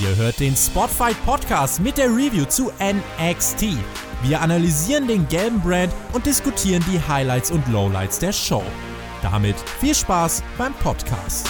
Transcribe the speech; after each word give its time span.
Ihr 0.00 0.16
hört 0.16 0.40
den 0.40 0.56
Spotfight 0.56 1.16
Podcast 1.24 1.80
mit 1.80 1.98
der 1.98 2.08
Review 2.08 2.44
zu 2.46 2.72
NXT. 2.80 3.76
Wir 4.22 4.40
analysieren 4.40 5.06
den 5.06 5.28
gelben 5.28 5.60
Brand 5.60 5.92
und 6.12 6.26
diskutieren 6.26 6.84
die 6.92 7.00
Highlights 7.00 7.52
und 7.52 7.66
Lowlights 7.68 8.18
der 8.18 8.32
Show. 8.32 8.64
Damit 9.22 9.56
viel 9.78 9.94
Spaß 9.94 10.42
beim 10.58 10.74
Podcast. 10.74 11.48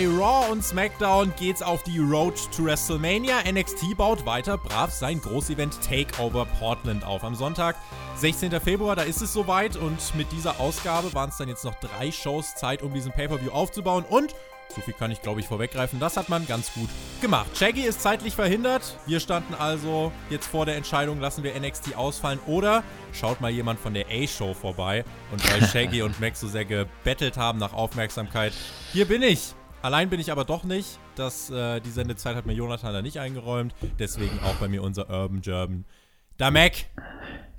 Bei 0.00 0.06
Raw 0.06 0.50
und 0.50 0.64
SmackDown 0.64 1.30
geht's 1.38 1.60
auf 1.60 1.82
die 1.82 1.98
Road 1.98 2.34
to 2.56 2.64
WrestleMania. 2.64 3.40
NXT 3.46 3.98
baut 3.98 4.24
weiter 4.24 4.56
brav 4.56 4.90
sein 4.90 5.20
Großevent 5.20 5.78
Takeover 5.82 6.46
Portland 6.58 7.04
auf. 7.04 7.22
Am 7.22 7.34
Sonntag, 7.34 7.76
16. 8.16 8.58
Februar, 8.62 8.96
da 8.96 9.02
ist 9.02 9.20
es 9.20 9.34
soweit 9.34 9.76
und 9.76 9.98
mit 10.14 10.32
dieser 10.32 10.58
Ausgabe 10.58 11.12
waren 11.12 11.28
es 11.28 11.36
dann 11.36 11.50
jetzt 11.50 11.66
noch 11.66 11.74
drei 11.74 12.10
Shows 12.10 12.54
Zeit, 12.54 12.82
um 12.82 12.94
diesen 12.94 13.12
Pay-Per-View 13.12 13.50
aufzubauen 13.50 14.06
und 14.08 14.34
so 14.74 14.80
viel 14.80 14.94
kann 14.94 15.10
ich, 15.10 15.20
glaube 15.20 15.40
ich, 15.40 15.48
vorweggreifen. 15.48 16.00
Das 16.00 16.16
hat 16.16 16.30
man 16.30 16.46
ganz 16.46 16.72
gut 16.72 16.88
gemacht. 17.20 17.54
Shaggy 17.58 17.82
ist 17.82 18.00
zeitlich 18.00 18.34
verhindert. 18.34 18.96
Wir 19.04 19.20
standen 19.20 19.52
also 19.52 20.12
jetzt 20.30 20.46
vor 20.46 20.64
der 20.64 20.76
Entscheidung, 20.76 21.20
lassen 21.20 21.44
wir 21.44 21.60
NXT 21.60 21.94
ausfallen 21.96 22.38
oder 22.46 22.84
schaut 23.12 23.42
mal 23.42 23.50
jemand 23.50 23.78
von 23.78 23.92
der 23.92 24.06
A-Show 24.08 24.54
vorbei. 24.54 25.04
Und 25.30 25.46
weil 25.52 25.68
Shaggy 25.68 26.00
und 26.00 26.18
Max 26.20 26.40
so 26.40 26.48
sehr 26.48 26.64
gebettelt 26.64 27.36
haben 27.36 27.58
nach 27.58 27.74
Aufmerksamkeit, 27.74 28.54
hier 28.94 29.04
bin 29.04 29.20
ich. 29.20 29.54
Allein 29.82 30.10
bin 30.10 30.20
ich 30.20 30.30
aber 30.30 30.44
doch 30.44 30.64
nicht. 30.64 30.98
Das, 31.16 31.48
äh, 31.50 31.80
die 31.80 31.88
Sendezeit 31.88 32.36
hat 32.36 32.44
mir 32.44 32.52
Jonathan 32.52 32.92
da 32.92 33.00
nicht 33.00 33.18
eingeräumt. 33.18 33.74
Deswegen 33.98 34.38
auch 34.40 34.56
bei 34.56 34.68
mir 34.68 34.82
unser 34.82 35.08
Urban 35.08 35.40
German. 35.40 35.86
Da 36.36 36.50
Mac. 36.50 36.72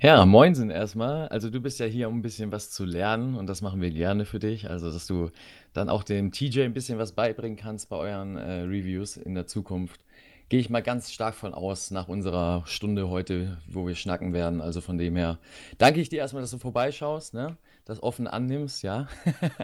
Ja, 0.00 0.24
moinsen 0.24 0.70
erstmal. 0.70 1.26
Also 1.28 1.50
du 1.50 1.60
bist 1.60 1.80
ja 1.80 1.86
hier, 1.86 2.08
um 2.08 2.18
ein 2.18 2.22
bisschen 2.22 2.52
was 2.52 2.70
zu 2.70 2.84
lernen 2.84 3.34
und 3.34 3.48
das 3.48 3.60
machen 3.60 3.80
wir 3.80 3.90
gerne 3.90 4.24
für 4.24 4.38
dich. 4.38 4.70
Also, 4.70 4.92
dass 4.92 5.08
du 5.08 5.30
dann 5.72 5.88
auch 5.88 6.04
dem 6.04 6.30
TJ 6.30 6.62
ein 6.62 6.72
bisschen 6.72 6.98
was 6.98 7.10
beibringen 7.10 7.56
kannst 7.56 7.88
bei 7.88 7.96
euren 7.96 8.36
äh, 8.36 8.62
Reviews 8.62 9.16
in 9.16 9.34
der 9.34 9.48
Zukunft. 9.48 10.00
Gehe 10.48 10.60
ich 10.60 10.70
mal 10.70 10.82
ganz 10.82 11.10
stark 11.10 11.34
von 11.34 11.54
aus 11.54 11.90
nach 11.90 12.06
unserer 12.06 12.62
Stunde 12.66 13.08
heute, 13.08 13.58
wo 13.66 13.86
wir 13.86 13.96
schnacken 13.96 14.32
werden. 14.32 14.60
Also 14.60 14.80
von 14.80 14.96
dem 14.96 15.16
her 15.16 15.38
danke 15.78 16.00
ich 16.00 16.08
dir 16.08 16.20
erstmal, 16.20 16.42
dass 16.42 16.52
du 16.52 16.58
vorbeischaust. 16.58 17.34
Ne? 17.34 17.56
Das 17.92 18.02
offen 18.02 18.26
annimmst, 18.26 18.82
ja. 18.82 19.06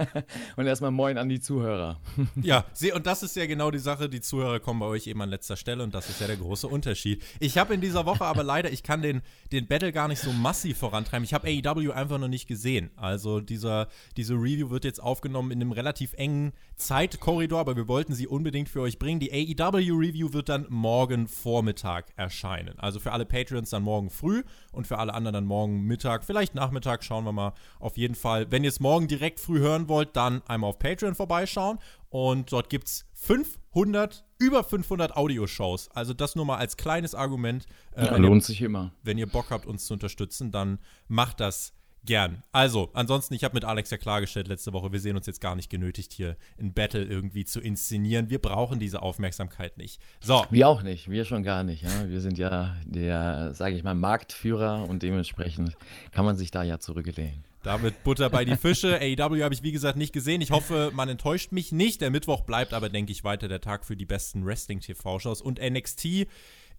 und 0.56 0.66
erstmal 0.66 0.90
moin 0.90 1.18
an 1.18 1.28
die 1.28 1.40
Zuhörer. 1.40 2.00
ja, 2.42 2.64
und 2.94 3.06
das 3.06 3.22
ist 3.22 3.36
ja 3.36 3.46
genau 3.46 3.70
die 3.70 3.78
Sache, 3.78 4.08
die 4.08 4.20
Zuhörer 4.20 4.60
kommen 4.60 4.80
bei 4.80 4.86
euch 4.86 5.06
eben 5.06 5.22
an 5.22 5.30
letzter 5.30 5.56
Stelle 5.56 5.82
und 5.82 5.94
das 5.94 6.08
ist 6.10 6.20
ja 6.20 6.26
der 6.26 6.36
große 6.36 6.66
Unterschied. 6.66 7.22
Ich 7.40 7.58
habe 7.58 7.74
in 7.74 7.80
dieser 7.80 8.06
Woche 8.06 8.24
aber 8.24 8.42
leider, 8.42 8.70
ich 8.70 8.82
kann 8.82 9.02
den, 9.02 9.22
den 9.52 9.66
Battle 9.66 9.92
gar 9.92 10.08
nicht 10.08 10.20
so 10.20 10.32
massiv 10.32 10.78
vorantreiben. 10.78 11.24
Ich 11.24 11.32
habe 11.32 11.48
AEW 11.48 11.92
einfach 11.92 12.18
noch 12.18 12.28
nicht 12.28 12.48
gesehen. 12.48 12.90
Also 12.96 13.40
dieser, 13.40 13.88
diese 14.16 14.34
Review 14.34 14.70
wird 14.70 14.84
jetzt 14.84 15.02
aufgenommen 15.02 15.50
in 15.50 15.60
einem 15.60 15.72
relativ 15.72 16.12
engen 16.14 16.52
Zeitkorridor, 16.76 17.60
aber 17.60 17.76
wir 17.76 17.88
wollten 17.88 18.14
sie 18.14 18.26
unbedingt 18.26 18.68
für 18.68 18.80
euch 18.80 18.98
bringen. 18.98 19.20
Die 19.20 19.32
AEW 19.32 19.96
Review 19.96 20.32
wird 20.32 20.48
dann 20.48 20.66
morgen 20.68 21.28
Vormittag 21.28 22.06
erscheinen. 22.16 22.78
Also 22.78 23.00
für 23.00 23.12
alle 23.12 23.24
Patreons 23.24 23.70
dann 23.70 23.82
morgen 23.82 24.10
früh 24.10 24.42
und 24.72 24.86
für 24.86 24.98
alle 24.98 25.14
anderen 25.14 25.34
dann 25.34 25.44
morgen 25.46 25.82
Mittag, 25.82 26.24
vielleicht 26.24 26.54
Nachmittag, 26.54 27.04
schauen 27.04 27.24
wir 27.24 27.32
mal 27.32 27.54
auf 27.78 27.96
jeden 27.96 28.08
jeden 28.08 28.14
Fall, 28.18 28.50
wenn 28.50 28.64
ihr 28.64 28.68
es 28.68 28.80
morgen 28.80 29.08
direkt 29.08 29.40
früh 29.40 29.58
hören 29.58 29.88
wollt, 29.88 30.14
dann 30.16 30.42
einmal 30.46 30.68
auf 30.70 30.78
Patreon 30.78 31.14
vorbeischauen. 31.14 31.78
Und 32.10 32.52
dort 32.52 32.68
gibt 32.68 32.88
es 32.88 33.06
500, 33.14 34.24
über 34.38 34.62
500 34.64 35.16
Audioshows. 35.16 35.88
Also 35.94 36.12
das 36.12 36.36
nur 36.36 36.44
mal 36.44 36.58
als 36.58 36.76
kleines 36.76 37.14
Argument. 37.14 37.66
Äh, 37.94 38.06
ja, 38.06 38.16
lohnt 38.16 38.42
ihr, 38.42 38.46
sich 38.46 38.62
immer. 38.62 38.92
Wenn 39.02 39.18
ihr 39.18 39.26
Bock 39.26 39.46
habt, 39.50 39.66
uns 39.66 39.86
zu 39.86 39.94
unterstützen, 39.94 40.52
dann 40.52 40.78
macht 41.08 41.40
das 41.40 41.72
Gern. 42.08 42.42
Also, 42.52 42.90
ansonsten, 42.94 43.34
ich 43.34 43.44
habe 43.44 43.54
mit 43.54 43.66
Alex 43.66 43.90
ja 43.90 43.98
klargestellt 43.98 44.48
letzte 44.48 44.72
Woche, 44.72 44.92
wir 44.92 44.98
sehen 44.98 45.16
uns 45.16 45.26
jetzt 45.26 45.42
gar 45.42 45.54
nicht 45.56 45.68
genötigt, 45.68 46.12
hier 46.12 46.36
ein 46.58 46.72
Battle 46.72 47.04
irgendwie 47.04 47.44
zu 47.44 47.60
inszenieren. 47.60 48.30
Wir 48.30 48.38
brauchen 48.38 48.78
diese 48.78 49.02
Aufmerksamkeit 49.02 49.76
nicht. 49.76 50.00
So. 50.20 50.44
Wir 50.50 50.68
auch 50.68 50.82
nicht, 50.82 51.10
wir 51.10 51.24
schon 51.24 51.42
gar 51.42 51.64
nicht. 51.64 51.82
Ja? 51.82 52.08
Wir 52.08 52.20
sind 52.20 52.38
ja 52.38 52.76
der, 52.86 53.52
sage 53.52 53.74
ich 53.74 53.82
mal, 53.82 53.94
Marktführer 53.94 54.88
und 54.88 55.02
dementsprechend 55.02 55.76
kann 56.12 56.24
man 56.24 56.36
sich 56.36 56.50
da 56.50 56.62
ja 56.62 56.78
zurücklehnen. 56.78 57.44
Damit 57.62 58.04
Butter 58.04 58.30
bei 58.30 58.44
die 58.44 58.56
Fische. 58.56 58.98
AEW 59.00 59.42
habe 59.42 59.54
ich 59.54 59.62
wie 59.62 59.72
gesagt 59.72 59.96
nicht 59.98 60.12
gesehen. 60.12 60.40
Ich 60.40 60.50
hoffe, 60.50 60.90
man 60.94 61.08
enttäuscht 61.08 61.52
mich 61.52 61.72
nicht. 61.72 62.00
Der 62.00 62.10
Mittwoch 62.10 62.42
bleibt 62.42 62.72
aber, 62.72 62.88
denke 62.88 63.12
ich, 63.12 63.24
weiter 63.24 63.48
der 63.48 63.60
Tag 63.60 63.84
für 63.84 63.96
die 63.96 64.06
besten 64.06 64.46
Wrestling-TV-Shows. 64.46 65.42
Und 65.42 65.60
NXT 65.60 66.26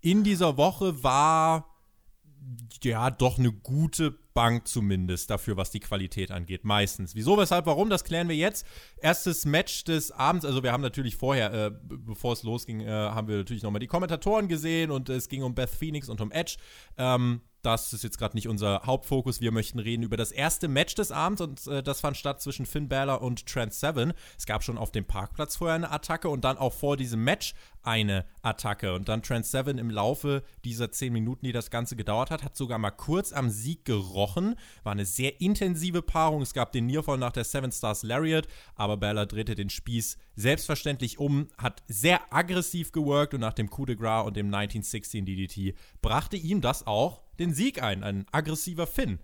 in 0.01 0.23
dieser 0.23 0.57
Woche 0.57 1.03
war 1.03 1.75
ja 2.83 3.11
doch 3.11 3.37
eine 3.37 3.51
gute 3.51 4.17
Bank 4.33 4.67
zumindest 4.67 5.29
dafür, 5.29 5.57
was 5.57 5.71
die 5.71 5.81
Qualität 5.81 6.31
angeht. 6.31 6.63
Meistens. 6.63 7.13
Wieso, 7.15 7.37
weshalb, 7.37 7.65
warum? 7.65 7.89
Das 7.89 8.05
klären 8.05 8.29
wir 8.29 8.35
jetzt. 8.35 8.65
Erstes 9.01 9.45
Match 9.45 9.83
des 9.83 10.11
Abends. 10.11 10.45
Also 10.45 10.63
wir 10.63 10.71
haben 10.71 10.81
natürlich 10.81 11.17
vorher, 11.17 11.53
äh, 11.53 11.71
bevor 11.83 12.33
es 12.33 12.43
losging, 12.43 12.79
äh, 12.79 12.87
haben 12.87 13.27
wir 13.27 13.37
natürlich 13.37 13.63
nochmal 13.63 13.81
die 13.81 13.87
Kommentatoren 13.87 14.47
gesehen 14.47 14.91
und 14.91 15.09
es 15.09 15.27
ging 15.27 15.43
um 15.43 15.55
Beth 15.55 15.69
Phoenix 15.69 16.07
und 16.07 16.21
um 16.21 16.31
Edge. 16.31 16.55
Ähm, 16.97 17.41
das 17.61 17.91
ist 17.93 18.03
jetzt 18.03 18.17
gerade 18.17 18.37
nicht 18.37 18.47
unser 18.47 18.83
Hauptfokus. 18.85 19.41
Wir 19.41 19.51
möchten 19.51 19.79
reden 19.79 20.03
über 20.03 20.17
das 20.17 20.31
erste 20.31 20.67
Match 20.67 20.95
des 20.95 21.11
Abends 21.11 21.41
und 21.41 21.67
äh, 21.67 21.83
das 21.83 21.99
fand 22.01 22.15
statt 22.15 22.41
zwischen 22.41 22.65
Finn 22.65 22.87
Balor 22.87 23.21
und 23.21 23.45
Trent 23.45 23.73
Seven. 23.73 24.13
Es 24.37 24.45
gab 24.45 24.63
schon 24.63 24.77
auf 24.77 24.91
dem 24.91 25.05
Parkplatz 25.05 25.57
vorher 25.57 25.75
eine 25.75 25.91
Attacke 25.91 26.29
und 26.29 26.45
dann 26.45 26.57
auch 26.57 26.73
vor 26.73 26.95
diesem 26.95 27.23
Match 27.23 27.53
eine 27.83 28.25
Attacke. 28.41 28.93
Und 28.93 29.09
dann 29.09 29.23
Trent 29.23 29.45
Seven 29.45 29.77
im 29.77 29.89
Laufe 29.89 30.43
dieser 30.63 30.91
zehn 30.91 31.11
Minuten, 31.11 31.45
die 31.45 31.51
das 31.51 31.69
Ganze 31.69 31.95
gedauert 31.95 32.31
hat, 32.31 32.43
hat 32.43 32.55
sogar 32.55 32.77
mal 32.77 32.91
kurz 32.91 33.33
am 33.33 33.49
Sieg 33.49 33.85
gerochen. 33.85 34.55
War 34.83 34.93
eine 34.93 35.05
sehr 35.05 35.41
intensive 35.41 36.01
Paarung. 36.01 36.41
Es 36.41 36.53
gab 36.53 36.71
den 36.71 36.85
Nearfall 36.85 37.17
nach 37.17 37.31
der 37.31 37.43
Seven 37.43 37.71
Stars 37.71 38.03
Lariat, 38.03 38.47
aber 38.75 38.97
Balor 38.97 39.25
drehte 39.25 39.55
den 39.55 39.69
Spieß 39.69 40.17
selbstverständlich 40.35 41.19
um, 41.19 41.49
hat 41.57 41.83
sehr 41.87 42.33
aggressiv 42.33 42.91
geworkt 42.91 43.33
und 43.33 43.41
nach 43.41 43.53
dem 43.53 43.69
Coup 43.69 43.85
de 43.85 43.95
Gras 43.95 44.25
und 44.25 44.37
dem 44.37 44.47
1916 44.47 45.25
DDT 45.25 45.75
brachte 46.01 46.37
ihm 46.37 46.61
das 46.61 46.87
auch 46.87 47.21
den 47.39 47.53
Sieg 47.53 47.81
ein, 47.81 48.03
ein 48.03 48.25
aggressiver 48.31 48.85
Finn. 48.87 49.19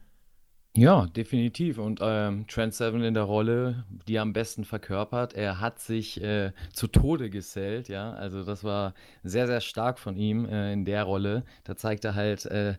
Ja, 0.78 1.06
definitiv. 1.06 1.78
Und 1.78 2.00
ähm, 2.02 2.48
Trent 2.48 2.74
Seven 2.74 3.02
in 3.02 3.14
der 3.14 3.24
Rolle, 3.24 3.86
die 4.08 4.16
er 4.16 4.24
am 4.24 4.34
besten 4.34 4.66
verkörpert. 4.66 5.34
Er 5.34 5.62
hat 5.62 5.80
sich 5.80 6.22
äh, 6.22 6.52
zu 6.74 6.88
Tode 6.88 7.30
gesellt, 7.30 7.88
ja. 7.88 8.12
Also 8.12 8.44
das 8.44 8.66
war 8.66 8.94
sehr, 9.24 9.48
sehr 9.48 9.62
stark 9.62 10.00
von 10.00 10.18
ihm 10.18 10.46
äh, 10.46 10.74
in 10.74 10.84
der 10.84 11.04
Rolle. 11.04 11.46
Da 11.64 11.78
zeigt 11.78 12.04
er 12.04 12.16
halt, 12.16 12.46
äh, 12.48 12.75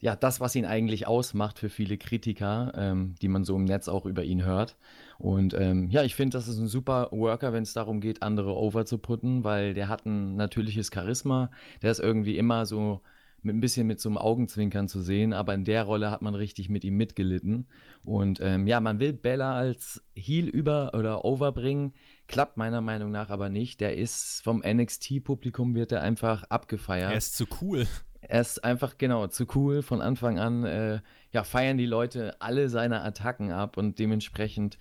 ja, 0.00 0.16
das, 0.16 0.40
was 0.40 0.54
ihn 0.54 0.66
eigentlich 0.66 1.06
ausmacht 1.06 1.58
für 1.58 1.70
viele 1.70 1.96
Kritiker, 1.96 2.72
ähm, 2.74 3.14
die 3.22 3.28
man 3.28 3.44
so 3.44 3.56
im 3.56 3.64
Netz 3.64 3.88
auch 3.88 4.04
über 4.04 4.24
ihn 4.24 4.44
hört. 4.44 4.76
Und 5.18 5.54
ähm, 5.54 5.88
ja, 5.90 6.02
ich 6.02 6.14
finde, 6.14 6.36
das 6.36 6.48
ist 6.48 6.58
ein 6.58 6.68
super 6.68 7.08
Worker, 7.10 7.54
wenn 7.54 7.62
es 7.62 7.72
darum 7.72 8.00
geht, 8.00 8.22
andere 8.22 8.54
over 8.54 8.84
zu 8.84 8.98
putten, 8.98 9.44
weil 9.44 9.72
der 9.72 9.88
hat 9.88 10.04
ein 10.04 10.36
natürliches 10.36 10.90
Charisma. 10.92 11.50
Der 11.82 11.90
ist 11.90 12.00
irgendwie 12.00 12.36
immer 12.36 12.66
so 12.66 13.00
mit 13.42 13.54
ein 13.54 13.60
bisschen 13.60 13.86
mit 13.86 14.00
so 14.00 14.08
einem 14.08 14.18
Augenzwinkern 14.18 14.88
zu 14.88 15.00
sehen, 15.00 15.32
aber 15.32 15.54
in 15.54 15.64
der 15.64 15.84
Rolle 15.84 16.10
hat 16.10 16.22
man 16.22 16.34
richtig 16.34 16.68
mit 16.68 16.84
ihm 16.84 16.96
mitgelitten. 16.96 17.66
Und 18.04 18.40
ähm, 18.40 18.66
ja, 18.66 18.80
man 18.80 19.00
will 19.00 19.12
Bella 19.12 19.54
als 19.54 20.02
Heel 20.14 20.46
über 20.48 20.92
oder 20.94 21.24
overbringen, 21.24 21.94
klappt 22.26 22.56
meiner 22.56 22.80
Meinung 22.80 23.10
nach 23.10 23.30
aber 23.30 23.48
nicht. 23.48 23.80
Der 23.80 23.96
ist 23.96 24.42
vom 24.42 24.62
NXT-Publikum 24.66 25.74
wird 25.74 25.92
er 25.92 26.02
einfach 26.02 26.44
abgefeiert. 26.44 27.12
Er 27.12 27.18
ist 27.18 27.36
zu 27.36 27.46
cool. 27.60 27.86
Er 28.20 28.40
ist 28.40 28.62
einfach, 28.64 28.98
genau, 28.98 29.26
zu 29.28 29.46
cool. 29.54 29.82
Von 29.82 30.00
Anfang 30.00 30.38
an, 30.38 30.64
äh, 30.64 31.00
ja, 31.32 31.42
feiern 31.42 31.78
die 31.78 31.86
Leute 31.86 32.40
alle 32.40 32.68
seine 32.68 33.02
Attacken 33.02 33.50
ab 33.50 33.76
und 33.76 33.98
dementsprechend 33.98 34.78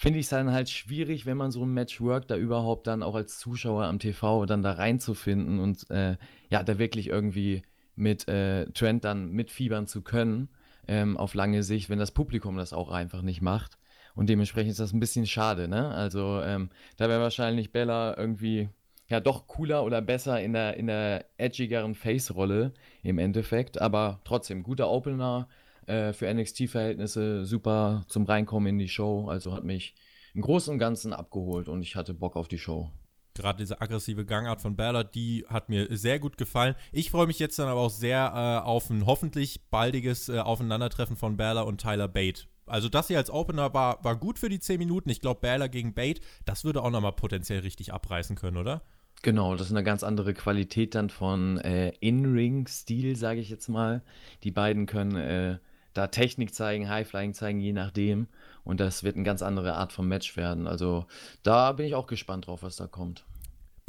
finde 0.00 0.18
ich 0.18 0.26
es 0.26 0.30
dann 0.30 0.50
halt 0.50 0.70
schwierig, 0.70 1.26
wenn 1.26 1.36
man 1.36 1.50
so 1.50 1.62
ein 1.62 1.74
Match 1.74 2.00
workt, 2.00 2.30
da 2.30 2.36
überhaupt 2.36 2.86
dann 2.86 3.02
auch 3.02 3.14
als 3.14 3.38
Zuschauer 3.38 3.84
am 3.84 3.98
TV 3.98 4.46
dann 4.46 4.62
da 4.62 4.72
reinzufinden 4.72 5.60
und 5.60 5.90
äh, 5.90 6.16
ja, 6.48 6.62
da 6.62 6.78
wirklich 6.78 7.08
irgendwie 7.08 7.62
mit 7.96 8.28
äh, 8.28 8.66
Trent 8.72 9.04
dann 9.04 9.30
mitfiebern 9.30 9.86
zu 9.86 10.02
können, 10.02 10.48
ähm, 10.88 11.16
auf 11.16 11.34
lange 11.34 11.62
Sicht, 11.62 11.90
wenn 11.90 11.98
das 11.98 12.12
Publikum 12.12 12.56
das 12.56 12.72
auch 12.72 12.90
einfach 12.90 13.22
nicht 13.22 13.42
macht. 13.42 13.78
Und 14.14 14.28
dementsprechend 14.28 14.72
ist 14.72 14.80
das 14.80 14.92
ein 14.92 15.00
bisschen 15.00 15.26
schade, 15.26 15.68
ne? 15.68 15.88
Also 15.88 16.40
ähm, 16.42 16.70
da 16.96 17.08
wäre 17.08 17.20
wahrscheinlich 17.20 17.72
Bella 17.72 18.16
irgendwie 18.16 18.68
ja 19.08 19.20
doch 19.20 19.46
cooler 19.46 19.84
oder 19.84 20.00
besser 20.02 20.40
in 20.40 20.52
der, 20.52 20.76
in 20.76 20.86
der 20.86 21.26
edgigeren 21.36 21.94
Face-Rolle 21.94 22.72
im 23.02 23.18
Endeffekt. 23.18 23.80
Aber 23.80 24.20
trotzdem, 24.24 24.62
guter 24.62 24.88
Opener 24.90 25.48
äh, 25.86 26.12
für 26.12 26.32
NXT-Verhältnisse, 26.32 27.44
super 27.44 28.04
zum 28.08 28.24
Reinkommen 28.24 28.68
in 28.68 28.78
die 28.78 28.88
Show. 28.88 29.28
Also 29.28 29.52
hat 29.52 29.64
mich 29.64 29.94
im 30.34 30.42
Großen 30.42 30.72
und 30.72 30.78
Ganzen 30.78 31.12
abgeholt 31.12 31.68
und 31.68 31.82
ich 31.82 31.96
hatte 31.96 32.14
Bock 32.14 32.36
auf 32.36 32.48
die 32.48 32.58
Show 32.58 32.90
gerade 33.40 33.58
diese 33.58 33.80
aggressive 33.80 34.24
Gangart 34.24 34.60
von 34.60 34.76
Ballard, 34.76 35.14
die 35.14 35.44
hat 35.48 35.68
mir 35.68 35.86
sehr 35.96 36.18
gut 36.18 36.36
gefallen. 36.36 36.74
Ich 36.92 37.10
freue 37.10 37.26
mich 37.26 37.38
jetzt 37.38 37.58
dann 37.58 37.68
aber 37.68 37.80
auch 37.80 37.90
sehr 37.90 38.32
äh, 38.34 38.66
auf 38.66 38.90
ein 38.90 39.06
hoffentlich 39.06 39.68
baldiges 39.70 40.28
äh, 40.28 40.38
Aufeinandertreffen 40.38 41.16
von 41.16 41.36
Ballard 41.36 41.66
und 41.66 41.80
Tyler 41.80 42.08
Bate. 42.08 42.46
Also 42.66 42.88
das 42.88 43.08
hier 43.08 43.18
als 43.18 43.30
Opener 43.30 43.74
war, 43.74 44.02
war 44.04 44.16
gut 44.16 44.38
für 44.38 44.48
die 44.48 44.60
10 44.60 44.78
Minuten. 44.78 45.10
Ich 45.10 45.20
glaube, 45.20 45.40
Ballard 45.40 45.72
gegen 45.72 45.94
Bate, 45.94 46.20
das 46.44 46.64
würde 46.64 46.82
auch 46.82 46.90
nochmal 46.90 47.12
potenziell 47.12 47.60
richtig 47.60 47.92
abreißen 47.92 48.36
können, 48.36 48.56
oder? 48.56 48.82
Genau, 49.22 49.54
das 49.54 49.66
ist 49.66 49.72
eine 49.72 49.84
ganz 49.84 50.02
andere 50.02 50.32
Qualität 50.32 50.94
dann 50.94 51.10
von 51.10 51.58
äh, 51.58 51.90
In-Ring-Stil, 52.00 53.16
sage 53.16 53.40
ich 53.40 53.50
jetzt 53.50 53.68
mal. 53.68 54.02
Die 54.44 54.50
beiden 54.50 54.86
können 54.86 55.16
äh, 55.16 55.58
da 55.92 56.06
Technik 56.06 56.54
zeigen, 56.54 56.88
High-Flying 56.88 57.34
zeigen, 57.34 57.60
je 57.60 57.72
nachdem. 57.72 58.28
Und 58.64 58.80
das 58.80 59.02
wird 59.02 59.16
eine 59.16 59.24
ganz 59.24 59.42
andere 59.42 59.74
Art 59.74 59.92
von 59.92 60.08
Match 60.08 60.36
werden. 60.36 60.66
Also 60.66 61.06
da 61.42 61.72
bin 61.72 61.86
ich 61.86 61.94
auch 61.94 62.06
gespannt 62.06 62.46
drauf, 62.46 62.62
was 62.62 62.76
da 62.76 62.86
kommt. 62.86 63.24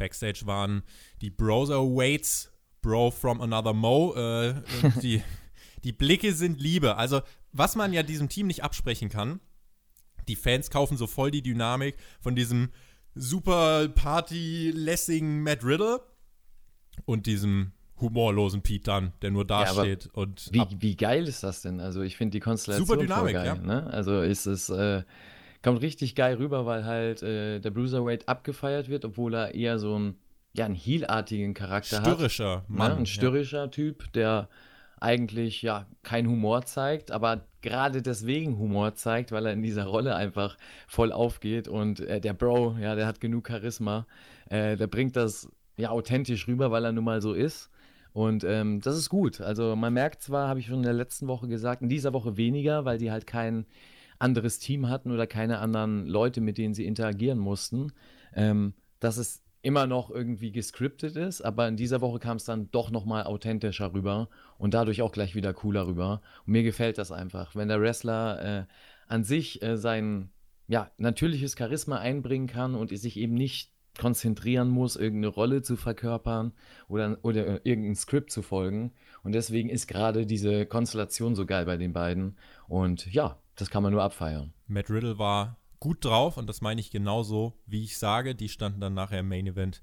Backstage 0.02 0.42
waren 0.46 0.82
die 1.20 1.30
Browser-Waits, 1.30 2.52
Bro 2.80 3.12
from 3.12 3.40
Another 3.40 3.72
Mo. 3.72 4.14
Äh, 4.16 4.54
die, 5.00 5.22
die 5.84 5.92
Blicke 5.92 6.32
sind 6.32 6.60
Liebe. 6.60 6.96
Also, 6.96 7.20
was 7.52 7.76
man 7.76 7.92
ja 7.92 8.02
diesem 8.02 8.28
Team 8.28 8.48
nicht 8.48 8.64
absprechen 8.64 9.08
kann, 9.08 9.38
die 10.26 10.34
Fans 10.34 10.70
kaufen 10.70 10.96
so 10.96 11.06
voll 11.06 11.30
die 11.30 11.42
Dynamik 11.42 11.96
von 12.20 12.34
diesem 12.34 12.70
super 13.14 13.88
party-lässigen 13.88 15.42
Matt 15.42 15.64
Riddle 15.64 16.00
und 17.04 17.26
diesem 17.26 17.72
humorlosen 18.00 18.62
Pete 18.62 18.90
Dunn, 18.90 19.12
der 19.22 19.30
nur 19.30 19.44
dasteht. 19.44 20.06
Ja, 20.06 20.10
und 20.14 20.48
wie, 20.50 20.66
wie 20.80 20.96
geil 20.96 21.28
ist 21.28 21.44
das 21.44 21.62
denn? 21.62 21.78
Also 21.78 22.02
ich 22.02 22.16
finde 22.16 22.32
die 22.32 22.40
Konstellation 22.40 22.88
super 22.88 23.00
Dynamik, 23.00 23.34
geil. 23.34 23.46
Ja. 23.46 23.54
Ne? 23.54 23.86
Also 23.86 24.20
ist 24.20 24.46
es 24.46 24.68
äh, 24.68 25.04
kommt 25.62 25.80
richtig 25.82 26.14
geil 26.14 26.36
rüber, 26.36 26.66
weil 26.66 26.84
halt 26.84 27.22
äh, 27.22 27.60
der 27.60 27.70
Bruiserweight 27.70 28.28
abgefeiert 28.28 28.88
wird, 28.88 29.04
obwohl 29.04 29.34
er 29.34 29.54
eher 29.54 29.78
so 29.78 29.98
ein 29.98 30.16
ja 30.54 30.66
einen 30.66 30.74
heelartigen 30.74 31.54
Charakter 31.54 32.00
störrischer 32.00 32.56
hat. 32.56 32.70
Ne? 32.70 32.76
Mann, 32.76 32.92
ne? 32.92 32.98
Ein 32.98 33.06
störrischer 33.06 33.62
ja. 33.62 33.66
Typ, 33.68 34.12
der 34.12 34.48
eigentlich 35.00 35.62
ja 35.62 35.86
keinen 36.02 36.28
Humor 36.28 36.64
zeigt, 36.64 37.10
aber 37.10 37.46
gerade 37.60 38.02
deswegen 38.02 38.58
Humor 38.58 38.94
zeigt, 38.94 39.32
weil 39.32 39.46
er 39.46 39.52
in 39.52 39.62
dieser 39.62 39.86
Rolle 39.86 40.14
einfach 40.14 40.56
voll 40.86 41.10
aufgeht 41.10 41.68
und 41.68 42.00
äh, 42.00 42.20
der 42.20 42.34
Bro, 42.34 42.76
ja, 42.80 42.94
der 42.94 43.06
hat 43.06 43.20
genug 43.20 43.48
Charisma, 43.48 44.06
äh, 44.48 44.76
der 44.76 44.86
bringt 44.86 45.16
das 45.16 45.48
ja 45.76 45.90
authentisch 45.90 46.46
rüber, 46.46 46.70
weil 46.70 46.84
er 46.84 46.92
nun 46.92 47.04
mal 47.04 47.20
so 47.20 47.32
ist. 47.32 47.70
Und 48.12 48.44
ähm, 48.44 48.80
das 48.82 48.96
ist 48.98 49.08
gut. 49.08 49.40
Also 49.40 49.74
man 49.74 49.94
merkt 49.94 50.22
zwar, 50.22 50.46
habe 50.46 50.60
ich 50.60 50.66
schon 50.66 50.76
in 50.76 50.82
der 50.82 50.92
letzten 50.92 51.28
Woche 51.28 51.48
gesagt, 51.48 51.80
in 51.80 51.88
dieser 51.88 52.12
Woche 52.12 52.36
weniger, 52.36 52.84
weil 52.84 52.98
die 52.98 53.10
halt 53.10 53.26
kein 53.26 53.64
anderes 54.22 54.58
Team 54.58 54.88
hatten 54.88 55.10
oder 55.10 55.26
keine 55.26 55.58
anderen 55.58 56.06
Leute, 56.06 56.40
mit 56.40 56.58
denen 56.58 56.74
sie 56.74 56.86
interagieren 56.86 57.38
mussten, 57.38 57.92
ähm, 58.34 58.74
dass 59.00 59.16
es 59.16 59.42
immer 59.62 59.86
noch 59.86 60.10
irgendwie 60.10 60.50
gescriptet 60.50 61.16
ist, 61.16 61.40
aber 61.40 61.68
in 61.68 61.76
dieser 61.76 62.00
Woche 62.00 62.18
kam 62.18 62.36
es 62.36 62.44
dann 62.44 62.70
doch 62.72 62.90
nochmal 62.90 63.24
authentischer 63.24 63.92
rüber 63.94 64.28
und 64.58 64.74
dadurch 64.74 65.02
auch 65.02 65.12
gleich 65.12 65.34
wieder 65.34 65.54
cooler 65.54 65.86
rüber. 65.86 66.20
Und 66.46 66.52
mir 66.52 66.64
gefällt 66.64 66.98
das 66.98 67.12
einfach, 67.12 67.54
wenn 67.54 67.68
der 67.68 67.80
Wrestler 67.80 68.60
äh, 68.60 68.64
an 69.06 69.22
sich 69.22 69.62
äh, 69.62 69.76
sein 69.76 70.30
ja, 70.66 70.90
natürliches 70.98 71.54
Charisma 71.56 71.98
einbringen 71.98 72.48
kann 72.48 72.74
und 72.74 72.96
sich 72.96 73.16
eben 73.16 73.34
nicht 73.34 73.70
konzentrieren 73.98 74.68
muss, 74.68 74.96
irgendeine 74.96 75.32
Rolle 75.32 75.62
zu 75.62 75.76
verkörpern 75.76 76.52
oder, 76.88 77.18
oder 77.22 77.46
äh, 77.46 77.60
irgendein 77.62 77.94
Skript 77.94 78.32
zu 78.32 78.42
folgen. 78.42 78.92
Und 79.22 79.32
deswegen 79.32 79.68
ist 79.68 79.86
gerade 79.86 80.26
diese 80.26 80.66
Konstellation 80.66 81.34
so 81.34 81.46
geil 81.46 81.66
bei 81.66 81.76
den 81.76 81.92
beiden. 81.92 82.36
Und 82.68 83.12
ja, 83.12 83.38
das 83.56 83.70
kann 83.70 83.82
man 83.82 83.92
nur 83.92 84.02
abfeiern. 84.02 84.52
Matt 84.66 84.90
Riddle 84.90 85.18
war 85.18 85.58
gut 85.80 86.04
drauf 86.04 86.36
und 86.36 86.46
das 86.46 86.60
meine 86.60 86.80
ich 86.80 86.90
genauso, 86.90 87.54
wie 87.66 87.84
ich 87.84 87.98
sage. 87.98 88.34
Die 88.34 88.48
standen 88.48 88.80
dann 88.80 88.94
nachher 88.94 89.20
im 89.20 89.28
Main 89.28 89.46
Event 89.46 89.82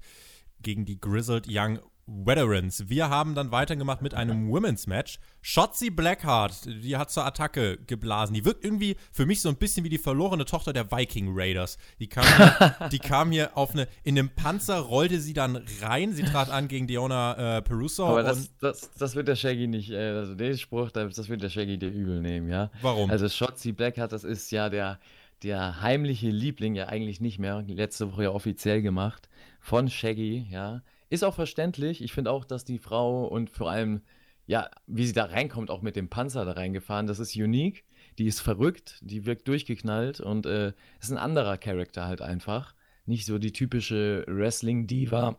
gegen 0.62 0.84
die 0.84 1.00
Grizzled 1.00 1.46
Young 1.48 1.78
Veterans. 2.10 2.88
Wir 2.88 3.08
haben 3.08 3.34
dann 3.34 3.52
weitergemacht 3.52 4.02
mit 4.02 4.14
einem 4.14 4.50
Women's 4.50 4.86
Match. 4.86 5.18
Shotzi 5.42 5.90
Blackheart, 5.90 6.66
die 6.66 6.96
hat 6.96 7.10
zur 7.10 7.24
Attacke 7.24 7.78
geblasen. 7.86 8.34
Die 8.34 8.44
wirkt 8.44 8.64
irgendwie 8.64 8.96
für 9.12 9.26
mich 9.26 9.40
so 9.40 9.48
ein 9.48 9.56
bisschen 9.56 9.84
wie 9.84 9.88
die 9.88 9.98
verlorene 9.98 10.44
Tochter 10.44 10.72
der 10.72 10.90
Viking 10.90 11.28
Raiders. 11.30 11.78
Die 11.98 12.08
kam, 12.08 12.24
hier, 12.24 12.88
die 12.92 12.98
kam 12.98 13.30
hier 13.30 13.56
auf 13.56 13.72
eine, 13.72 13.86
in 14.02 14.18
einem 14.18 14.28
Panzer 14.28 14.80
rollte 14.80 15.20
sie 15.20 15.32
dann 15.32 15.62
rein. 15.80 16.12
Sie 16.12 16.24
trat 16.24 16.50
an 16.50 16.68
gegen 16.68 16.86
Diona 16.86 17.58
äh, 17.58 17.62
Peruso. 17.62 18.06
Aber 18.06 18.22
das, 18.22 18.50
das, 18.58 18.90
das 18.98 19.14
wird 19.14 19.28
der 19.28 19.36
Shaggy 19.36 19.66
nicht, 19.66 19.90
äh, 19.90 20.10
also 20.10 20.34
den 20.34 20.58
Spruch, 20.58 20.90
das 20.90 21.28
wird 21.28 21.42
der 21.42 21.50
Shaggy 21.50 21.78
dir 21.78 21.90
übel 21.90 22.20
nehmen, 22.20 22.48
ja. 22.48 22.70
Warum? 22.82 23.10
Also 23.10 23.28
Shotzi 23.28 23.72
Blackheart, 23.72 24.12
das 24.12 24.24
ist 24.24 24.50
ja 24.50 24.68
der, 24.68 24.98
der 25.42 25.80
heimliche 25.80 26.30
Liebling, 26.30 26.74
ja 26.74 26.88
eigentlich 26.88 27.20
nicht 27.20 27.38
mehr, 27.38 27.62
letzte 27.66 28.12
Woche 28.12 28.24
ja 28.24 28.30
offiziell 28.30 28.82
gemacht, 28.82 29.28
von 29.60 29.88
Shaggy, 29.88 30.46
ja 30.50 30.82
ist 31.10 31.24
auch 31.24 31.34
verständlich. 31.34 32.02
Ich 32.02 32.12
finde 32.12 32.30
auch, 32.30 32.44
dass 32.44 32.64
die 32.64 32.78
Frau 32.78 33.26
und 33.26 33.50
vor 33.50 33.70
allem, 33.70 34.00
ja, 34.46 34.70
wie 34.86 35.06
sie 35.06 35.12
da 35.12 35.26
reinkommt, 35.26 35.70
auch 35.70 35.82
mit 35.82 35.96
dem 35.96 36.08
Panzer 36.08 36.44
da 36.44 36.52
reingefahren, 36.52 37.06
das 37.06 37.18
ist 37.18 37.36
unique. 37.36 37.84
Die 38.18 38.26
ist 38.26 38.40
verrückt, 38.40 38.98
die 39.02 39.26
wirkt 39.26 39.46
durchgeknallt 39.48 40.20
und 40.20 40.46
äh, 40.46 40.72
ist 41.00 41.10
ein 41.10 41.18
anderer 41.18 41.58
Charakter 41.58 42.06
halt 42.06 42.22
einfach 42.22 42.74
nicht 43.06 43.26
so 43.26 43.38
die 43.38 43.52
typische 43.52 44.24
Wrestling-Diva. 44.26 45.36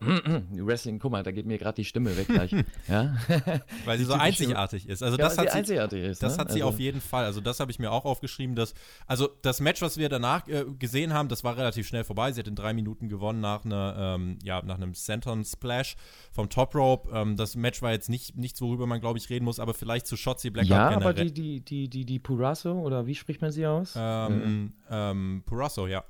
Wrestling, 0.51 0.99
guck 0.99 1.11
mal, 1.11 1.23
da 1.23 1.31
geht 1.31 1.45
mir 1.45 1.57
gerade 1.57 1.75
die 1.75 1.85
Stimme 1.85 2.15
weg 2.17 2.27
gleich. 2.27 2.51
ja? 2.87 3.15
Weil 3.85 3.97
sie 3.97 4.05
so 4.05 4.13
einzigartig 4.13 4.87
ist. 4.87 5.03
Also 5.03 5.17
ja, 5.17 5.23
das, 5.25 5.37
hat 5.37 5.51
sie, 5.51 5.57
einzigartig 5.57 6.03
ist, 6.03 6.23
das 6.23 6.37
ne? 6.37 6.41
hat 6.41 6.51
sie 6.51 6.61
also. 6.61 6.73
auf 6.73 6.79
jeden 6.79 7.01
Fall. 7.01 7.25
Also 7.25 7.41
das 7.41 7.59
habe 7.59 7.71
ich 7.71 7.79
mir 7.79 7.91
auch 7.91 8.05
aufgeschrieben. 8.05 8.55
Dass, 8.55 8.73
also 9.07 9.29
das 9.41 9.59
Match, 9.61 9.81
was 9.81 9.97
wir 9.97 10.09
danach 10.09 10.47
äh, 10.47 10.65
gesehen 10.77 11.13
haben, 11.13 11.29
das 11.29 11.43
war 11.43 11.57
relativ 11.57 11.87
schnell 11.87 12.03
vorbei. 12.03 12.31
Sie 12.31 12.39
hat 12.39 12.47
in 12.47 12.55
drei 12.55 12.73
Minuten 12.73 13.09
gewonnen 13.09 13.39
nach, 13.39 13.65
einer, 13.65 14.15
ähm, 14.15 14.39
ja, 14.43 14.61
nach 14.61 14.75
einem 14.75 14.93
Senton 14.93 15.45
Splash 15.45 15.95
vom 16.31 16.49
Top 16.49 16.75
Rope. 16.75 17.09
Ähm, 17.13 17.37
das 17.37 17.55
Match 17.55 17.81
war 17.81 17.91
jetzt 17.91 18.09
nicht 18.09 18.35
nichts, 18.35 18.61
worüber 18.61 18.87
man, 18.87 18.99
glaube 18.99 19.17
ich, 19.17 19.29
reden 19.29 19.45
muss, 19.45 19.59
aber 19.59 19.73
vielleicht 19.73 20.07
zu 20.07 20.17
Shotzi 20.17 20.49
Blackheart 20.49 20.91
Ja, 20.91 20.97
aber 20.97 21.13
die, 21.13 21.33
die, 21.33 21.61
die, 21.61 21.89
die, 21.89 22.05
die 22.05 22.19
Purasso, 22.19 22.73
oder 22.73 23.07
wie 23.07 23.15
spricht 23.15 23.41
man 23.41 23.51
sie 23.51 23.65
aus? 23.65 23.93
Ähm, 23.95 24.73
ähm, 24.89 25.43
Purasso, 25.45 25.87
ja. 25.87 26.03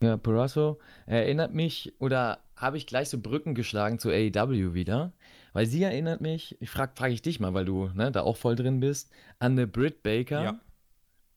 Ja, 0.00 0.16
Purasso 0.16 0.78
erinnert 1.06 1.54
mich 1.54 1.92
oder 1.98 2.38
habe 2.56 2.76
ich 2.76 2.86
gleich 2.86 3.08
so 3.08 3.18
Brücken 3.18 3.54
geschlagen 3.54 3.98
zu 3.98 4.10
AEW 4.10 4.74
wieder, 4.74 5.12
weil 5.52 5.66
sie 5.66 5.82
erinnert 5.82 6.20
mich, 6.20 6.56
ich 6.60 6.70
frage 6.70 6.92
frag 6.94 7.10
ich 7.10 7.22
dich 7.22 7.40
mal, 7.40 7.54
weil 7.54 7.64
du 7.64 7.88
ne, 7.94 8.12
da 8.12 8.22
auch 8.22 8.36
voll 8.36 8.54
drin 8.54 8.80
bist, 8.80 9.10
an 9.38 9.52
eine 9.52 9.66
Britt 9.66 10.02
Baker. 10.02 10.42
Ja. 10.42 10.60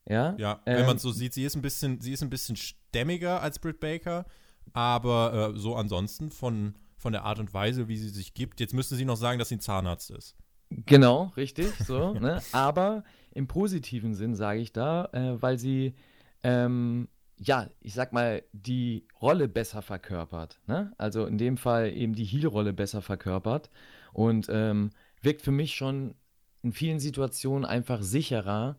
Ja, 0.08 0.34
ja 0.38 0.60
wenn 0.64 0.80
ähm, 0.80 0.86
man 0.86 0.98
so 0.98 1.10
sieht, 1.12 1.34
sie 1.34 1.44
ist 1.44 1.56
ein 1.56 1.62
bisschen, 1.62 2.00
sie 2.00 2.12
ist 2.12 2.22
ein 2.22 2.30
bisschen 2.30 2.56
stämmiger 2.56 3.40
als 3.40 3.58
Britt 3.58 3.80
Baker, 3.80 4.26
aber 4.72 5.52
äh, 5.54 5.58
so 5.58 5.74
ansonsten 5.76 6.30
von, 6.30 6.74
von 6.96 7.12
der 7.12 7.24
Art 7.24 7.38
und 7.38 7.52
Weise, 7.54 7.88
wie 7.88 7.96
sie 7.96 8.08
sich 8.08 8.34
gibt, 8.34 8.60
jetzt 8.60 8.74
müsste 8.74 8.94
sie 8.96 9.04
noch 9.04 9.16
sagen, 9.16 9.38
dass 9.38 9.48
sie 9.48 9.56
ein 9.56 9.60
Zahnarzt 9.60 10.10
ist. 10.10 10.36
Genau, 10.70 11.32
richtig, 11.36 11.72
so, 11.84 12.14
ne? 12.20 12.40
Aber 12.52 13.04
im 13.32 13.46
positiven 13.46 14.14
Sinn 14.14 14.34
sage 14.34 14.60
ich 14.60 14.72
da, 14.72 15.06
äh, 15.12 15.40
weil 15.40 15.58
sie 15.58 15.94
ähm, 16.42 17.08
ja, 17.38 17.68
ich 17.80 17.94
sag 17.94 18.12
mal, 18.12 18.42
die 18.52 19.06
Rolle 19.20 19.48
besser 19.48 19.82
verkörpert. 19.82 20.60
Ne? 20.66 20.92
Also 20.98 21.26
in 21.26 21.38
dem 21.38 21.56
Fall 21.56 21.92
eben 21.92 22.14
die 22.14 22.24
Heal-Rolle 22.24 22.72
besser 22.72 23.02
verkörpert 23.02 23.70
und 24.12 24.48
ähm, 24.50 24.90
wirkt 25.22 25.42
für 25.42 25.50
mich 25.50 25.74
schon 25.74 26.14
in 26.62 26.72
vielen 26.72 27.00
Situationen 27.00 27.64
einfach 27.64 28.02
sicherer 28.02 28.76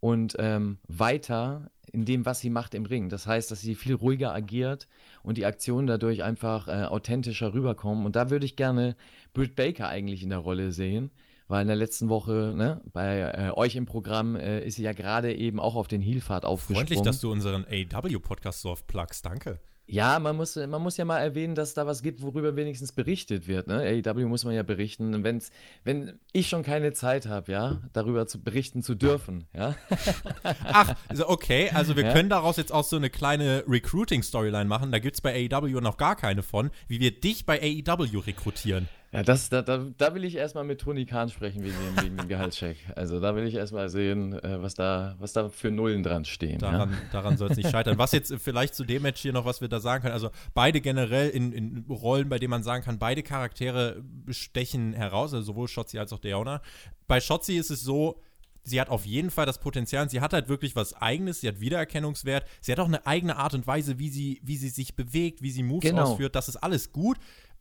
und 0.00 0.34
ähm, 0.38 0.78
weiter 0.88 1.70
in 1.92 2.04
dem, 2.04 2.24
was 2.24 2.40
sie 2.40 2.50
macht 2.50 2.74
im 2.74 2.86
Ring. 2.86 3.08
Das 3.08 3.26
heißt, 3.26 3.50
dass 3.50 3.60
sie 3.60 3.74
viel 3.74 3.94
ruhiger 3.94 4.32
agiert 4.32 4.88
und 5.22 5.38
die 5.38 5.46
Aktionen 5.46 5.86
dadurch 5.86 6.22
einfach 6.22 6.68
äh, 6.68 6.84
authentischer 6.84 7.52
rüberkommen. 7.52 8.06
Und 8.06 8.16
da 8.16 8.30
würde 8.30 8.46
ich 8.46 8.56
gerne 8.56 8.96
Britt 9.34 9.56
Baker 9.56 9.88
eigentlich 9.88 10.22
in 10.22 10.30
der 10.30 10.38
Rolle 10.38 10.72
sehen, 10.72 11.10
weil 11.50 11.62
in 11.62 11.66
der 11.66 11.76
letzten 11.76 12.08
Woche 12.08 12.54
ne, 12.56 12.80
bei 12.92 13.18
äh, 13.18 13.50
euch 13.50 13.74
im 13.74 13.84
Programm 13.84 14.36
äh, 14.36 14.64
ist 14.64 14.76
sie 14.76 14.84
ja 14.84 14.92
gerade 14.92 15.34
eben 15.34 15.58
auch 15.58 15.74
auf 15.74 15.88
den 15.88 16.00
Heelfahrt 16.00 16.44
aufgesprungen. 16.44 16.86
Freundlich, 16.86 17.02
dass 17.02 17.20
du 17.20 17.30
unseren 17.30 17.66
AW-Podcast 17.68 18.62
so 18.62 18.70
oft 18.70 18.86
plugst, 18.86 19.26
danke. 19.26 19.58
Ja, 19.92 20.20
man 20.20 20.36
muss, 20.36 20.54
man 20.54 20.80
muss 20.80 20.96
ja 20.96 21.04
mal 21.04 21.18
erwähnen, 21.18 21.56
dass 21.56 21.74
da 21.74 21.84
was 21.84 22.02
gibt, 22.02 22.22
worüber 22.22 22.54
wenigstens 22.54 22.92
berichtet 22.92 23.48
wird. 23.48 23.66
Ne? 23.66 24.02
AEW 24.06 24.28
muss 24.28 24.44
man 24.44 24.54
ja 24.54 24.62
berichten. 24.62 25.24
Wenn's, 25.24 25.50
wenn 25.82 26.20
ich 26.32 26.48
schon 26.48 26.62
keine 26.62 26.92
Zeit 26.92 27.26
habe, 27.26 27.50
ja, 27.50 27.80
darüber 27.92 28.28
zu 28.28 28.40
berichten 28.40 28.84
zu 28.84 28.94
dürfen, 28.94 29.48
ja. 29.52 29.74
Ach, 30.64 30.94
okay, 31.26 31.70
also 31.74 31.96
wir 31.96 32.04
ja? 32.04 32.12
können 32.12 32.28
daraus 32.28 32.56
jetzt 32.56 32.72
auch 32.72 32.84
so 32.84 32.94
eine 32.94 33.10
kleine 33.10 33.64
Recruiting-Storyline 33.66 34.66
machen. 34.66 34.92
Da 34.92 35.00
gibt 35.00 35.16
es 35.16 35.20
bei 35.20 35.48
AEW 35.50 35.80
noch 35.80 35.96
gar 35.96 36.14
keine 36.14 36.44
von, 36.44 36.70
wie 36.86 37.00
wir 37.00 37.10
dich 37.10 37.44
bei 37.44 37.60
AEW 37.60 38.20
rekrutieren. 38.20 38.88
Ja, 39.12 39.24
das, 39.24 39.48
da, 39.48 39.60
da, 39.60 39.86
da 39.98 40.14
will 40.14 40.24
ich 40.24 40.36
erstmal 40.36 40.62
mit 40.62 40.80
Toni 40.80 41.04
Kahn 41.04 41.30
sprechen 41.30 41.64
wegen 41.64 41.74
dem, 41.74 42.04
wegen 42.04 42.16
dem 42.16 42.28
Gehaltscheck. 42.28 42.76
Also 42.94 43.18
da 43.18 43.34
will 43.34 43.44
ich 43.46 43.54
erstmal 43.54 43.88
sehen, 43.88 44.32
äh, 44.34 44.62
was, 44.62 44.74
da, 44.74 45.16
was 45.18 45.32
da 45.32 45.48
für 45.48 45.70
Nullen 45.70 46.02
dran 46.02 46.24
stehen. 46.24 46.58
Daran, 46.58 46.90
ja? 46.90 46.96
daran 47.10 47.36
soll 47.36 47.50
es 47.50 47.56
nicht 47.56 47.70
scheitern. 47.70 47.98
Was 47.98 48.12
jetzt 48.12 48.32
vielleicht 48.38 48.74
zu 48.74 48.84
dem 48.84 49.02
Match 49.02 49.20
hier 49.20 49.32
noch, 49.32 49.44
was 49.44 49.60
wir 49.60 49.68
da 49.68 49.80
sagen 49.80 50.02
können, 50.02 50.14
also 50.14 50.30
beide 50.54 50.80
generell 50.80 51.30
in, 51.30 51.52
in 51.52 51.84
Rollen, 51.88 52.28
bei 52.28 52.38
denen 52.38 52.50
man 52.50 52.62
sagen 52.62 52.84
kann, 52.84 52.98
beide 52.98 53.22
Charaktere 53.22 54.02
stechen 54.28 54.92
heraus, 54.92 55.34
also 55.34 55.52
sowohl 55.52 55.66
Shotzi 55.66 55.98
als 55.98 56.12
auch 56.12 56.20
Deona. 56.20 56.62
Bei 57.08 57.20
Shotzi 57.20 57.56
ist 57.56 57.70
es 57.70 57.82
so, 57.82 58.20
sie 58.62 58.80
hat 58.80 58.90
auf 58.90 59.06
jeden 59.06 59.30
Fall 59.30 59.46
das 59.46 59.58
Potenzial, 59.58 60.08
sie 60.08 60.20
hat 60.20 60.32
halt 60.32 60.48
wirklich 60.48 60.76
was 60.76 60.94
Eigenes, 60.94 61.40
sie 61.40 61.48
hat 61.48 61.60
Wiedererkennungswert, 61.60 62.46
sie 62.60 62.72
hat 62.72 62.78
auch 62.78 62.86
eine 62.86 63.06
eigene 63.06 63.36
Art 63.36 63.54
und 63.54 63.66
Weise, 63.66 63.98
wie 63.98 64.10
sie, 64.10 64.40
wie 64.44 64.56
sie 64.56 64.68
sich 64.68 64.94
bewegt, 64.94 65.42
wie 65.42 65.50
sie 65.50 65.62
Moves 65.62 65.88
genau. 65.88 66.02
ausführt, 66.02 66.34
das 66.36 66.48
ist 66.48 66.56
alles 66.56 66.92
gut. 66.92 67.18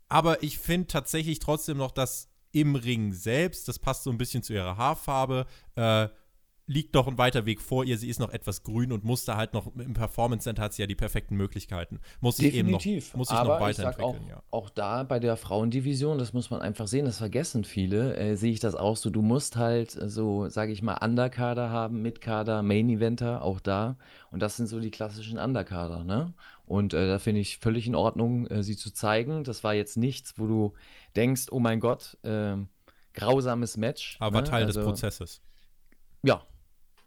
Aber 0.09 0.43
ich 0.43 0.57
finde 0.57 0.87
tatsächlich 0.87 1.39
trotzdem 1.39 1.77
noch, 1.77 1.91
dass 1.91 2.29
im 2.51 2.75
Ring 2.75 3.13
selbst, 3.13 3.67
das 3.67 3.79
passt 3.79 4.03
so 4.03 4.09
ein 4.09 4.17
bisschen 4.17 4.43
zu 4.43 4.53
ihrer 4.53 4.75
Haarfarbe, 4.75 5.45
äh, 5.75 6.07
liegt 6.69 6.93
noch 6.93 7.07
ein 7.07 7.17
weiter 7.17 7.47
Weg 7.47 7.61
vor 7.61 7.83
ihr. 7.83 7.97
Sie 7.97 8.09
ist 8.09 8.19
noch 8.19 8.31
etwas 8.31 8.61
grün 8.61 8.91
und 8.91 9.03
muss 9.03 9.25
da 9.25 9.35
halt 9.35 9.53
noch 9.53 9.75
im 9.75 9.93
Performance 9.93 10.43
Center 10.43 10.61
hat 10.61 10.73
sie 10.73 10.83
ja 10.83 10.87
die 10.87 10.95
perfekten 10.95 11.35
Möglichkeiten. 11.35 11.99
Muss 12.21 12.37
sich 12.37 12.53
eben 12.53 12.69
noch, 12.69 12.85
muss 13.15 13.29
Aber 13.29 13.55
noch 13.55 13.61
weiterentwickeln. 13.61 14.21
Ich 14.21 14.27
sag 14.27 14.29
ja. 14.29 14.43
auch, 14.51 14.65
auch 14.65 14.69
da 14.69 15.03
bei 15.03 15.19
der 15.19 15.35
Frauendivision, 15.35 16.19
das 16.19 16.31
muss 16.31 16.51
man 16.51 16.61
einfach 16.61 16.87
sehen, 16.87 17.05
das 17.05 17.17
vergessen 17.17 17.63
viele, 17.63 18.15
äh, 18.15 18.35
sehe 18.35 18.51
ich 18.51 18.59
das 18.59 18.75
auch 18.75 18.97
so. 18.97 19.09
Du 19.09 19.23
musst 19.23 19.55
halt 19.55 19.95
äh, 19.95 20.09
so, 20.09 20.47
sage 20.47 20.71
ich 20.71 20.83
mal, 20.83 20.97
Underkader 21.03 21.71
haben, 21.71 22.03
Mitkader, 22.03 22.61
Main 22.61 22.87
Eventer, 22.89 23.41
auch 23.41 23.59
da. 23.59 23.97
Und 24.29 24.43
das 24.43 24.55
sind 24.55 24.67
so 24.67 24.79
die 24.79 24.91
klassischen 24.91 25.39
Underkader, 25.39 26.03
ne? 26.03 26.33
Und 26.69 26.93
äh, 26.93 27.07
da 27.07 27.17
finde 27.17 27.41
ich 27.41 27.57
völlig 27.57 27.87
in 27.87 27.95
Ordnung, 27.95 28.45
äh, 28.45 28.61
sie 28.61 28.77
zu 28.77 28.93
zeigen. 28.93 29.43
Das 29.43 29.63
war 29.63 29.73
jetzt 29.73 29.97
nichts, 29.97 30.35
wo 30.37 30.45
du 30.45 30.73
denkst, 31.15 31.47
oh 31.49 31.59
mein 31.59 31.79
Gott, 31.79 32.15
ähm, 32.23 32.69
grausames 33.15 33.75
Match. 33.75 34.17
Aber 34.19 34.41
ne? 34.41 34.47
Teil 34.47 34.67
des 34.67 34.77
Also, 34.77 34.87
Prozesses. 34.87 35.41
Ja. 36.21 36.43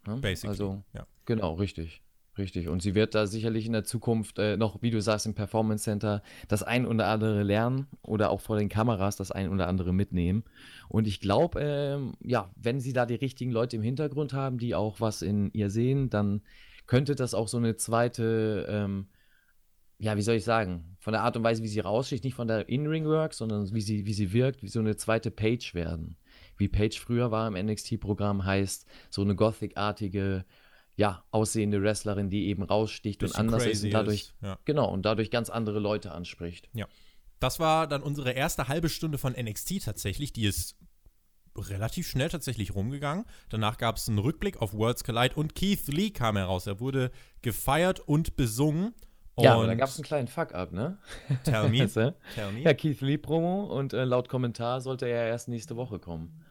Ne? 0.04 0.16
Basically, 0.16 0.50
Also, 0.50 0.82
ja. 0.92 1.06
genau, 1.26 1.54
richtig. 1.54 2.02
Richtig. 2.36 2.66
Und 2.66 2.82
sie 2.82 2.96
wird 2.96 3.14
da 3.14 3.28
sicherlich 3.28 3.64
in 3.66 3.72
der 3.72 3.84
Zukunft 3.84 4.40
äh, 4.40 4.56
noch, 4.56 4.82
wie 4.82 4.90
du 4.90 5.00
sagst, 5.00 5.26
im 5.26 5.34
Performance 5.34 5.84
Center 5.84 6.24
das 6.48 6.64
ein 6.64 6.84
oder 6.84 7.06
andere 7.06 7.44
lernen 7.44 7.86
oder 8.02 8.30
auch 8.30 8.40
vor 8.40 8.58
den 8.58 8.68
Kameras 8.68 9.14
das 9.14 9.30
ein 9.30 9.48
oder 9.48 9.68
andere 9.68 9.92
mitnehmen. 9.92 10.42
Und 10.88 11.06
ich 11.06 11.20
glaube, 11.20 11.60
ähm, 11.60 12.14
ja, 12.20 12.50
wenn 12.56 12.80
sie 12.80 12.92
da 12.92 13.06
die 13.06 13.14
richtigen 13.14 13.52
Leute 13.52 13.76
im 13.76 13.82
Hintergrund 13.82 14.32
haben, 14.32 14.58
die 14.58 14.74
auch 14.74 14.98
was 14.98 15.22
in 15.22 15.52
ihr 15.52 15.70
sehen, 15.70 16.10
dann 16.10 16.42
könnte 16.86 17.14
das 17.14 17.32
auch 17.32 17.46
so 17.46 17.58
eine 17.58 17.76
zweite, 17.76 18.66
ähm, 18.68 19.06
ja, 20.02 20.16
wie 20.16 20.22
soll 20.22 20.34
ich 20.34 20.44
sagen, 20.44 20.96
von 20.98 21.12
der 21.12 21.22
Art 21.22 21.36
und 21.36 21.44
Weise, 21.44 21.62
wie 21.62 21.68
sie 21.68 21.78
raussticht, 21.78 22.24
nicht 22.24 22.34
von 22.34 22.48
der 22.48 22.68
In-Ring-Work, 22.68 23.34
sondern 23.34 23.72
wie 23.72 23.80
sie, 23.80 24.04
wie 24.04 24.12
sie 24.12 24.32
wirkt, 24.32 24.60
wie 24.64 24.68
so 24.68 24.80
eine 24.80 24.96
zweite 24.96 25.30
Page 25.30 25.74
werden. 25.74 26.16
Wie 26.56 26.66
Page 26.66 26.98
früher 26.98 27.30
war 27.30 27.46
im 27.46 27.54
NXT-Programm, 27.54 28.44
heißt 28.44 28.84
so 29.10 29.22
eine 29.22 29.36
Gothic-artige, 29.36 30.44
ja, 30.96 31.22
aussehende 31.30 31.80
Wrestlerin, 31.80 32.30
die 32.30 32.48
eben 32.48 32.64
raussticht 32.64 33.22
und 33.22 33.36
anders 33.36 33.64
ist 33.64 33.84
und 33.84 33.92
dadurch, 33.92 34.22
ist, 34.22 34.34
ja. 34.42 34.58
genau, 34.64 34.92
und 34.92 35.02
dadurch 35.02 35.30
ganz 35.30 35.50
andere 35.50 35.78
Leute 35.78 36.10
anspricht. 36.10 36.68
Das 37.38 37.60
war 37.60 37.86
dann 37.86 38.02
unsere 38.02 38.32
erste 38.32 38.66
halbe 38.66 38.88
Stunde 38.88 39.18
von 39.18 39.34
NXT 39.34 39.84
tatsächlich. 39.84 40.32
Die 40.32 40.46
ist 40.46 40.76
relativ 41.56 42.08
schnell 42.08 42.28
tatsächlich 42.28 42.74
rumgegangen. 42.74 43.24
Danach 43.50 43.78
gab 43.78 43.98
es 43.98 44.08
einen 44.08 44.18
Rückblick 44.18 44.60
auf 44.60 44.74
Worlds 44.74 45.04
Collide 45.04 45.36
und 45.36 45.54
Keith 45.54 45.86
Lee 45.86 46.10
kam 46.10 46.36
heraus. 46.36 46.66
Er 46.66 46.80
wurde 46.80 47.12
gefeiert 47.40 48.00
und 48.00 48.34
besungen. 48.34 48.94
Ja, 49.38 49.54
und 49.54 49.60
aber 49.60 49.66
da 49.68 49.74
gab 49.74 49.88
es 49.88 49.96
einen 49.96 50.04
kleinen 50.04 50.28
Fuck-up, 50.28 50.72
ne? 50.72 50.98
Tell 51.44 51.68
me. 51.70 51.88
Tell 51.88 52.52
me. 52.52 52.60
Ja, 52.60 52.74
Keith 52.74 53.00
Lee 53.00 53.16
Promo 53.16 53.64
und 53.64 53.94
äh, 53.94 54.04
laut 54.04 54.28
Kommentar 54.28 54.80
sollte 54.80 55.06
er 55.06 55.26
erst 55.26 55.48
nächste 55.48 55.76
Woche 55.76 55.98
kommen. 55.98 56.44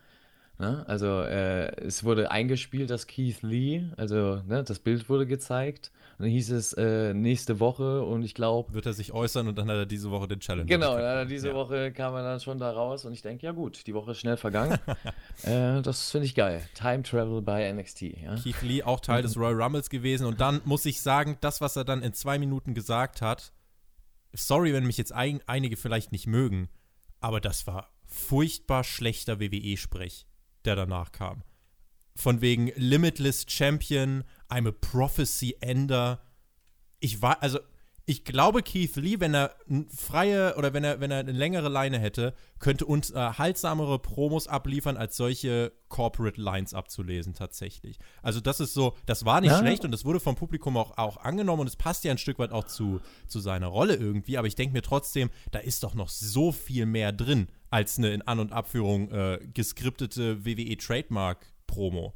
Ne? 0.57 0.83
Also 0.87 1.21
äh, 1.21 1.75
es 1.83 2.03
wurde 2.03 2.31
eingespielt, 2.31 2.89
dass 2.89 3.07
Keith 3.07 3.41
Lee, 3.41 3.85
also 3.97 4.41
ne, 4.47 4.63
das 4.63 4.79
Bild 4.79 5.09
wurde 5.09 5.27
gezeigt 5.27 5.91
dann 6.21 6.29
hieß 6.29 6.51
es 6.51 6.73
äh, 6.73 7.13
nächste 7.13 7.59
Woche 7.59 8.03
und 8.03 8.23
ich 8.23 8.33
glaube, 8.33 8.73
Wird 8.73 8.85
er 8.85 8.93
sich 8.93 9.11
äußern 9.11 9.47
und 9.47 9.57
dann 9.57 9.67
hat 9.69 9.75
er 9.75 9.85
diese 9.85 10.11
Woche 10.11 10.27
den 10.27 10.39
Challenge. 10.39 10.65
genau, 10.65 10.97
äh, 10.97 11.25
diese 11.25 11.49
Ja. 11.49 11.53
Woche 11.55 11.91
kam 11.91 12.13
er 12.15 12.23
dann 12.23 12.39
schon 12.39 12.57
da 12.59 12.71
raus 12.71 13.05
und 13.05 13.13
ich 13.13 13.21
denke, 13.21 13.45
ja 13.45 13.51
gut, 13.51 13.85
die 13.87 13.93
Woche 13.93 14.11
ist 14.11 14.19
schnell 14.19 14.37
vergangen. 14.37 14.77
äh, 15.43 15.81
das 15.81 16.11
finde 16.11 16.25
ich 16.27 16.35
geil. 16.35 16.61
Time 16.75 17.03
Travel 17.03 17.41
bei 17.41 17.71
NXT. 17.71 18.01
Ja? 18.01 18.35
Keith 18.35 18.61
Lee 18.61 18.83
auch 18.83 18.99
Teil 18.99 19.21
des 19.21 19.35
Royal 19.37 19.61
Rumbles 19.61 19.89
gewesen. 19.89 20.25
Und 20.25 20.39
dann 20.41 20.61
muss 20.65 20.85
ich 20.85 21.01
sagen, 21.01 21.37
das, 21.41 21.61
was 21.61 21.75
er 21.75 21.83
dann 21.83 22.01
in 22.03 22.13
zwei 22.13 22.37
Minuten 22.39 22.73
gesagt 22.73 23.21
hat, 23.21 23.51
sorry, 24.33 24.73
wenn 24.73 24.85
mich 24.85 24.97
jetzt 24.97 25.11
ein, 25.13 25.41
einige 25.47 25.75
vielleicht 25.77 26.11
nicht 26.11 26.27
mögen, 26.27 26.69
aber 27.19 27.41
das 27.41 27.67
war 27.67 27.89
furchtbar 28.05 28.83
schlechter 28.83 29.39
WWE-Sprech, 29.39 30.25
der 30.65 30.75
danach 30.75 31.11
kam. 31.11 31.43
Von 32.21 32.39
wegen 32.39 32.71
Limitless 32.75 33.45
Champion, 33.49 34.23
I'm 34.47 34.67
a 34.67 34.71
Prophecy 34.71 35.57
Ender. 35.59 36.21
Ich 36.99 37.23
war, 37.23 37.41
also, 37.41 37.57
ich 38.05 38.25
glaube, 38.25 38.61
Keith 38.61 38.95
Lee, 38.95 39.19
wenn 39.19 39.33
er 39.33 39.55
freie 39.95 40.55
oder 40.55 40.71
wenn 40.71 40.83
er, 40.83 40.99
wenn 40.99 41.09
er 41.09 41.17
eine 41.17 41.31
längere 41.31 41.67
Leine 41.67 41.97
hätte, 41.97 42.35
könnte 42.59 42.85
uns 42.85 43.09
äh, 43.09 43.15
haltsamere 43.15 43.97
Promos 43.97 44.47
abliefern, 44.47 44.97
als 44.97 45.17
solche 45.17 45.71
Corporate 45.89 46.39
Lines 46.39 46.75
abzulesen, 46.75 47.33
tatsächlich. 47.33 47.97
Also, 48.21 48.39
das 48.39 48.59
ist 48.59 48.75
so, 48.75 48.95
das 49.07 49.25
war 49.25 49.41
nicht 49.41 49.49
Ja. 49.49 49.57
schlecht 49.57 49.83
und 49.83 49.89
das 49.89 50.05
wurde 50.05 50.19
vom 50.19 50.35
Publikum 50.35 50.77
auch, 50.77 50.99
auch 50.99 51.17
angenommen 51.17 51.61
und 51.61 51.67
es 51.67 51.75
passt 51.75 52.03
ja 52.03 52.11
ein 52.11 52.19
Stück 52.19 52.37
weit 52.37 52.51
auch 52.51 52.65
zu, 52.65 53.01
zu 53.25 53.39
seiner 53.39 53.65
Rolle 53.67 53.95
irgendwie, 53.95 54.37
aber 54.37 54.45
ich 54.45 54.53
denke 54.53 54.73
mir 54.73 54.83
trotzdem, 54.83 55.31
da 55.49 55.57
ist 55.57 55.81
doch 55.81 55.95
noch 55.95 56.09
so 56.09 56.51
viel 56.51 56.85
mehr 56.85 57.11
drin, 57.13 57.47
als 57.71 57.97
eine 57.97 58.11
in 58.13 58.21
An- 58.21 58.39
und 58.39 58.51
Abführung 58.51 59.09
äh, 59.09 59.39
geskriptete 59.55 60.45
WWE-Trademark-Promo. 61.71 62.13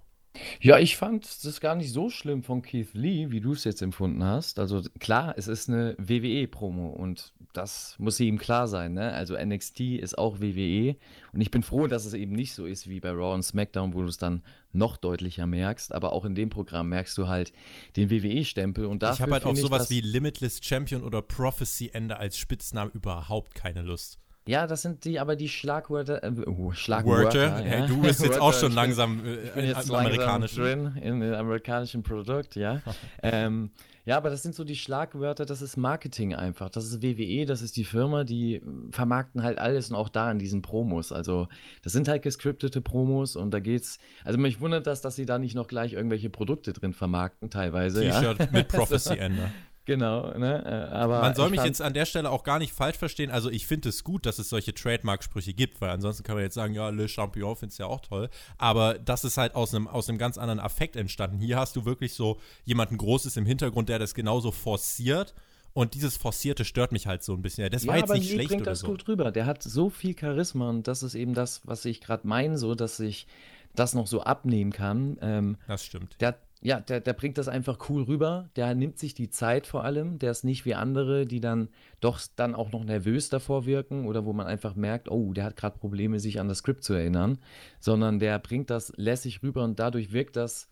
Ja, 0.59 0.79
ich 0.79 0.97
fand 0.97 1.45
das 1.45 1.61
gar 1.61 1.75
nicht 1.75 1.93
so 1.93 2.09
schlimm 2.09 2.43
von 2.43 2.61
Keith 2.61 2.93
Lee, 2.93 3.31
wie 3.31 3.39
du 3.39 3.53
es 3.53 3.63
jetzt 3.63 3.81
empfunden 3.81 4.21
hast. 4.21 4.59
Also 4.59 4.81
klar, 4.99 5.33
es 5.37 5.47
ist 5.47 5.69
eine 5.69 5.95
WWE-Promo 5.97 6.89
und 6.89 7.33
das 7.53 7.95
muss 7.99 8.19
ihm 8.19 8.37
klar 8.37 8.67
sein. 8.67 8.95
Ne? 8.95 9.13
Also 9.13 9.37
NXT 9.37 9.79
ist 9.79 10.17
auch 10.17 10.41
WWE 10.41 10.97
und 11.31 11.39
ich 11.39 11.51
bin 11.51 11.63
froh, 11.63 11.87
dass 11.87 12.03
es 12.03 12.13
eben 12.13 12.33
nicht 12.33 12.53
so 12.53 12.65
ist 12.65 12.89
wie 12.89 12.99
bei 12.99 13.11
Raw 13.11 13.33
und 13.33 13.43
SmackDown, 13.43 13.93
wo 13.93 14.01
du 14.01 14.09
es 14.09 14.17
dann 14.17 14.43
noch 14.73 14.97
deutlicher 14.97 15.45
merkst. 15.45 15.95
Aber 15.95 16.11
auch 16.11 16.25
in 16.25 16.35
dem 16.35 16.49
Programm 16.49 16.89
merkst 16.89 17.17
du 17.17 17.29
halt 17.29 17.53
den 17.95 18.11
WWE-Stempel 18.11 18.87
und 18.87 19.03
dafür 19.03 19.13
ich 19.15 19.21
habe 19.21 19.31
halt 19.31 19.45
auf 19.45 19.57
sowas 19.57 19.89
wie 19.89 20.01
Limitless 20.01 20.59
Champion 20.61 21.01
oder 21.01 21.21
Prophecy 21.21 21.91
Ende 21.93 22.17
als 22.17 22.37
Spitznamen 22.37 22.91
überhaupt 22.91 23.55
keine 23.55 23.83
Lust. 23.83 24.19
Ja, 24.47 24.67
das 24.67 24.83
sind 24.83 25.05
die, 25.05 25.19
aber 25.19 25.35
die 25.35 25.49
Schlagwörter. 25.49 26.23
Äh, 26.23 26.31
oh, 26.45 26.65
Wörter, 26.67 26.75
Schlagwörter. 26.75 27.55
hey, 27.57 27.79
ja. 27.79 27.87
du 27.87 27.99
bist 28.01 28.21
jetzt 28.23 28.39
auch 28.39 28.53
schon 28.53 28.73
langsam 28.73 29.25
äh, 29.25 29.35
Ich 29.35 29.51
bin 29.53 29.63
in- 29.63 29.69
jetzt 29.71 29.89
im 29.89 29.95
amerikanischen. 29.95 30.63
drin 30.63 30.95
in 31.01 31.19
dem 31.19 31.33
amerikanischen 31.33 32.03
Produkt, 32.03 32.55
ja. 32.55 32.81
ähm, 33.23 33.71
ja, 34.05 34.17
aber 34.17 34.29
das 34.29 34.43
sind 34.43 34.53
so 34.53 34.63
die 34.63 34.75
Schlagwörter, 34.75 35.47
das 35.47 35.63
ist 35.63 35.77
Marketing 35.77 36.35
einfach. 36.35 36.69
Das 36.69 36.85
ist 36.85 37.01
WWE, 37.01 37.45
das 37.47 37.63
ist 37.63 37.75
die 37.75 37.83
Firma, 37.83 38.23
die 38.23 38.59
mm, 38.63 38.91
vermarkten 38.91 39.41
halt 39.41 39.57
alles 39.57 39.89
und 39.89 39.95
auch 39.95 40.09
da 40.09 40.29
in 40.29 40.37
diesen 40.37 40.61
Promos. 40.61 41.11
Also, 41.11 41.47
das 41.81 41.93
sind 41.93 42.07
halt 42.07 42.21
gescriptete 42.21 42.81
Promos 42.81 43.35
und 43.35 43.49
da 43.49 43.59
geht's. 43.59 43.97
Also, 44.23 44.37
mich 44.37 44.61
wundert 44.61 44.85
das, 44.85 45.01
dass 45.01 45.15
sie 45.15 45.25
da 45.25 45.39
nicht 45.39 45.55
noch 45.55 45.67
gleich 45.67 45.93
irgendwelche 45.93 46.29
Produkte 46.29 46.71
drin 46.71 46.93
vermarkten, 46.93 47.49
teilweise. 47.49 48.05
Ja? 48.05 48.19
T-Shirt 48.19 48.51
mit 48.51 48.67
Prophecy 48.69 49.17
Ende. 49.17 49.51
Genau, 49.85 50.31
ne? 50.37 50.63
äh, 50.65 50.93
Aber 50.93 51.21
Man 51.21 51.35
soll 51.35 51.47
ich 51.47 51.57
mich 51.57 51.63
jetzt 51.63 51.81
an 51.81 51.93
der 51.93 52.05
Stelle 52.05 52.31
auch 52.31 52.43
gar 52.43 52.59
nicht 52.59 52.73
falsch 52.73 52.97
verstehen. 52.97 53.29
Also 53.29 53.49
ich 53.49 53.67
finde 53.67 53.89
es 53.89 54.03
gut, 54.03 54.25
dass 54.25 54.39
es 54.39 54.49
solche 54.49 54.73
Trademark-Sprüche 54.73 55.53
gibt, 55.53 55.79
weil 55.79 55.91
ansonsten 55.91 56.23
kann 56.23 56.35
man 56.35 56.43
jetzt 56.43 56.55
sagen, 56.55 56.73
ja, 56.73 56.89
Le 56.89 57.07
Champion 57.07 57.55
findest 57.55 57.79
ja 57.79 57.85
auch 57.85 58.01
toll. 58.01 58.29
Aber 58.57 58.95
das 58.95 59.23
ist 59.23 59.37
halt 59.37 59.53
aus 59.55 59.73
einem, 59.73 59.87
aus 59.87 60.09
einem 60.09 60.17
ganz 60.17 60.37
anderen 60.37 60.59
Affekt 60.59 60.95
entstanden. 60.95 61.39
Hier 61.39 61.57
hast 61.57 61.75
du 61.75 61.85
wirklich 61.85 62.13
so 62.13 62.39
jemanden 62.63 62.97
Großes 62.97 63.37
im 63.37 63.45
Hintergrund, 63.45 63.89
der 63.89 63.99
das 63.99 64.15
genauso 64.15 64.51
forciert. 64.51 65.33
Und 65.73 65.93
dieses 65.93 66.15
Forcierte 66.15 66.63
stört 66.63 66.91
mich 66.93 67.05
halt 67.05 67.21
so 67.21 67.33
ein 67.33 67.41
bisschen. 67.41 67.69
Das 67.69 67.85
war 67.85 67.95
ja, 67.95 67.99
jetzt 68.01 68.09
aber 68.09 68.17
nicht 68.17 68.31
schlecht 68.31 68.47
bringt 68.49 68.61
oder 68.61 68.71
das 68.71 68.79
so. 68.79 68.87
gut 68.87 69.07
rüber. 69.09 69.31
Der 69.31 69.45
hat 69.45 69.61
so 69.61 69.89
viel 69.89 70.17
Charisma 70.17 70.69
und 70.69 70.87
das 70.87 71.03
ist 71.03 71.15
eben 71.15 71.33
das, 71.33 71.61
was 71.65 71.83
ich 71.83 71.99
gerade 72.01 72.25
meine, 72.25 72.57
so 72.57 72.75
dass 72.75 72.99
ich 73.01 73.27
das 73.75 73.93
noch 73.93 74.07
so 74.07 74.21
abnehmen 74.21 74.71
kann. 74.71 75.17
Ähm, 75.21 75.57
Das 75.67 75.83
stimmt. 75.83 76.15
der, 76.21 76.37
ja, 76.61 76.79
der, 76.79 76.99
der 76.99 77.13
bringt 77.13 77.37
das 77.37 77.47
einfach 77.47 77.89
cool 77.89 78.03
rüber. 78.03 78.49
Der 78.55 78.73
nimmt 78.73 78.97
sich 78.97 79.13
die 79.13 79.29
Zeit 79.29 79.67
vor 79.67 79.83
allem. 79.83 80.17
Der 80.19 80.31
ist 80.31 80.43
nicht 80.43 80.65
wie 80.65 80.73
andere, 80.73 81.25
die 81.25 81.39
dann 81.39 81.69
doch 81.99 82.19
dann 82.35 82.55
auch 82.55 82.71
noch 82.71 82.83
nervös 82.83 83.29
davor 83.29 83.65
wirken 83.65 84.07
oder 84.07 84.25
wo 84.25 84.33
man 84.33 84.47
einfach 84.47 84.75
merkt, 84.75 85.11
oh, 85.11 85.33
der 85.33 85.43
hat 85.43 85.57
gerade 85.57 85.77
Probleme, 85.77 86.19
sich 86.19 86.39
an 86.39 86.47
das 86.47 86.59
Skript 86.59 86.83
zu 86.83 86.93
erinnern, 86.93 87.37
sondern 87.79 88.19
der 88.19 88.39
bringt 88.39 88.69
das 88.69 88.93
lässig 88.95 89.43
rüber 89.43 89.63
und 89.63 89.79
dadurch 89.79 90.11
wirkt 90.11 90.37
das 90.37 90.69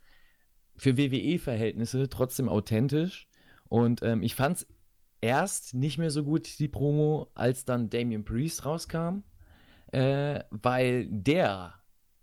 für 0.76 0.98
WWE-Verhältnisse 0.98 2.10
trotzdem 2.10 2.50
authentisch. 2.50 3.28
Und 3.70 4.02
ähm, 4.04 4.24
ich 4.24 4.36
fand 4.36 4.58
es 4.58 4.68
erst 5.22 5.74
nicht 5.74 5.98
mehr 5.98 6.12
so 6.12 6.24
gut, 6.24 6.60
die 6.60 6.68
Promo, 6.68 7.32
als 7.36 7.66
dann 7.66 7.90
Damian 7.90 8.26
Priest 8.26 8.66
rauskam, 8.66 9.24
äh, 9.92 10.40
weil 10.50 11.08
der, 11.10 11.76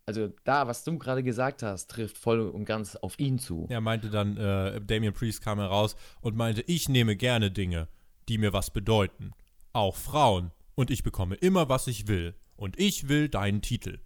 also 0.07 0.29
da, 0.45 0.67
was 0.67 0.83
du 0.85 0.99
gerade 0.99 1.23
gesagt 1.23 1.63
hast, 1.63 1.91
trifft 1.91 2.19
voll 2.19 2.41
und 2.41 2.65
ganz 2.65 2.97
auf 2.97 3.19
ihn 3.19 3.39
zu. 3.39 3.67
Er 3.69 3.81
meinte 3.81 4.11
dann, 4.11 4.37
äh, 4.37 4.81
Damian 4.81 5.13
Priest 5.15 5.43
kam 5.43 5.59
heraus 5.59 5.95
und 6.21 6.37
meinte, 6.37 6.63
ich 6.67 6.89
nehme 6.89 7.17
gerne 7.17 7.51
Dinge, 7.51 7.89
die 8.29 8.39
mir 8.39 8.53
was 8.53 8.71
bedeuten. 8.71 9.33
Auch 9.73 9.97
Frauen. 9.97 10.51
Und 10.75 10.91
ich 10.91 11.03
bekomme 11.03 11.35
immer, 11.37 11.69
was 11.69 11.87
ich 11.87 12.09
will. 12.09 12.35
Und 12.57 12.79
ich 12.79 13.09
will 13.09 13.29
deinen 13.29 13.63
Titel. 13.63 13.99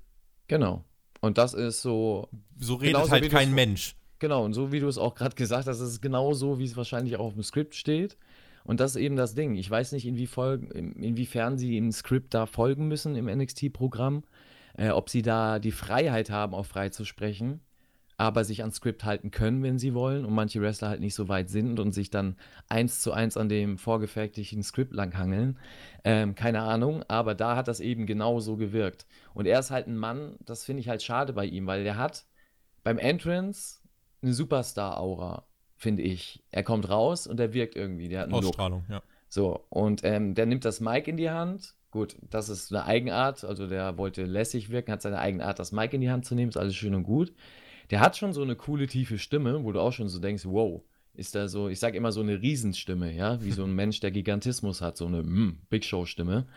Genau. 0.49 0.85
Und 1.21 1.39
das 1.39 1.55
ist 1.55 1.81
so, 1.81 2.29
So 2.59 2.75
redet 2.75 3.11
halt 3.11 3.31
kein 3.31 3.55
Mensch. 3.55 3.97
genau, 4.19 4.45
und 4.45 4.53
so 4.53 4.73
wie 4.73 4.81
du 4.81 4.89
es 4.89 4.99
auch 4.99 5.15
gerade 5.15 5.35
gesagt 5.37 5.67
hast, 5.67 5.81
ist 5.81 5.89
es 5.89 6.01
genau 6.01 6.35
so, 6.35 6.59
wie 6.59 6.65
es 6.65 6.77
wahrscheinlich 6.77 7.17
auch 7.17 7.27
auf 7.27 7.33
dem 7.35 7.43
Skript 7.43 7.75
steht. 7.75 8.19
Und 8.65 8.81
das 8.81 8.95
ist 8.95 9.01
eben 9.03 9.17
das 9.17 9.35
Ding. 9.35 9.55
Ich 9.57 9.71
weiß 9.71 9.93
nicht, 9.93 10.07
inwiefern 10.07 11.59
sie 11.59 11.77
im 11.77 11.93
Skript 11.93 12.35
da 12.35 12.47
folgen 12.47 12.89
müssen 12.89 13.17
im 13.17 13.27
NXT-Programm, 13.27 14.25
äh, 14.77 14.91
ob 14.91 15.09
sie 15.09 15.23
da 15.23 15.59
die 15.59 15.73
Freiheit 15.73 16.31
haben, 16.31 16.55
auch 16.55 16.67
frei 16.67 16.89
zu 16.89 17.05
sprechen, 17.05 17.61
aber 18.17 18.45
sich 18.45 18.61
ans 18.61 18.77
Skript 18.77 19.05
halten 19.05 19.31
können, 19.31 19.63
wenn 19.63 19.79
sie 19.79 19.95
wollen, 19.95 20.25
und 20.25 20.35
manche 20.35 20.61
Wrestler 20.61 20.89
halt 20.89 21.01
nicht 21.01 21.15
so 21.15 21.29
weit 21.29 21.49
sind 21.49 21.81
und 21.81 21.93
sich 21.93 22.11
dann 22.11 22.37
eins 22.69 23.01
zu 23.01 23.13
eins 23.13 23.37
an 23.37 23.49
dem 23.49 23.77
vorgefertigten 23.79 24.63
Skript 24.63 24.93
langhangeln. 24.93 25.59
Ähm, 26.05 26.35
keine 26.35 26.63
Ahnung, 26.63 27.03
aber 27.09 27.35
da 27.35 27.57
hat 27.57 27.69
das 27.69 27.81
eben 27.81 28.07
genau 28.07 28.41
so 28.41 28.57
gewirkt. 28.57 29.07
Und 29.33 29.47
er 29.47 29.59
ist 29.59 29.71
halt 29.71 29.89
ein 29.89 29.97
Mann, 29.97 30.37
das 30.41 30.65
finde 30.65 30.81
ich 30.81 30.89
halt 30.89 31.03
schade 31.03 31.33
bei 31.33 31.47
ihm, 31.47 31.67
weil 31.67 31.83
der 31.85 31.97
hat 31.97 32.27
beim 32.85 32.99
Entrance 32.99 33.81
eine 34.23 34.33
Superstar-Aura, 34.33 35.45
finde 35.77 36.03
ich. 36.03 36.45
Er 36.51 36.63
kommt 36.63 36.89
raus 36.89 37.27
und 37.27 37.41
er 37.41 37.53
wirkt 37.53 37.75
irgendwie. 37.77 38.09
Der 38.09 38.21
hat 38.21 38.27
einen 38.27 38.35
Ausstrahlung, 38.35 38.81
Look. 38.89 38.91
ja. 38.91 39.03
So, 39.29 39.65
und 39.69 40.05
ähm, 40.05 40.35
der 40.35 40.47
nimmt 40.47 40.65
das 40.65 40.81
Mic 40.81 41.11
in 41.11 41.17
die 41.17 41.31
Hand. 41.31 41.75
Gut, 41.95 42.17
das 42.29 42.49
ist 42.49 42.75
eine 42.75 42.87
Eigenart. 42.87 43.45
Also 43.45 43.69
der 43.69 43.97
wollte 43.97 44.25
lässig 44.25 44.69
wirken, 44.71 44.91
hat 44.91 45.01
seine 45.01 45.21
eigene 45.21 45.47
Art, 45.47 45.61
das 45.61 45.71
Mic 45.71 45.95
in 45.95 46.01
die 46.01 46.11
Hand 46.11 46.25
zu 46.25 46.35
nehmen. 46.35 46.49
Ist 46.49 46.57
alles 46.57 46.75
schön 46.75 46.93
und 46.93 47.05
gut. 47.05 47.33
Der 47.93 48.01
hat 48.01 48.17
schon 48.17 48.33
so 48.33 48.43
eine 48.43 48.57
coole, 48.57 48.89
tiefe 48.89 49.17
Stimme, 49.17 49.63
wo 49.63 49.71
du 49.71 49.79
auch 49.79 49.93
schon 49.93 50.09
so 50.09 50.19
denkst, 50.19 50.45
wow, 50.45 50.83
ist 51.15 51.37
da 51.37 51.47
so, 51.47 51.69
ich 51.69 51.79
sage 51.79 51.97
immer 51.97 52.11
so 52.11 52.21
eine 52.21 52.43
Riesenstimme, 52.43 53.13
ja, 53.15 53.41
wie 53.45 53.53
so 53.53 53.63
ein 53.63 53.73
Mensch, 53.77 54.01
der 54.01 54.11
Gigantismus 54.11 54.81
hat, 54.81 54.97
so 54.97 55.07
eine 55.07 55.23
mm, 55.23 55.61
Big 55.71 55.85
Show-Stimme. 55.85 56.49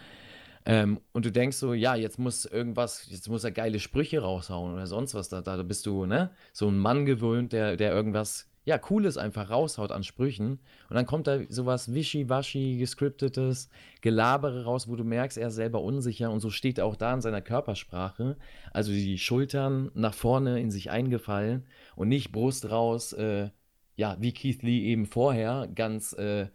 Ähm, 0.66 1.02
und 1.12 1.24
du 1.24 1.32
denkst 1.32 1.58
so, 1.58 1.76
ja, 1.76 1.94
jetzt 1.94 2.18
muss 2.18 2.46
irgendwas, 2.46 3.06
jetzt 3.12 3.30
muss 3.30 3.44
er 3.44 3.52
geile 3.52 3.80
Sprüche 3.80 4.22
raushauen 4.22 4.74
oder 4.74 4.88
sonst 4.88 5.14
was. 5.14 5.30
Da, 5.30 5.42
da 5.42 5.62
bist 5.62 5.86
du, 5.86 6.08
ne, 6.08 6.32
so 6.52 6.68
ein 6.68 6.80
Mann 6.80 7.06
gewöhnt, 7.06 7.54
der, 7.54 7.78
der 7.78 7.92
irgendwas, 7.92 8.50
ja, 8.68 8.78
Cooles 8.78 9.18
einfach 9.18 9.50
raushaut 9.50 9.94
an 9.94 10.04
Sprüchen. 10.04 10.60
Und 10.90 10.96
dann 10.96 11.06
kommt 11.06 11.26
da 11.26 11.40
sowas 11.48 11.94
wischiwaschi, 11.94 12.78
gescriptetes, 12.78 13.70
Gelabere 14.02 14.66
raus, 14.66 14.90
wo 14.90 14.98
du 14.98 15.06
merkst, 15.06 15.38
er 15.38 15.48
ist 15.48 15.56
selber 15.56 15.82
unsicher. 15.82 16.32
Und 16.32 16.42
so 16.42 16.50
steht 16.50 16.78
er 16.78 16.86
auch 16.86 16.98
da 16.98 17.14
in 17.14 17.22
seiner 17.22 17.40
Körpersprache. 17.40 18.36
Also 18.74 18.92
die 18.92 19.18
Schultern 19.20 19.90
nach 19.94 20.14
vorne 20.14 20.60
in 20.60 20.70
sich 20.70 20.92
eingefallen 20.92 21.66
und 21.96 22.10
nicht 22.10 22.34
Brust 22.34 22.70
raus, 22.70 23.14
äh, 23.14 23.52
ja, 23.96 24.18
wie 24.20 24.34
Keith 24.34 24.62
Lee 24.64 24.84
eben 24.84 25.06
vorher 25.06 25.70
ganz, 25.74 26.12
äh, 26.12 26.48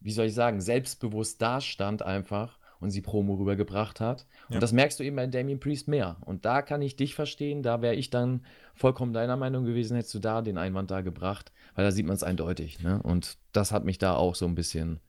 wie 0.00 0.10
soll 0.10 0.26
ich 0.26 0.34
sagen, 0.34 0.60
selbstbewusst 0.60 1.40
dastand 1.40 2.02
einfach 2.02 2.58
und 2.84 2.90
sie 2.90 3.00
Promo 3.00 3.34
rübergebracht 3.34 4.00
hat. 4.00 4.26
Ja. 4.48 4.56
Und 4.56 4.62
das 4.62 4.72
merkst 4.72 5.00
du 5.00 5.04
eben 5.04 5.16
bei 5.16 5.26
Damien 5.26 5.58
Priest 5.58 5.88
mehr. 5.88 6.16
Und 6.20 6.44
da 6.44 6.62
kann 6.62 6.82
ich 6.82 6.96
dich 6.96 7.14
verstehen, 7.14 7.62
da 7.62 7.82
wäre 7.82 7.94
ich 7.94 8.10
dann 8.10 8.44
vollkommen 8.74 9.12
deiner 9.12 9.36
Meinung 9.36 9.64
gewesen, 9.64 9.96
hättest 9.96 10.14
du 10.14 10.18
da 10.18 10.42
den 10.42 10.58
Einwand 10.58 10.90
da 10.90 11.00
gebracht, 11.00 11.50
weil 11.74 11.84
da 11.84 11.90
sieht 11.90 12.06
man 12.06 12.14
es 12.14 12.22
eindeutig. 12.22 12.80
Ne? 12.80 13.00
Und 13.02 13.38
das 13.52 13.72
hat 13.72 13.84
mich 13.84 13.98
da 13.98 14.14
auch 14.14 14.34
so 14.34 14.46
ein 14.46 14.54
bisschen 14.54 15.00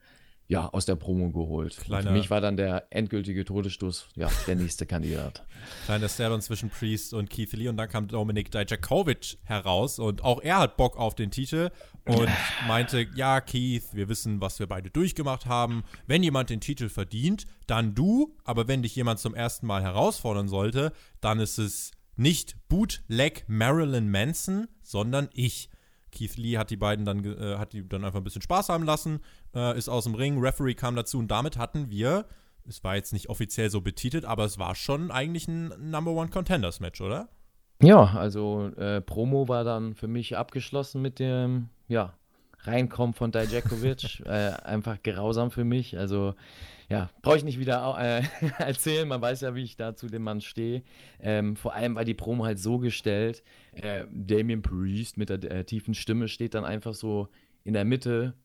ja, 0.47 0.69
aus 0.69 0.85
der 0.85 0.95
Promo 0.95 1.31
geholt. 1.31 1.73
Für 1.73 2.11
mich 2.11 2.29
war 2.29 2.39
dann 2.39 2.55
der 2.55 2.87
endgültige 2.91 3.45
Todesstoß, 3.45 4.09
ja, 4.15 4.29
der 4.45 4.55
nächste 4.55 4.85
Kandidat. 4.85 5.43
Kleiner 5.85 6.07
Stellon 6.07 6.41
zwischen 6.41 6.69
Priest 6.69 7.13
und 7.13 7.29
Keith 7.29 7.53
Lee 7.53 7.67
und 7.67 7.77
dann 7.77 7.89
kam 7.89 8.07
Dominik 8.07 8.51
Dijakovic 8.51 9.37
heraus 9.43 9.97
und 9.97 10.23
auch 10.23 10.41
er 10.41 10.59
hat 10.59 10.77
Bock 10.77 10.97
auf 10.97 11.15
den 11.15 11.31
Titel 11.31 11.71
und 12.05 12.29
meinte, 12.67 13.07
ja, 13.15 13.41
Keith, 13.41 13.85
wir 13.93 14.07
wissen, 14.07 14.39
was 14.39 14.59
wir 14.59 14.67
beide 14.67 14.91
durchgemacht 14.91 15.47
haben. 15.47 15.83
Wenn 16.05 16.21
jemand 16.21 16.51
den 16.51 16.61
Titel 16.61 16.89
verdient, 16.89 17.47
dann 17.65 17.95
du, 17.95 18.35
aber 18.43 18.67
wenn 18.67 18.83
dich 18.83 18.95
jemand 18.95 19.19
zum 19.19 19.33
ersten 19.33 19.65
Mal 19.65 19.81
herausfordern 19.81 20.47
sollte, 20.47 20.91
dann 21.21 21.39
ist 21.39 21.57
es 21.57 21.91
nicht 22.17 22.55
Bootleg 22.69 23.45
Marilyn 23.47 24.09
Manson, 24.09 24.67
sondern 24.83 25.29
ich. 25.33 25.69
Keith 26.15 26.38
Lee 26.38 26.57
hat 26.57 26.72
die 26.72 26.77
beiden 26.77 27.05
dann, 27.05 27.24
äh, 27.24 27.57
hat 27.57 27.74
die 27.74 27.88
dann 27.88 28.03
einfach 28.03 28.19
ein 28.19 28.24
bisschen 28.24 28.41
Spaß 28.41 28.69
haben 28.69 28.84
lassen, 28.84 29.19
äh, 29.53 29.77
ist 29.77 29.89
aus 29.89 30.05
dem 30.05 30.15
Ring, 30.15 30.39
Referee 30.39 30.74
kam 30.74 30.95
dazu 30.95 31.19
und 31.19 31.29
damit 31.29 31.57
hatten 31.57 31.89
wir, 31.91 32.25
es 32.67 32.84
war 32.84 32.95
jetzt 32.95 33.13
nicht 33.13 33.29
offiziell 33.29 33.69
so 33.69 33.81
betitelt, 33.81 34.25
aber 34.25 34.45
es 34.45 34.57
war 34.57 34.74
schon 34.74 35.12
eigentlich 35.12 35.48
ein 35.48 35.74
Number 35.91 36.12
One 36.12 36.29
Contenders 36.29 36.79
Match, 36.79 37.01
oder? 37.01 37.29
Ja, 37.81 38.05
also 38.15 38.72
äh, 38.77 39.01
Promo 39.01 39.48
war 39.48 39.63
dann 39.63 39.93
für 39.95 40.07
mich 40.07 40.38
abgeschlossen 40.38 41.01
mit 41.01 41.19
dem, 41.19 41.69
ja, 41.88 42.13
Reinkommen 42.67 43.13
von 43.13 43.31
Dijakovic. 43.31 44.22
äh, 44.25 44.51
einfach 44.63 45.01
grausam 45.03 45.51
für 45.51 45.63
mich. 45.63 45.98
Also 45.98 46.36
ja, 46.89 47.09
brauche 47.21 47.37
ich 47.37 47.43
nicht 47.43 47.59
wieder 47.59 47.95
äh, 47.97 48.23
erzählen. 48.63 49.07
Man 49.07 49.21
weiß 49.21 49.41
ja, 49.41 49.55
wie 49.55 49.63
ich 49.63 49.75
da 49.75 49.95
zu 49.95 50.07
dem 50.07 50.23
Mann 50.23 50.41
stehe. 50.41 50.83
Ähm, 51.19 51.55
vor 51.55 51.73
allem 51.73 51.95
war 51.95 52.05
die 52.05 52.13
Promo 52.13 52.45
halt 52.45 52.59
so 52.59 52.77
gestellt. 52.77 53.43
Äh, 53.73 54.05
Damien 54.11 54.61
Priest 54.61 55.17
mit 55.17 55.29
der 55.29 55.43
äh, 55.43 55.63
tiefen 55.63 55.93
Stimme 55.93 56.27
steht 56.27 56.53
dann 56.53 56.65
einfach 56.65 56.93
so 56.93 57.29
in 57.63 57.73
der 57.73 57.85
Mitte 57.85 58.35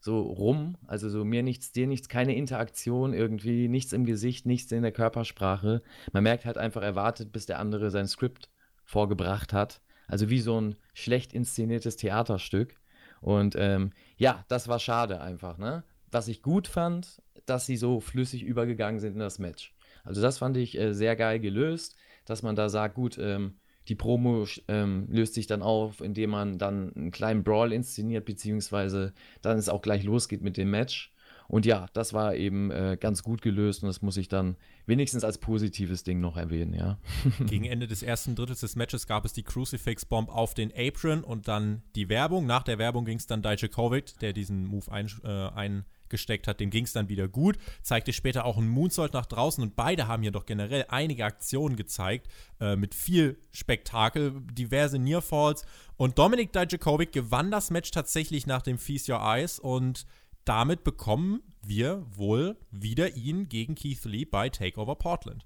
so 0.00 0.20
rum. 0.20 0.76
Also 0.86 1.08
so 1.08 1.24
mir 1.24 1.42
nichts, 1.42 1.72
dir 1.72 1.86
nichts, 1.86 2.08
keine 2.08 2.36
Interaktion 2.36 3.12
irgendwie, 3.12 3.68
nichts 3.68 3.92
im 3.92 4.04
Gesicht, 4.04 4.46
nichts 4.46 4.70
in 4.70 4.82
der 4.82 4.92
Körpersprache. 4.92 5.82
Man 6.12 6.22
merkt 6.22 6.44
halt 6.44 6.58
einfach, 6.58 6.82
er 6.82 6.94
wartet, 6.94 7.32
bis 7.32 7.46
der 7.46 7.58
andere 7.58 7.90
sein 7.90 8.06
Skript 8.06 8.48
vorgebracht 8.84 9.52
hat. 9.52 9.80
Also 10.06 10.30
wie 10.30 10.40
so 10.40 10.60
ein 10.60 10.76
schlecht 10.94 11.32
inszeniertes 11.32 11.96
Theaterstück. 11.96 12.80
Und 13.20 13.56
ähm, 13.58 13.90
ja, 14.16 14.44
das 14.48 14.68
war 14.68 14.78
schade 14.78 15.20
einfach, 15.20 15.58
ne? 15.58 15.82
Was 16.10 16.28
ich 16.28 16.42
gut 16.42 16.68
fand, 16.68 17.22
dass 17.46 17.66
sie 17.66 17.76
so 17.76 18.00
flüssig 18.00 18.42
übergegangen 18.42 19.00
sind 19.00 19.14
in 19.14 19.18
das 19.20 19.38
Match. 19.38 19.74
Also 20.04 20.22
das 20.22 20.38
fand 20.38 20.56
ich 20.56 20.78
äh, 20.78 20.94
sehr 20.94 21.16
geil 21.16 21.40
gelöst, 21.40 21.96
dass 22.24 22.42
man 22.42 22.56
da 22.56 22.68
sagt, 22.68 22.94
gut, 22.94 23.18
ähm, 23.18 23.54
die 23.88 23.94
Promo 23.94 24.46
ähm, 24.68 25.06
löst 25.10 25.34
sich 25.34 25.46
dann 25.46 25.62
auf, 25.62 26.00
indem 26.00 26.30
man 26.30 26.58
dann 26.58 26.92
einen 26.94 27.10
kleinen 27.10 27.42
Brawl 27.42 27.72
inszeniert, 27.72 28.24
beziehungsweise 28.24 29.14
dann 29.40 29.58
es 29.58 29.68
auch 29.68 29.82
gleich 29.82 30.04
losgeht 30.04 30.42
mit 30.42 30.56
dem 30.56 30.70
Match. 30.70 31.12
Und 31.48 31.64
ja, 31.64 31.86
das 31.94 32.12
war 32.12 32.34
eben 32.34 32.70
äh, 32.70 32.98
ganz 33.00 33.22
gut 33.22 33.40
gelöst 33.40 33.82
und 33.82 33.86
das 33.86 34.02
muss 34.02 34.18
ich 34.18 34.28
dann 34.28 34.56
wenigstens 34.84 35.24
als 35.24 35.38
positives 35.38 36.04
Ding 36.04 36.20
noch 36.20 36.36
erwähnen, 36.36 36.74
ja. 36.74 36.98
Gegen 37.46 37.64
Ende 37.64 37.86
des 37.86 38.02
ersten 38.02 38.34
Drittels 38.34 38.60
des 38.60 38.76
Matches 38.76 39.06
gab 39.06 39.24
es 39.24 39.32
die 39.32 39.42
Crucifix 39.42 40.04
Bomb 40.04 40.28
auf 40.28 40.52
den 40.52 40.70
Apron 40.76 41.24
und 41.24 41.48
dann 41.48 41.82
die 41.96 42.10
Werbung. 42.10 42.44
Nach 42.44 42.62
der 42.62 42.78
Werbung 42.78 43.06
ging 43.06 43.16
es 43.16 43.26
dann 43.26 43.40
Dijakovic, 43.40 44.18
der 44.20 44.34
diesen 44.34 44.66
Move 44.66 44.92
ein, 44.92 45.10
äh, 45.24 45.48
ein 45.48 45.86
gesteckt 46.10 46.46
hat, 46.46 46.60
dem 46.60 46.70
ging 46.70 46.84
es 46.84 46.92
dann 46.92 47.08
wieder 47.08 47.28
gut. 47.28 47.58
Zeigte 47.82 48.12
später 48.12 48.44
auch 48.44 48.58
einen 48.58 48.68
Moonsault 48.68 49.12
nach 49.12 49.26
draußen 49.26 49.62
und 49.62 49.76
beide 49.76 50.08
haben 50.08 50.22
hier 50.22 50.32
doch 50.32 50.46
generell 50.46 50.86
einige 50.88 51.24
Aktionen 51.24 51.76
gezeigt 51.76 52.28
äh, 52.60 52.76
mit 52.76 52.94
viel 52.94 53.38
Spektakel, 53.52 54.40
diverse 54.52 54.98
Nearfalls. 54.98 55.64
Und 55.96 56.18
Dominik 56.18 56.52
Dijakovic 56.52 57.12
gewann 57.12 57.50
das 57.50 57.70
Match 57.70 57.90
tatsächlich 57.90 58.46
nach 58.46 58.62
dem 58.62 58.78
Feast 58.78 59.08
Your 59.08 59.20
Eyes 59.20 59.58
und 59.58 60.06
damit 60.44 60.84
bekommen 60.84 61.42
wir 61.62 62.06
wohl 62.08 62.56
wieder 62.70 63.16
ihn 63.16 63.48
gegen 63.48 63.74
Keith 63.74 64.04
Lee 64.04 64.24
bei 64.24 64.48
Takeover 64.48 64.94
Portland. 64.94 65.44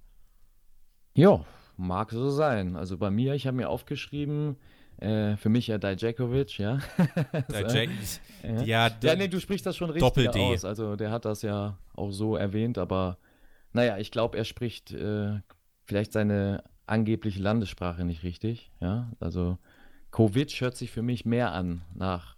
Ja, 1.14 1.44
mag 1.76 2.10
so 2.10 2.30
sein. 2.30 2.76
Also 2.76 2.96
bei 2.98 3.10
mir, 3.10 3.34
ich 3.34 3.46
habe 3.46 3.56
mir 3.56 3.68
aufgeschrieben, 3.68 4.56
äh, 5.02 5.36
für 5.36 5.48
mich 5.48 5.66
ja 5.66 5.78
Dijakovic, 5.78 6.58
ja. 6.58 6.78
Dijak 7.50 7.90
ja. 8.42 8.62
Ja, 8.62 8.90
ja, 9.02 9.16
nee, 9.16 9.28
du 9.28 9.40
sprichst 9.40 9.66
das 9.66 9.76
schon 9.76 9.90
richtig 9.90 10.28
aus. 10.28 10.64
Also 10.64 10.96
der 10.96 11.10
hat 11.10 11.24
das 11.24 11.42
ja 11.42 11.78
auch 11.94 12.12
so 12.12 12.36
erwähnt, 12.36 12.78
aber 12.78 13.18
naja, 13.72 13.98
ich 13.98 14.10
glaube, 14.10 14.38
er 14.38 14.44
spricht 14.44 14.92
äh, 14.92 15.40
vielleicht 15.84 16.12
seine 16.12 16.62
angebliche 16.86 17.40
Landessprache 17.40 18.04
nicht 18.04 18.22
richtig, 18.22 18.70
ja. 18.80 19.10
Also 19.18 19.58
Kovic 20.10 20.60
hört 20.60 20.76
sich 20.76 20.90
für 20.90 21.02
mich 21.02 21.24
mehr 21.24 21.52
an 21.52 21.82
nach 21.94 22.36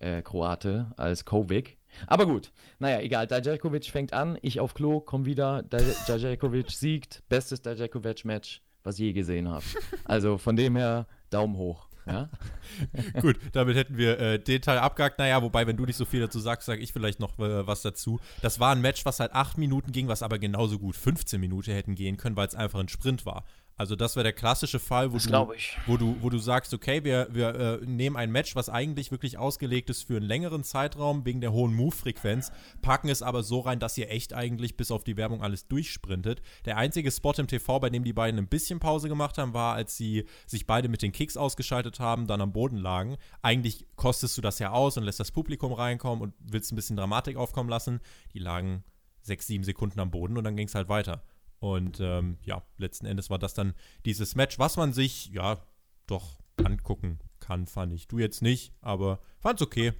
äh, 0.00 0.22
Kroate 0.22 0.92
als 0.96 1.24
Kovic. 1.24 1.78
Aber 2.06 2.26
gut, 2.26 2.52
naja, 2.78 3.00
egal. 3.00 3.26
Dajakovic 3.26 3.86
fängt 3.86 4.12
an, 4.12 4.38
ich 4.42 4.60
auf 4.60 4.74
Klo, 4.74 5.00
komm 5.00 5.24
wieder. 5.24 5.62
Dajakovic 5.62 6.70
siegt. 6.70 7.22
Bestes 7.28 7.62
Dajakovic-Match, 7.62 8.62
was 8.82 8.96
ich 8.96 9.06
je 9.06 9.12
gesehen 9.12 9.48
habe. 9.48 9.64
Also 10.04 10.38
von 10.38 10.56
dem 10.56 10.76
her, 10.76 11.06
Daumen 11.30 11.56
hoch. 11.56 11.88
Ja? 12.06 12.28
Gut, 13.20 13.38
damit 13.52 13.76
hätten 13.76 13.96
wir 13.96 14.18
äh, 14.18 14.38
den 14.38 14.62
Teil 14.62 14.78
abgehakt. 14.78 15.18
Naja, 15.18 15.42
wobei, 15.42 15.66
wenn 15.66 15.76
du 15.76 15.84
nicht 15.84 15.96
so 15.96 16.04
viel 16.04 16.20
dazu 16.20 16.40
sagst, 16.40 16.66
sage 16.66 16.80
ich 16.80 16.92
vielleicht 16.92 17.20
noch 17.20 17.38
äh, 17.38 17.66
was 17.66 17.82
dazu. 17.82 18.20
Das 18.40 18.60
war 18.60 18.74
ein 18.74 18.80
Match, 18.80 19.04
was 19.04 19.20
halt 19.20 19.32
acht 19.32 19.58
Minuten 19.58 19.92
ging, 19.92 20.08
was 20.08 20.22
aber 20.22 20.38
genauso 20.38 20.78
gut 20.78 20.96
15 20.96 21.40
Minuten 21.40 21.72
hätten 21.72 21.94
gehen 21.94 22.16
können, 22.16 22.36
weil 22.36 22.48
es 22.48 22.54
einfach 22.54 22.80
ein 22.80 22.88
Sprint 22.88 23.26
war. 23.26 23.44
Also 23.76 23.96
das 23.96 24.16
wäre 24.16 24.24
der 24.24 24.32
klassische 24.32 24.78
Fall, 24.78 25.12
wo 25.12 25.18
du, 25.18 25.54
wo 25.86 25.96
du, 25.96 26.16
wo 26.20 26.30
du 26.30 26.38
sagst, 26.38 26.74
okay, 26.74 27.04
wir, 27.04 27.28
wir 27.30 27.54
äh, 27.54 27.86
nehmen 27.86 28.16
ein 28.16 28.30
Match, 28.30 28.54
was 28.54 28.68
eigentlich 28.68 29.10
wirklich 29.10 29.38
ausgelegt 29.38 29.90
ist 29.90 30.02
für 30.02 30.16
einen 30.16 30.26
längeren 30.26 30.62
Zeitraum 30.62 31.24
wegen 31.24 31.40
der 31.40 31.52
hohen 31.52 31.74
Move-Frequenz, 31.74 32.52
packen 32.82 33.08
es 33.08 33.22
aber 33.22 33.42
so 33.42 33.60
rein, 33.60 33.78
dass 33.78 33.96
ihr 33.96 34.10
echt 34.10 34.34
eigentlich 34.34 34.76
bis 34.76 34.90
auf 34.90 35.04
die 35.04 35.16
Werbung 35.16 35.42
alles 35.42 35.66
durchsprintet. 35.68 36.42
Der 36.64 36.76
einzige 36.76 37.10
Spot 37.10 37.32
im 37.36 37.46
TV, 37.46 37.80
bei 37.80 37.90
dem 37.90 38.04
die 38.04 38.12
beiden 38.12 38.38
ein 38.38 38.48
bisschen 38.48 38.78
Pause 38.78 39.08
gemacht 39.08 39.38
haben, 39.38 39.54
war, 39.54 39.74
als 39.74 39.96
sie 39.96 40.26
sich 40.46 40.66
beide 40.66 40.88
mit 40.88 41.02
den 41.02 41.12
Kicks 41.12 41.36
ausgeschaltet 41.36 41.98
haben, 41.98 42.26
dann 42.26 42.40
am 42.40 42.52
Boden 42.52 42.76
lagen. 42.76 43.16
Eigentlich 43.40 43.86
kostest 43.96 44.36
du 44.36 44.42
das 44.42 44.58
ja 44.58 44.70
aus 44.70 44.96
und 44.96 45.04
lässt 45.04 45.20
das 45.20 45.32
Publikum 45.32 45.72
reinkommen 45.72 46.22
und 46.22 46.34
willst 46.40 46.72
ein 46.72 46.76
bisschen 46.76 46.96
Dramatik 46.96 47.36
aufkommen 47.36 47.70
lassen. 47.70 48.00
Die 48.34 48.38
lagen 48.38 48.84
sechs, 49.22 49.46
sieben 49.46 49.64
Sekunden 49.64 50.00
am 50.00 50.10
Boden 50.10 50.36
und 50.36 50.44
dann 50.44 50.56
ging 50.56 50.68
es 50.68 50.74
halt 50.74 50.88
weiter. 50.88 51.22
Und 51.62 52.00
ähm, 52.00 52.38
ja, 52.42 52.64
letzten 52.76 53.06
Endes 53.06 53.30
war 53.30 53.38
das 53.38 53.54
dann 53.54 53.74
dieses 54.04 54.34
Match, 54.34 54.58
was 54.58 54.76
man 54.76 54.92
sich 54.92 55.28
ja 55.28 55.64
doch 56.08 56.40
angucken 56.56 57.20
kann, 57.38 57.68
fand 57.68 57.92
ich. 57.92 58.08
Du 58.08 58.18
jetzt 58.18 58.42
nicht, 58.42 58.72
aber 58.80 59.20
fand's 59.38 59.62
okay. 59.62 59.92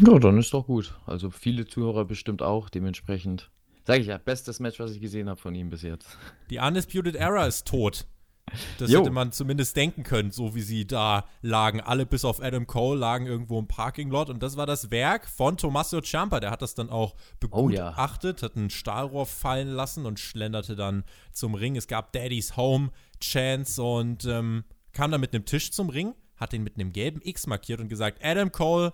Ja, 0.00 0.20
dann 0.20 0.38
ist 0.38 0.54
doch 0.54 0.68
gut. 0.68 0.96
Also 1.06 1.30
viele 1.30 1.66
Zuhörer 1.66 2.04
bestimmt 2.04 2.40
auch, 2.40 2.68
dementsprechend. 2.68 3.50
Sag 3.84 3.98
ich 3.98 4.06
ja, 4.06 4.18
bestes 4.18 4.60
Match, 4.60 4.78
was 4.78 4.92
ich 4.92 5.00
gesehen 5.00 5.28
habe 5.28 5.40
von 5.40 5.56
ihm 5.56 5.70
bis 5.70 5.82
jetzt. 5.82 6.16
Die 6.50 6.58
Undisputed 6.58 7.16
Era 7.16 7.48
ist 7.48 7.66
tot. 7.66 8.06
Das 8.78 8.90
jo. 8.90 9.00
hätte 9.00 9.10
man 9.10 9.32
zumindest 9.32 9.76
denken 9.76 10.02
können, 10.02 10.30
so 10.30 10.54
wie 10.54 10.62
sie 10.62 10.86
da 10.86 11.26
lagen. 11.42 11.80
Alle 11.80 12.06
bis 12.06 12.24
auf 12.24 12.42
Adam 12.42 12.66
Cole 12.66 12.98
lagen 12.98 13.26
irgendwo 13.26 13.58
im 13.58 13.68
Parking 13.68 14.10
Lot. 14.10 14.30
Und 14.30 14.42
das 14.42 14.56
war 14.56 14.66
das 14.66 14.90
Werk 14.90 15.28
von 15.28 15.56
Tommaso 15.56 16.00
Ciampa. 16.00 16.40
Der 16.40 16.50
hat 16.50 16.62
das 16.62 16.74
dann 16.74 16.90
auch 16.90 17.14
begutachtet, 17.40 18.36
oh, 18.42 18.46
ja. 18.46 18.48
hat 18.48 18.56
ein 18.56 18.70
Stahlrohr 18.70 19.26
fallen 19.26 19.68
lassen 19.68 20.06
und 20.06 20.18
schlenderte 20.18 20.76
dann 20.76 21.04
zum 21.32 21.54
Ring. 21.54 21.76
Es 21.76 21.86
gab 21.86 22.12
Daddy's 22.12 22.56
Home 22.56 22.90
Chance 23.20 23.82
und 23.82 24.24
ähm, 24.24 24.64
kam 24.92 25.10
dann 25.10 25.20
mit 25.20 25.34
einem 25.34 25.44
Tisch 25.44 25.70
zum 25.70 25.90
Ring, 25.90 26.14
hat 26.36 26.52
den 26.52 26.62
mit 26.62 26.76
einem 26.76 26.92
gelben 26.92 27.20
X 27.22 27.46
markiert 27.46 27.80
und 27.80 27.88
gesagt, 27.88 28.24
Adam 28.24 28.50
Cole, 28.50 28.92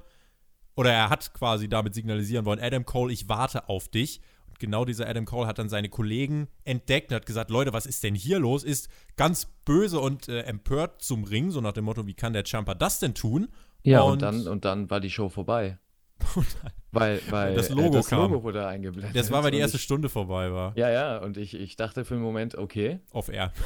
oder 0.74 0.92
er 0.92 1.10
hat 1.10 1.32
quasi 1.32 1.68
damit 1.68 1.94
signalisieren 1.94 2.44
wollen, 2.44 2.60
Adam 2.60 2.84
Cole, 2.84 3.12
ich 3.12 3.28
warte 3.28 3.68
auf 3.68 3.88
dich. 3.88 4.20
Genau 4.58 4.84
dieser 4.84 5.08
Adam 5.08 5.24
Cole 5.24 5.46
hat 5.46 5.58
dann 5.58 5.68
seine 5.68 5.88
Kollegen 5.88 6.48
entdeckt 6.64 7.10
und 7.10 7.16
hat 7.16 7.26
gesagt, 7.26 7.50
Leute, 7.50 7.72
was 7.72 7.86
ist 7.86 8.02
denn 8.04 8.14
hier 8.14 8.38
los? 8.38 8.64
Ist 8.64 8.88
ganz 9.16 9.46
böse 9.64 10.00
und 10.00 10.28
äh, 10.28 10.42
empört 10.42 11.02
zum 11.02 11.24
Ring, 11.24 11.50
so 11.50 11.60
nach 11.60 11.72
dem 11.72 11.84
Motto, 11.84 12.06
wie 12.06 12.14
kann 12.14 12.32
der 12.32 12.44
Jumper 12.44 12.74
das 12.74 12.98
denn 13.00 13.14
tun? 13.14 13.48
Ja, 13.82 14.00
und, 14.02 14.12
und 14.12 14.22
dann, 14.22 14.48
und 14.48 14.64
dann 14.64 14.90
war 14.90 15.00
die 15.00 15.10
Show 15.10 15.28
vorbei. 15.28 15.78
weil, 16.92 17.20
weil 17.30 17.54
das 17.54 17.68
Logo, 17.68 17.90
das 17.90 18.10
Logo 18.10 18.42
wurde 18.42 18.66
eingeblendet. 18.66 19.14
Das 19.14 19.30
war, 19.30 19.44
weil 19.44 19.50
die 19.50 19.58
erste 19.58 19.76
ich, 19.76 19.82
Stunde 19.82 20.08
vorbei 20.08 20.52
war. 20.52 20.76
Ja, 20.76 20.90
ja, 20.90 21.18
und 21.18 21.36
ich, 21.36 21.54
ich 21.54 21.76
dachte 21.76 22.04
für 22.04 22.14
einen 22.14 22.22
Moment, 22.22 22.56
okay. 22.56 23.00
Auf 23.10 23.28
Air. 23.28 23.52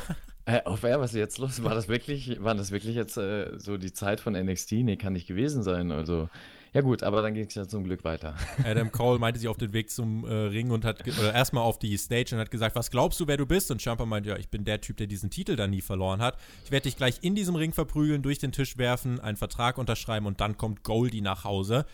Äh, 0.46 0.62
auf 0.64 0.82
Air, 0.84 0.98
was 1.00 1.12
ist 1.12 1.18
jetzt 1.18 1.36
los? 1.36 1.62
War 1.62 1.74
das 1.74 1.86
wirklich, 1.86 2.42
war 2.42 2.54
das 2.54 2.70
wirklich 2.70 2.96
jetzt 2.96 3.18
äh, 3.18 3.58
so 3.58 3.76
die 3.76 3.92
Zeit 3.92 4.20
von 4.20 4.32
NXT? 4.32 4.72
Nee, 4.72 4.96
kann 4.96 5.12
nicht 5.12 5.26
gewesen 5.26 5.62
sein. 5.62 5.92
Also, 5.92 6.30
ja 6.72 6.80
gut, 6.80 7.02
aber 7.02 7.22
dann 7.22 7.34
ging 7.34 7.46
es 7.46 7.54
ja 7.54 7.66
zum 7.66 7.84
Glück 7.84 8.04
weiter. 8.04 8.34
Adam 8.64 8.92
Cole 8.92 9.18
meinte 9.18 9.40
sich 9.40 9.48
auf 9.48 9.56
den 9.56 9.72
Weg 9.72 9.90
zum 9.90 10.24
äh, 10.24 10.32
Ring 10.32 10.70
und 10.70 10.84
hat, 10.84 11.06
oder 11.06 11.34
erstmal 11.34 11.64
auf 11.64 11.78
die 11.78 11.96
Stage 11.96 12.34
und 12.34 12.40
hat 12.40 12.50
gesagt, 12.50 12.76
was 12.76 12.90
glaubst 12.90 13.18
du, 13.20 13.26
wer 13.26 13.36
du 13.36 13.46
bist? 13.46 13.70
Und 13.70 13.82
Champa 13.82 14.06
meinte, 14.06 14.30
ja, 14.30 14.36
ich 14.36 14.48
bin 14.48 14.64
der 14.64 14.80
Typ, 14.80 14.96
der 14.96 15.06
diesen 15.06 15.30
Titel 15.30 15.56
da 15.56 15.66
nie 15.66 15.80
verloren 15.80 16.20
hat. 16.20 16.36
Ich 16.64 16.70
werde 16.70 16.84
dich 16.84 16.96
gleich 16.96 17.18
in 17.22 17.34
diesem 17.34 17.54
Ring 17.54 17.72
verprügeln, 17.72 18.22
durch 18.22 18.38
den 18.38 18.52
Tisch 18.52 18.78
werfen, 18.78 19.20
einen 19.20 19.36
Vertrag 19.36 19.78
unterschreiben 19.78 20.26
und 20.26 20.40
dann 20.40 20.56
kommt 20.56 20.84
Goldie 20.84 21.20
nach 21.20 21.44
Hause. 21.44 21.86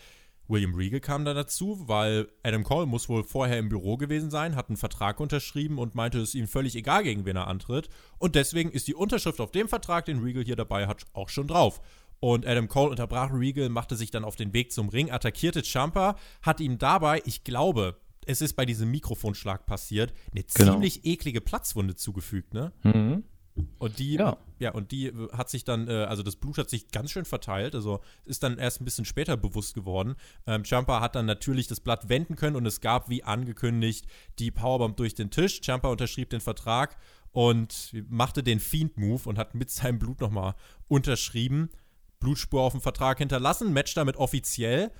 William 0.49 0.75
Regal 0.75 1.01
kam 1.01 1.25
da 1.25 1.33
dazu, 1.33 1.83
weil 1.87 2.29
Adam 2.43 2.63
Cole 2.63 2.85
muss 2.85 3.09
wohl 3.09 3.23
vorher 3.23 3.59
im 3.59 3.69
Büro 3.69 3.97
gewesen 3.97 4.31
sein, 4.31 4.55
hat 4.55 4.69
einen 4.69 4.77
Vertrag 4.77 5.19
unterschrieben 5.19 5.77
und 5.77 5.95
meinte, 5.95 6.19
es 6.19 6.29
ist 6.29 6.35
ihm 6.35 6.47
völlig 6.47 6.75
egal, 6.75 7.03
gegen 7.03 7.25
wen 7.25 7.35
er 7.35 7.47
antritt. 7.47 7.89
Und 8.17 8.35
deswegen 8.35 8.71
ist 8.71 8.87
die 8.87 8.95
Unterschrift 8.95 9.41
auf 9.41 9.51
dem 9.51 9.67
Vertrag, 9.67 10.05
den 10.05 10.19
Regal 10.19 10.43
hier 10.43 10.55
dabei 10.55 10.87
hat, 10.87 11.05
auch 11.13 11.29
schon 11.29 11.47
drauf. 11.47 11.81
Und 12.19 12.45
Adam 12.47 12.67
Cole 12.67 12.89
unterbrach 12.89 13.31
Regal, 13.31 13.69
machte 13.69 13.95
sich 13.95 14.11
dann 14.11 14.23
auf 14.23 14.35
den 14.35 14.53
Weg 14.53 14.71
zum 14.71 14.89
Ring, 14.89 15.11
attackierte 15.11 15.63
Champa, 15.63 16.15
hat 16.41 16.59
ihm 16.59 16.77
dabei, 16.77 17.21
ich 17.25 17.43
glaube, 17.43 17.97
es 18.25 18.41
ist 18.41 18.55
bei 18.55 18.65
diesem 18.65 18.91
Mikrofonschlag 18.91 19.65
passiert, 19.65 20.13
eine 20.31 20.43
genau. 20.43 20.73
ziemlich 20.73 21.05
eklige 21.05 21.41
Platzwunde 21.41 21.95
zugefügt, 21.95 22.53
ne? 22.53 22.73
Mhm. 22.83 23.23
Und 23.79 23.99
die, 23.99 24.13
ja. 24.13 24.37
ja. 24.59 24.71
und 24.71 24.91
die 24.91 25.11
hat 25.31 25.49
sich 25.49 25.63
dann, 25.63 25.87
äh, 25.87 26.03
also 26.03 26.23
das 26.23 26.35
Blut 26.35 26.57
hat 26.57 26.69
sich 26.69 26.89
ganz 26.91 27.11
schön 27.11 27.25
verteilt, 27.25 27.75
also 27.75 28.01
ist 28.25 28.43
dann 28.43 28.57
erst 28.57 28.81
ein 28.81 28.85
bisschen 28.85 29.05
später 29.05 29.35
bewusst 29.35 29.73
geworden. 29.73 30.15
Ähm, 30.45 30.63
Champa 30.63 31.01
hat 31.01 31.15
dann 31.15 31.25
natürlich 31.25 31.67
das 31.67 31.79
Blatt 31.79 32.09
wenden 32.09 32.35
können 32.35 32.55
und 32.55 32.65
es 32.65 32.81
gab, 32.81 33.09
wie 33.09 33.23
angekündigt, 33.23 34.05
die 34.39 34.51
Powerbomb 34.51 34.97
durch 34.97 35.15
den 35.15 35.31
Tisch. 35.31 35.61
Champa 35.61 35.89
unterschrieb 35.89 36.29
den 36.29 36.41
Vertrag 36.41 36.97
und 37.31 37.93
machte 38.09 38.43
den 38.43 38.59
Fiend-Move 38.59 39.27
und 39.27 39.37
hat 39.37 39.55
mit 39.55 39.69
seinem 39.69 39.99
Blut 39.99 40.21
nochmal 40.21 40.55
unterschrieben. 40.87 41.69
Blutspur 42.19 42.61
auf 42.61 42.73
dem 42.73 42.81
Vertrag 42.81 43.17
hinterlassen, 43.19 43.73
Match 43.73 43.93
damit 43.93 44.17
offiziell. 44.17 44.91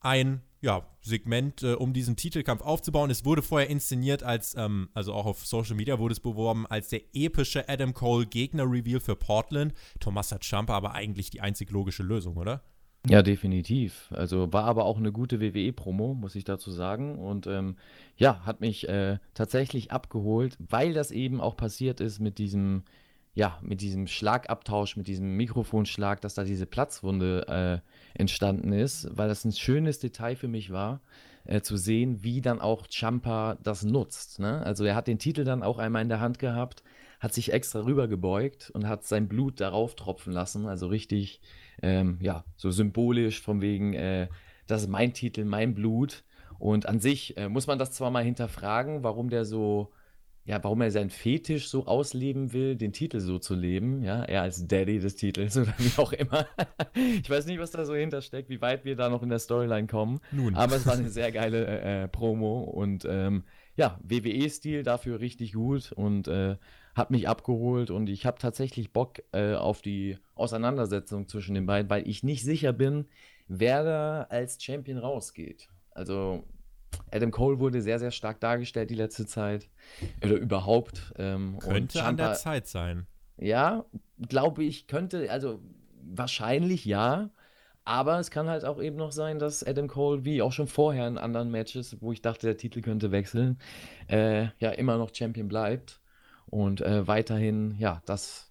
Ein 0.00 0.42
ja, 0.64 0.86
Segment, 1.02 1.62
äh, 1.62 1.74
um 1.74 1.92
diesen 1.92 2.16
Titelkampf 2.16 2.62
aufzubauen. 2.62 3.10
Es 3.10 3.26
wurde 3.26 3.42
vorher 3.42 3.68
inszeniert 3.68 4.22
als, 4.22 4.54
ähm, 4.56 4.88
also 4.94 5.12
auch 5.12 5.26
auf 5.26 5.46
Social 5.46 5.76
Media 5.76 5.98
wurde 5.98 6.12
es 6.12 6.20
beworben, 6.20 6.66
als 6.66 6.88
der 6.88 7.02
epische 7.12 7.68
Adam 7.68 7.92
Cole 7.92 8.24
Gegner-Reveal 8.24 9.00
für 9.00 9.14
Portland. 9.14 9.74
Tommaso 10.00 10.38
Ciampa 10.38 10.74
aber 10.74 10.94
eigentlich 10.94 11.28
die 11.28 11.42
einzig 11.42 11.70
logische 11.70 12.02
Lösung, 12.02 12.38
oder? 12.38 12.62
Ja, 13.06 13.22
definitiv. 13.22 14.10
Also 14.10 14.50
war 14.54 14.64
aber 14.64 14.86
auch 14.86 14.96
eine 14.96 15.12
gute 15.12 15.38
WWE-Promo, 15.38 16.14
muss 16.14 16.34
ich 16.34 16.44
dazu 16.44 16.70
sagen. 16.70 17.18
Und 17.18 17.46
ähm, 17.46 17.76
ja, 18.16 18.40
hat 18.46 18.62
mich 18.62 18.88
äh, 18.88 19.18
tatsächlich 19.34 19.92
abgeholt, 19.92 20.56
weil 20.58 20.94
das 20.94 21.10
eben 21.10 21.42
auch 21.42 21.58
passiert 21.58 22.00
ist 22.00 22.20
mit 22.20 22.38
diesem 22.38 22.84
ja, 23.34 23.58
mit 23.62 23.80
diesem 23.80 24.06
Schlagabtausch, 24.06 24.96
mit 24.96 25.08
diesem 25.08 25.36
Mikrofonschlag, 25.36 26.20
dass 26.20 26.34
da 26.34 26.44
diese 26.44 26.66
Platzwunde 26.66 27.82
äh, 28.14 28.18
entstanden 28.18 28.72
ist, 28.72 29.08
weil 29.16 29.28
das 29.28 29.44
ein 29.44 29.52
schönes 29.52 29.98
Detail 29.98 30.36
für 30.36 30.46
mich 30.46 30.70
war, 30.70 31.00
äh, 31.44 31.60
zu 31.60 31.76
sehen, 31.76 32.22
wie 32.22 32.40
dann 32.40 32.60
auch 32.60 32.86
Champa 32.88 33.58
das 33.62 33.82
nutzt. 33.82 34.38
Ne? 34.38 34.62
Also 34.64 34.84
er 34.84 34.94
hat 34.94 35.08
den 35.08 35.18
Titel 35.18 35.42
dann 35.42 35.64
auch 35.64 35.78
einmal 35.78 36.02
in 36.02 36.08
der 36.08 36.20
Hand 36.20 36.38
gehabt, 36.38 36.84
hat 37.18 37.34
sich 37.34 37.52
extra 37.52 37.80
rübergebeugt 37.80 38.70
und 38.70 38.86
hat 38.86 39.04
sein 39.04 39.26
Blut 39.28 39.60
darauf 39.60 39.96
tropfen 39.96 40.32
lassen, 40.32 40.66
also 40.66 40.86
richtig, 40.86 41.40
ähm, 41.82 42.18
ja, 42.20 42.44
so 42.56 42.70
symbolisch 42.70 43.40
von 43.42 43.60
wegen, 43.60 43.94
äh, 43.94 44.28
das 44.68 44.82
ist 44.82 44.88
mein 44.88 45.12
Titel, 45.12 45.44
mein 45.44 45.74
Blut. 45.74 46.24
Und 46.60 46.86
an 46.86 47.00
sich 47.00 47.36
äh, 47.36 47.48
muss 47.48 47.66
man 47.66 47.80
das 47.80 47.90
zwar 47.92 48.10
mal 48.10 48.22
hinterfragen, 48.22 49.02
warum 49.02 49.28
der 49.28 49.44
so 49.44 49.90
ja, 50.46 50.62
warum 50.62 50.82
er 50.82 50.90
seinen 50.90 51.10
Fetisch 51.10 51.68
so 51.68 51.86
ausleben 51.86 52.52
will, 52.52 52.76
den 52.76 52.92
Titel 52.92 53.20
so 53.20 53.38
zu 53.38 53.54
leben, 53.54 54.02
ja, 54.02 54.22
er 54.22 54.42
als 54.42 54.66
Daddy 54.66 54.98
des 54.98 55.16
Titels 55.16 55.56
oder 55.58 55.72
wie 55.78 55.98
auch 56.00 56.12
immer. 56.12 56.46
ich 56.94 57.28
weiß 57.28 57.46
nicht, 57.46 57.58
was 57.58 57.70
da 57.70 57.84
so 57.84 57.94
hintersteckt, 57.94 58.50
wie 58.50 58.60
weit 58.60 58.84
wir 58.84 58.94
da 58.94 59.08
noch 59.08 59.22
in 59.22 59.30
der 59.30 59.38
Storyline 59.38 59.86
kommen. 59.86 60.20
Nun. 60.32 60.54
Aber 60.54 60.76
es 60.76 60.86
war 60.86 60.94
eine 60.94 61.08
sehr 61.08 61.32
geile 61.32 61.66
äh, 61.66 62.04
äh 62.04 62.08
Promo 62.08 62.60
und 62.60 63.06
ähm, 63.08 63.44
ja, 63.76 63.98
WWE-Stil 64.02 64.82
dafür 64.82 65.20
richtig 65.20 65.54
gut 65.54 65.92
und 65.92 66.28
äh, 66.28 66.56
hat 66.94 67.10
mich 67.10 67.28
abgeholt 67.28 67.90
und 67.90 68.08
ich 68.08 68.26
habe 68.26 68.38
tatsächlich 68.38 68.92
Bock 68.92 69.22
äh, 69.32 69.54
auf 69.54 69.82
die 69.82 70.18
Auseinandersetzung 70.34 71.26
zwischen 71.26 71.54
den 71.54 71.66
beiden, 71.66 71.90
weil 71.90 72.06
ich 72.06 72.22
nicht 72.22 72.44
sicher 72.44 72.72
bin, 72.72 73.06
wer 73.48 73.82
da 73.82 74.22
als 74.28 74.62
Champion 74.62 74.98
rausgeht. 74.98 75.68
Also 75.90 76.44
Adam 77.10 77.30
Cole 77.30 77.58
wurde 77.58 77.82
sehr, 77.82 77.98
sehr 77.98 78.10
stark 78.10 78.40
dargestellt 78.40 78.90
die 78.90 78.94
letzte 78.94 79.26
Zeit. 79.26 79.68
Oder 80.22 80.36
überhaupt. 80.36 81.12
Ähm, 81.18 81.58
könnte 81.60 82.04
an 82.04 82.16
der 82.16 82.34
Zeit 82.34 82.66
sein. 82.66 83.06
Ja, 83.36 83.84
glaube 84.28 84.64
ich, 84.64 84.86
könnte, 84.86 85.30
also 85.30 85.60
wahrscheinlich 86.02 86.84
ja. 86.84 87.30
Aber 87.86 88.18
es 88.18 88.30
kann 88.30 88.48
halt 88.48 88.64
auch 88.64 88.80
eben 88.80 88.96
noch 88.96 89.12
sein, 89.12 89.38
dass 89.38 89.62
Adam 89.62 89.88
Cole, 89.88 90.24
wie 90.24 90.40
auch 90.40 90.52
schon 90.52 90.68
vorher 90.68 91.06
in 91.06 91.18
anderen 91.18 91.50
Matches, 91.50 92.00
wo 92.00 92.12
ich 92.12 92.22
dachte, 92.22 92.46
der 92.46 92.56
Titel 92.56 92.80
könnte 92.80 93.12
wechseln, 93.12 93.58
äh, 94.08 94.48
ja 94.58 94.70
immer 94.70 94.96
noch 94.96 95.14
Champion 95.14 95.48
bleibt 95.48 96.00
und 96.46 96.80
äh, 96.80 97.06
weiterhin, 97.06 97.76
ja, 97.78 98.00
das 98.06 98.50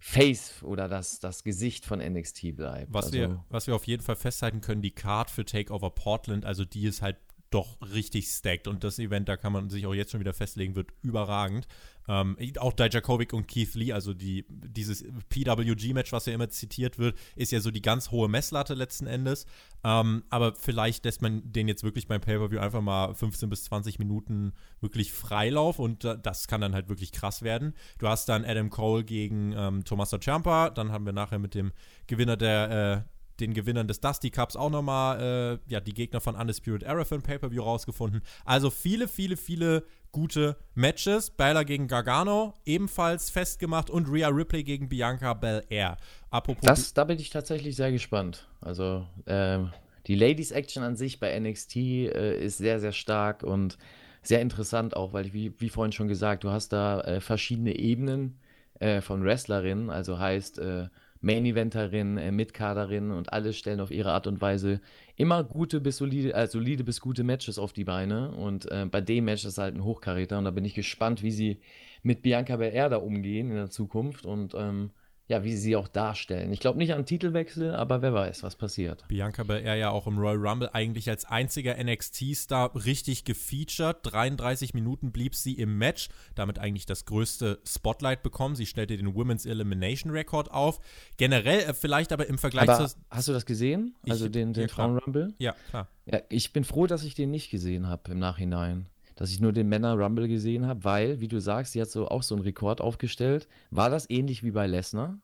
Face 0.00 0.62
oder 0.62 0.86
das, 0.86 1.18
das 1.18 1.42
Gesicht 1.42 1.86
von 1.86 1.98
NXT 1.98 2.56
bleibt. 2.56 2.92
Was, 2.92 3.06
also, 3.06 3.18
wir, 3.18 3.44
was 3.48 3.66
wir 3.66 3.74
auf 3.74 3.86
jeden 3.86 4.02
Fall 4.02 4.16
festhalten 4.16 4.60
können, 4.60 4.82
die 4.82 4.90
Card 4.90 5.30
für 5.30 5.44
Takeover 5.44 5.90
Portland, 5.90 6.44
also 6.44 6.64
die 6.64 6.84
ist 6.84 7.00
halt 7.00 7.16
doch 7.50 7.78
richtig 7.94 8.28
stacked. 8.28 8.68
Und 8.68 8.84
das 8.84 8.98
Event, 8.98 9.28
da 9.28 9.36
kann 9.36 9.52
man 9.52 9.70
sich 9.70 9.86
auch 9.86 9.94
jetzt 9.94 10.12
schon 10.12 10.20
wieder 10.20 10.34
festlegen, 10.34 10.76
wird 10.76 10.90
überragend. 11.02 11.66
Ähm, 12.08 12.38
auch 12.58 12.72
Dijakovic 12.72 13.34
und 13.34 13.48
Keith 13.48 13.74
Lee, 13.74 13.92
also 13.92 14.14
die, 14.14 14.46
dieses 14.48 15.04
PWG-Match, 15.28 16.10
was 16.12 16.24
ja 16.24 16.32
immer 16.32 16.48
zitiert 16.48 16.98
wird, 16.98 17.18
ist 17.36 17.52
ja 17.52 17.60
so 17.60 17.70
die 17.70 17.82
ganz 17.82 18.10
hohe 18.10 18.28
Messlatte 18.28 18.72
letzten 18.72 19.06
Endes. 19.06 19.44
Ähm, 19.84 20.24
aber 20.30 20.54
vielleicht 20.54 21.04
lässt 21.04 21.20
man 21.20 21.42
den 21.52 21.68
jetzt 21.68 21.82
wirklich 21.82 22.08
beim 22.08 22.22
Pay-Per-View 22.22 22.60
einfach 22.60 22.80
mal 22.80 23.14
15 23.14 23.50
bis 23.50 23.64
20 23.64 23.98
Minuten 23.98 24.54
wirklich 24.80 25.12
Freilauf 25.12 25.78
und 25.78 26.04
das 26.04 26.48
kann 26.48 26.62
dann 26.62 26.74
halt 26.74 26.88
wirklich 26.88 27.12
krass 27.12 27.42
werden. 27.42 27.74
Du 27.98 28.08
hast 28.08 28.28
dann 28.28 28.44
Adam 28.44 28.70
Cole 28.70 29.04
gegen 29.04 29.52
ähm, 29.52 29.84
Tommaso 29.84 30.18
Ciampa, 30.18 30.70
dann 30.70 30.92
haben 30.92 31.04
wir 31.04 31.12
nachher 31.12 31.38
mit 31.38 31.54
dem 31.54 31.72
Gewinner 32.06 32.38
der 32.38 33.04
äh, 33.06 33.17
den 33.40 33.54
Gewinnern 33.54 33.88
des 33.88 34.00
Dusty 34.00 34.30
Cups 34.30 34.56
auch 34.56 34.70
nochmal 34.70 35.58
äh, 35.68 35.72
ja, 35.72 35.80
die 35.80 35.94
Gegner 35.94 36.20
von 36.20 36.34
Undisputed 36.34 36.82
Era 36.82 37.04
für 37.04 37.16
ein 37.16 37.22
Pay-Per-View 37.22 37.62
rausgefunden. 37.62 38.22
Also 38.44 38.70
viele, 38.70 39.08
viele, 39.08 39.36
viele 39.36 39.84
gute 40.12 40.56
Matches. 40.74 41.30
Baylor 41.30 41.64
gegen 41.64 41.88
Gargano 41.88 42.54
ebenfalls 42.64 43.30
festgemacht 43.30 43.90
und 43.90 44.08
Rhea 44.08 44.28
Ripley 44.28 44.64
gegen 44.64 44.88
Bianca 44.88 45.34
Belair. 45.34 45.96
Apropos. 46.30 46.62
Das, 46.62 46.94
da 46.94 47.04
bin 47.04 47.18
ich 47.18 47.30
tatsächlich 47.30 47.76
sehr 47.76 47.92
gespannt. 47.92 48.48
Also, 48.60 49.06
ähm, 49.26 49.72
die 50.06 50.14
Ladies 50.14 50.50
Action 50.50 50.82
an 50.82 50.96
sich 50.96 51.20
bei 51.20 51.38
NXT 51.38 51.76
äh, 51.76 52.42
ist 52.42 52.58
sehr, 52.58 52.80
sehr 52.80 52.92
stark 52.92 53.42
und 53.42 53.78
sehr 54.22 54.40
interessant 54.40 54.96
auch, 54.96 55.12
weil, 55.12 55.32
wie, 55.32 55.52
wie 55.58 55.68
vorhin 55.68 55.92
schon 55.92 56.08
gesagt, 56.08 56.44
du 56.44 56.50
hast 56.50 56.70
da 56.70 57.00
äh, 57.02 57.20
verschiedene 57.20 57.78
Ebenen 57.78 58.38
äh, 58.80 59.00
von 59.00 59.22
Wrestlerinnen. 59.24 59.90
Also 59.90 60.18
heißt, 60.18 60.58
äh, 60.58 60.88
Main-Eventerin, 61.20 62.16
äh, 62.16 62.30
Mitkaderin 62.30 63.10
und 63.10 63.32
alle 63.32 63.52
stellen 63.52 63.80
auf 63.80 63.90
ihre 63.90 64.12
Art 64.12 64.26
und 64.26 64.40
Weise 64.40 64.80
immer 65.16 65.42
gute 65.44 65.80
bis 65.80 65.96
solide, 65.96 66.34
äh, 66.34 66.46
solide 66.46 66.84
bis 66.84 67.00
gute 67.00 67.24
Matches 67.24 67.58
auf 67.58 67.72
die 67.72 67.84
Beine. 67.84 68.30
Und 68.32 68.70
äh, 68.70 68.86
bei 68.90 69.00
dem 69.00 69.24
Match 69.24 69.44
ist 69.44 69.58
halt 69.58 69.74
ein 69.74 69.84
Hochkaräter 69.84 70.38
und 70.38 70.44
da 70.44 70.50
bin 70.50 70.64
ich 70.64 70.74
gespannt, 70.74 71.22
wie 71.22 71.32
sie 71.32 71.60
mit 72.02 72.22
Bianca 72.22 72.56
Belair 72.56 72.88
da 72.88 72.96
umgehen 72.96 73.50
in 73.50 73.56
der 73.56 73.70
Zukunft. 73.70 74.26
Und 74.26 74.54
ähm, 74.54 74.90
ja, 75.28 75.44
wie 75.44 75.52
sie 75.52 75.58
sie 75.58 75.76
auch 75.76 75.88
darstellen. 75.88 76.52
Ich 76.52 76.60
glaube 76.60 76.78
nicht 76.78 76.94
an 76.94 77.04
Titelwechsel, 77.04 77.74
aber 77.74 78.00
wer 78.00 78.14
weiß, 78.14 78.42
was 78.42 78.56
passiert. 78.56 79.06
Bianca 79.08 79.42
Belair 79.42 79.76
ja 79.76 79.90
auch 79.90 80.06
im 80.06 80.18
Royal 80.18 80.38
Rumble 80.38 80.70
eigentlich 80.72 81.10
als 81.10 81.26
einziger 81.26 81.76
NXT-Star 81.76 82.74
richtig 82.74 83.24
gefeatured. 83.24 83.98
33 84.02 84.72
Minuten 84.72 85.12
blieb 85.12 85.34
sie 85.34 85.52
im 85.52 85.76
Match, 85.76 86.08
damit 86.34 86.58
eigentlich 86.58 86.86
das 86.86 87.04
größte 87.04 87.58
Spotlight 87.66 88.22
bekommen. 88.22 88.56
Sie 88.56 88.64
stellte 88.64 88.96
den 88.96 89.14
Women's 89.14 89.44
Elimination 89.44 90.10
Record 90.12 90.50
auf. 90.50 90.80
Generell 91.18 91.60
äh, 91.60 91.74
vielleicht 91.74 92.12
aber 92.12 92.26
im 92.26 92.38
Vergleich 92.38 92.70
aber 92.70 92.88
zu. 92.88 92.96
Hast 93.10 93.28
du 93.28 93.32
das 93.32 93.44
gesehen? 93.44 93.94
Also 94.08 94.26
ich, 94.26 94.32
den, 94.32 94.54
den 94.54 94.62
ja, 94.62 94.68
Frauen 94.68 94.96
Rumble? 94.96 95.34
Ja, 95.38 95.54
klar. 95.68 95.88
Ja, 96.06 96.20
ich 96.30 96.54
bin 96.54 96.64
froh, 96.64 96.86
dass 96.86 97.04
ich 97.04 97.14
den 97.14 97.30
nicht 97.30 97.50
gesehen 97.50 97.86
habe 97.86 98.12
im 98.12 98.18
Nachhinein 98.18 98.86
dass 99.18 99.32
ich 99.32 99.40
nur 99.40 99.52
den 99.52 99.68
Männer 99.68 99.94
Rumble 99.94 100.28
gesehen 100.28 100.66
habe, 100.66 100.84
weil, 100.84 101.20
wie 101.20 101.26
du 101.26 101.40
sagst, 101.40 101.72
sie 101.72 101.80
hat 101.80 101.90
so 101.90 102.06
auch 102.06 102.22
so 102.22 102.36
einen 102.36 102.44
Rekord 102.44 102.80
aufgestellt. 102.80 103.48
War 103.72 103.90
das 103.90 104.08
ähnlich 104.08 104.44
wie 104.44 104.52
bei 104.52 104.68
Lesnar? 104.68 105.18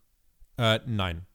Äh, 0.56 0.80
nein. 0.84 1.26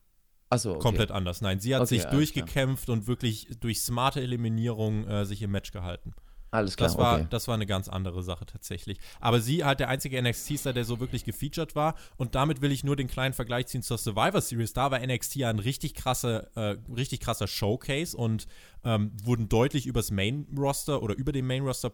so, 0.54 0.72
okay. 0.72 0.80
komplett 0.80 1.10
anders. 1.10 1.40
Nein, 1.40 1.58
sie 1.58 1.74
hat 1.74 1.80
okay, 1.80 1.96
sich 1.96 2.04
durchgekämpft 2.04 2.90
und 2.90 3.06
wirklich 3.06 3.48
durch 3.60 3.80
smarte 3.80 4.20
Eliminierung 4.20 5.08
äh, 5.08 5.24
sich 5.24 5.40
im 5.40 5.52
Match 5.52 5.72
gehalten. 5.72 6.12
Alles 6.50 6.76
klar. 6.76 6.88
Das 6.88 6.98
war, 6.98 7.14
okay. 7.16 7.26
das 7.30 7.48
war 7.48 7.54
eine 7.54 7.66
ganz 7.66 7.88
andere 7.88 8.22
Sache 8.22 8.44
tatsächlich. 8.46 8.98
Aber 9.20 9.40
sie 9.40 9.64
halt 9.64 9.80
der 9.80 9.88
einzige 9.88 10.20
NXT-Star, 10.20 10.72
der 10.72 10.84
so 10.84 10.98
wirklich 10.98 11.24
gefeatured 11.24 11.76
war. 11.76 11.94
Und 12.16 12.34
damit 12.34 12.60
will 12.60 12.72
ich 12.72 12.82
nur 12.82 12.96
den 12.96 13.08
kleinen 13.08 13.34
Vergleich 13.34 13.68
ziehen 13.68 13.82
zur 13.82 13.98
Survivor 13.98 14.40
Series. 14.40 14.72
Da 14.72 14.90
war 14.90 14.98
NXT 14.98 15.36
ja 15.36 15.50
ein 15.50 15.60
richtig 15.60 15.94
krasser, 15.94 16.48
äh, 16.56 16.76
richtig 16.94 17.20
krasser 17.20 17.46
Showcase 17.46 18.16
und 18.16 18.46
ähm, 18.84 19.12
wurden 19.22 19.48
deutlich 19.48 19.86
übers 19.86 20.10
Main-Roster 20.10 21.02
oder 21.02 21.14
über 21.14 21.32
den 21.32 21.46
Main-Roster 21.46 21.92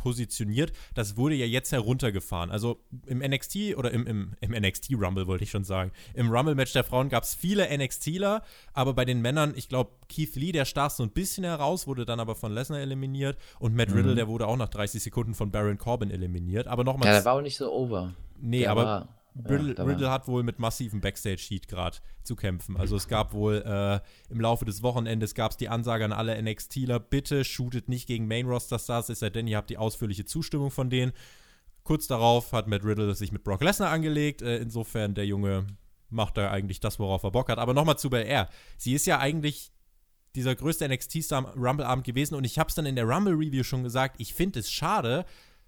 positioniert. 0.00 0.72
Das 0.94 1.16
wurde 1.16 1.34
ja 1.34 1.44
jetzt 1.44 1.72
heruntergefahren. 1.72 2.50
Also 2.50 2.80
im 3.06 3.18
NXT 3.18 3.76
oder 3.76 3.90
im, 3.90 4.06
im, 4.06 4.32
im 4.40 4.52
NXT 4.52 4.94
Rumble 4.94 5.26
wollte 5.26 5.44
ich 5.44 5.50
schon 5.50 5.64
sagen. 5.64 5.92
Im 6.14 6.30
Rumble-Match 6.30 6.72
der 6.72 6.84
Frauen 6.84 7.10
gab 7.10 7.24
es 7.24 7.34
viele 7.34 7.68
NXTler, 7.76 8.42
aber 8.72 8.94
bei 8.94 9.04
den 9.04 9.20
Männern, 9.20 9.52
ich 9.54 9.68
glaube, 9.68 9.90
Keith 10.08 10.34
Lee, 10.36 10.52
der 10.52 10.64
stach 10.64 10.90
so 10.90 11.02
ein 11.02 11.10
bisschen 11.10 11.44
heraus, 11.44 11.86
wurde 11.86 12.06
dann 12.06 12.18
aber 12.18 12.34
von 12.34 12.52
Lesnar 12.52 12.80
eliminiert 12.80 13.36
und 13.58 13.76
Matt 13.76 13.90
Riddle, 13.90 14.12
mhm. 14.12 14.16
der 14.16 14.28
wurde 14.28 14.46
auch 14.46 14.56
nach 14.56 14.68
30 14.68 15.02
Sekunden 15.02 15.34
von 15.34 15.50
Baron 15.50 15.76
Corbin 15.76 16.10
eliminiert. 16.10 16.66
Aber 16.66 16.82
nochmal. 16.82 17.08
Ja, 17.08 17.14
der 17.14 17.24
war 17.26 17.34
auch 17.34 17.42
nicht 17.42 17.58
so 17.58 17.70
over. 17.70 18.14
Nee, 18.40 18.60
der 18.60 18.70
aber. 18.70 19.08
Riddle, 19.36 19.74
ja, 19.76 19.84
Riddle 19.84 20.10
hat 20.10 20.28
wohl 20.28 20.42
mit 20.42 20.58
massivem 20.58 21.00
Backstage-Heat 21.00 21.68
gerade 21.68 21.98
zu 22.22 22.36
kämpfen. 22.36 22.76
Also 22.76 22.96
es 22.96 23.08
gab 23.08 23.32
wohl 23.32 23.62
äh, 23.64 24.00
im 24.32 24.40
Laufe 24.40 24.64
des 24.64 24.82
Wochenendes 24.82 25.34
gab 25.34 25.52
es 25.52 25.56
die 25.56 25.68
Ansage 25.68 26.04
an 26.04 26.12
alle 26.12 26.40
NXTler, 26.42 26.98
bitte 26.98 27.44
shootet 27.44 27.88
nicht 27.88 28.06
gegen 28.06 28.26
Main-Roster-Stars, 28.26 29.08
es 29.08 29.20
sei 29.20 29.30
denn, 29.30 29.46
ihr 29.46 29.56
habt 29.56 29.70
die 29.70 29.78
ausführliche 29.78 30.24
Zustimmung 30.24 30.70
von 30.70 30.90
denen. 30.90 31.12
Kurz 31.84 32.06
darauf 32.06 32.52
hat 32.52 32.66
Matt 32.66 32.84
Riddle 32.84 33.14
sich 33.14 33.32
mit 33.32 33.44
Brock 33.44 33.62
Lesnar 33.62 33.90
angelegt. 33.90 34.42
Äh, 34.42 34.58
insofern, 34.58 35.14
der 35.14 35.26
Junge 35.26 35.66
macht 36.10 36.36
da 36.36 36.50
eigentlich 36.50 36.80
das, 36.80 36.98
worauf 36.98 37.22
er 37.22 37.30
Bock 37.30 37.48
hat. 37.48 37.58
Aber 37.58 37.74
nochmal 37.74 37.98
zu 37.98 38.10
BR. 38.10 38.48
Sie 38.76 38.94
ist 38.94 39.06
ja 39.06 39.18
eigentlich 39.18 39.72
dieser 40.34 40.54
größte 40.54 40.88
NXT-Star 40.88 41.56
Rumble-Abend 41.56 42.04
gewesen 42.04 42.34
und 42.34 42.44
ich 42.44 42.58
habe 42.58 42.68
es 42.68 42.74
dann 42.74 42.86
in 42.86 42.96
der 42.96 43.08
Rumble-Review 43.08 43.64
schon 43.64 43.82
gesagt, 43.82 44.16
ich 44.18 44.34
finde 44.34 44.60
es 44.60 44.70
schade, 44.70 45.24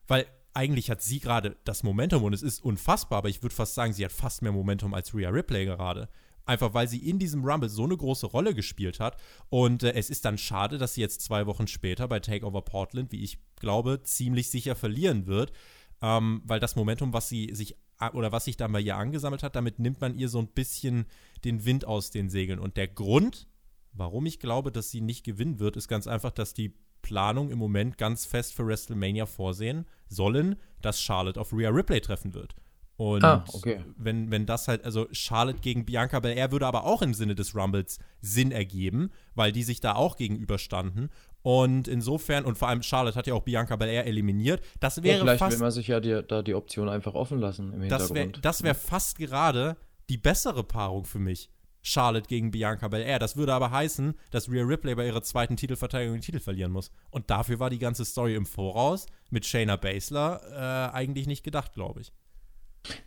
weil 0.07 0.27
eigentlich 0.55 0.91
hat 0.91 1.03
sie 1.03 1.21
gerade 1.21 1.57
das 1.65 1.83
Momentum 1.83 2.25
und 2.25 2.33
es 2.33 2.43
ist 2.43 2.63
unfassbar, 2.63 3.19
aber 3.19 3.29
ich 3.29 3.43
würde 3.43 3.55
fast 3.55 3.75
sagen, 3.75 3.93
sie 3.93 4.05
hat 4.05 4.13
fast 4.13 4.43
mehr 4.43 4.53
Momentum 4.53 4.95
als 4.95 5.15
Rhea 5.15 5.31
Ripley 5.31 5.65
gerade. 5.65 6.09
Einfach 6.45 6.75
weil 6.75 6.89
sie 6.89 7.09
in 7.09 7.19
diesem 7.19 7.45
Rumble 7.45 7.69
so 7.69 7.85
eine 7.85 7.97
große 7.97 8.27
Rolle 8.27 8.55
gespielt 8.55 8.99
hat. 8.99 9.17
Und 9.49 9.85
äh, 9.85 9.93
es 9.93 10.11
ist 10.11 10.25
dann 10.25 10.39
schade, 10.39 10.77
dass 10.77 10.95
sie 10.95 11.01
jetzt 11.01 11.21
zwei 11.21 11.47
Wochen 11.47 11.69
später 11.69 12.09
bei 12.09 12.19
Takeover 12.19 12.63
Portland, 12.63 13.13
wie 13.13 13.23
ich 13.23 13.39
glaube, 13.61 14.03
ziemlich 14.03 14.51
sicher 14.51 14.75
verlieren 14.75 15.27
wird. 15.27 15.53
Ähm, 16.01 16.43
weil 16.45 16.59
das 16.59 16.75
Momentum, 16.75 17.13
was 17.13 17.29
sie 17.29 17.51
sich 17.55 17.77
oder 18.13 18.33
was 18.33 18.47
sich 18.47 18.57
dann 18.57 18.73
bei 18.73 18.81
ihr 18.81 18.97
angesammelt 18.97 19.45
hat, 19.45 19.55
damit 19.55 19.79
nimmt 19.79 20.01
man 20.01 20.19
ihr 20.19 20.29
so 20.29 20.41
ein 20.41 20.49
bisschen 20.49 21.07
den 21.45 21.65
Wind 21.65 21.85
aus 21.85 22.11
den 22.11 22.29
Segeln. 22.29 22.59
Und 22.59 22.77
der 22.77 22.89
Grund, 22.89 23.47
warum 23.93 24.27
ich 24.27 24.41
glaube, 24.41 24.73
dass 24.73 24.91
sie 24.91 25.01
nicht 25.01 25.25
gewinnen 25.25 25.61
wird, 25.61 25.77
ist 25.77 25.87
ganz 25.87 26.09
einfach, 26.09 26.33
dass 26.33 26.55
die 26.55 26.75
Planung 27.03 27.51
im 27.51 27.59
Moment 27.59 27.99
ganz 27.99 28.25
fest 28.25 28.55
für 28.55 28.67
WrestleMania 28.67 29.27
vorsehen 29.27 29.87
sollen, 30.09 30.57
dass 30.81 31.01
Charlotte 31.01 31.41
auf 31.41 31.53
Rhea 31.53 31.71
Ripley 31.71 32.01
treffen 32.01 32.35
wird. 32.35 32.55
Und 32.97 33.25
ah, 33.25 33.45
okay. 33.53 33.81
wenn, 33.97 34.31
wenn 34.31 34.47
das 34.47 34.69
halt, 34.69 34.85
also 34.85 35.09
Charlotte 35.11 35.59
gegen 35.61 35.85
Bianca 35.85 36.21
Belair 36.21 36.53
würde 36.53 36.67
aber 36.67 36.85
auch 36.85 37.03
im 37.03 37.15
Sinne 37.15 37.35
des 37.35 37.55
Rumbles 37.55 37.99
Sinn 38.21 38.53
ergeben, 38.53 39.11
weil 39.35 39.51
die 39.51 39.63
sich 39.63 39.81
da 39.81 39.95
auch 39.95 40.17
gegenüberstanden. 40.17 41.11
Und 41.43 41.89
insofern, 41.89 42.45
und 42.45 42.57
vor 42.57 42.69
allem 42.69 42.83
Charlotte 42.83 43.17
hat 43.17 43.27
ja 43.27 43.35
auch 43.35 43.43
Bianca 43.43 43.75
Belair 43.75 44.07
eliminiert. 44.07 44.63
Das 44.79 45.03
wäre 45.03 45.17
ja, 45.17 45.25
vielleicht 45.25 45.41
fast. 45.41 45.57
will 45.57 45.65
man 45.65 45.73
sich 45.73 45.89
ja 45.89 45.99
die, 45.99 46.23
da 46.27 46.43
die 46.43 46.55
Option 46.55 46.89
einfach 46.89 47.15
offen 47.15 47.41
lassen 47.41 47.73
im 47.73 47.81
Hintergrund. 47.81 48.15
Wär, 48.15 48.27
das 48.41 48.63
wäre 48.63 48.77
fast 48.77 49.19
gerade 49.19 49.77
die 50.09 50.19
bessere 50.19 50.63
Paarung 50.63 51.05
für 51.05 51.19
mich. 51.19 51.51
Charlotte 51.83 52.29
gegen 52.29 52.51
Bianca 52.51 52.89
Belair. 52.89 53.19
Das 53.19 53.37
würde 53.37 53.53
aber 53.53 53.71
heißen, 53.71 54.15
dass 54.31 54.51
Rhea 54.51 54.65
Ripley 54.65 54.95
bei 54.95 55.07
ihrer 55.07 55.23
zweiten 55.23 55.57
Titelverteidigung 55.57 56.17
den 56.17 56.23
Titel 56.23 56.41
verlieren 56.41 56.73
muss. 56.73 56.91
Und 57.11 57.29
dafür 57.31 57.59
war 57.59 57.71
die 57.71 57.79
ganze 57.79 58.05
Story 58.05 58.35
im 58.35 58.47
Voraus 58.47 59.07
mit 59.31 59.45
Shayna 59.45 59.77
Baszler 59.77 60.41
äh, 60.53 60.97
eigentlich 60.97 61.27
nicht 61.27 61.43
gedacht, 61.43 61.75
glaube 61.75 62.01
ich. 62.01 62.13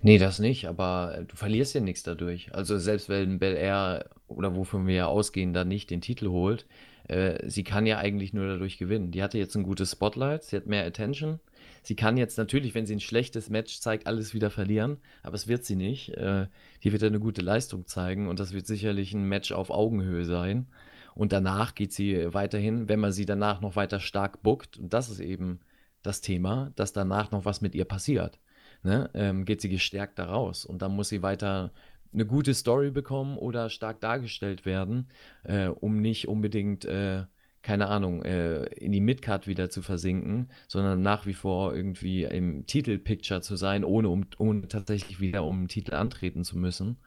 Nee, 0.02 0.18
das 0.18 0.40
nicht, 0.40 0.68
aber 0.68 1.26
du 1.28 1.36
verlierst 1.36 1.74
ja 1.76 1.82
nichts 1.82 2.04
dadurch. 2.04 2.54
Also 2.54 2.78
selbst 2.78 3.10
wenn 3.10 3.40
Belair 3.40 4.10
oder 4.28 4.56
wovon 4.56 4.88
wir 4.88 4.96
ja 4.96 5.08
ausgehen, 5.08 5.54
dann 5.54 5.68
nicht 5.68 5.90
den 5.90 6.02
Titel 6.02 6.30
holt, 6.30 6.66
äh, 7.08 7.50
sie 7.50 7.64
kann 7.64 7.86
ja 7.86 7.98
eigentlich 7.98 8.34
nur 8.34 8.48
dadurch 8.48 8.78
gewinnen. 8.78 9.12
Die 9.12 9.22
hatte 9.22 9.38
jetzt 9.38 9.56
ein 9.56 9.64
gutes 9.64 9.92
Spotlight, 9.92 10.44
sie 10.44 10.56
hat 10.56 10.66
mehr 10.66 10.86
Attention 10.86 11.40
Sie 11.86 11.96
kann 11.96 12.18
jetzt 12.18 12.40
natürlich, 12.40 12.74
wenn 12.74 12.88
sie 12.88 12.96
ein 12.96 13.00
schlechtes 13.00 13.52
Match 13.52 13.80
zeigt, 13.80 14.08
alles 14.08 14.34
wieder 14.34 14.50
verlieren, 14.50 14.98
aber 15.22 15.36
es 15.36 15.48
wird 15.48 15.66
sie 15.66 15.76
nicht. 15.76 16.10
Äh, 16.18 16.48
die 16.84 16.92
wird 16.92 17.04
eine 17.04 17.20
gute 17.20 17.42
Leistung 17.42 17.86
zeigen 17.86 18.28
und 18.28 18.40
das 18.40 18.54
wird 18.54 18.66
sicherlich 18.66 19.14
ein 19.14 19.30
Match 19.30 19.52
auf 19.52 19.70
Augenhöhe 19.70 20.26
sein. 20.26 20.66
Und 21.14 21.32
danach 21.32 21.76
geht 21.76 21.94
sie 21.94 22.34
weiterhin, 22.34 22.90
wenn 22.90 23.00
man 23.00 23.12
sie 23.12 23.28
danach 23.28 23.62
noch 23.62 23.76
weiter 23.76 24.00
stark 24.00 24.42
buckt, 24.42 24.78
und 24.78 24.94
das 24.94 25.10
ist 25.12 25.20
eben 25.20 25.60
das 26.02 26.22
Thema, 26.22 26.72
dass 26.76 26.92
danach 26.92 27.30
noch 27.30 27.46
was 27.46 27.62
mit 27.62 27.76
ihr 27.76 27.86
passiert. 27.86 28.40
Ne? 28.82 29.12
Ähm, 29.14 29.46
geht 29.46 29.62
sie 29.62 29.70
gestärkt 29.70 30.18
da 30.18 30.26
raus 30.26 30.66
und 30.66 30.82
dann 30.82 30.96
muss 30.96 31.10
sie 31.10 31.22
weiter 31.22 31.72
eine 32.14 32.26
gute 32.26 32.56
Story 32.56 32.90
bekommen 32.90 33.38
oder 33.38 33.70
stark 33.70 34.02
dargestellt 34.02 34.66
werden, 34.66 35.08
äh, 35.44 35.68
um 35.68 36.02
nicht 36.02 36.28
unbedingt 36.28 36.86
äh, 36.86 37.26
keine 37.66 37.88
Ahnung, 37.88 38.22
äh, 38.22 38.66
in 38.76 38.92
die 38.92 39.02
Midcard 39.02 39.48
wieder 39.48 39.72
zu 39.72 39.82
versinken, 39.82 40.50
sondern 40.68 41.02
nach 41.02 41.26
wie 41.26 41.34
vor 41.34 41.76
irgendwie 41.76 42.24
im 42.24 42.68
Titelpicture 42.68 43.42
zu 43.42 43.56
sein, 43.56 43.84
ohne, 43.84 44.10
um, 44.10 44.28
ohne 44.38 44.68
tatsächlich 44.68 45.20
wieder 45.20 45.44
um 45.44 45.64
den 45.64 45.68
Titel 45.68 45.96
antreten 45.96 46.44
zu 46.44 46.60
müssen. 46.60 46.98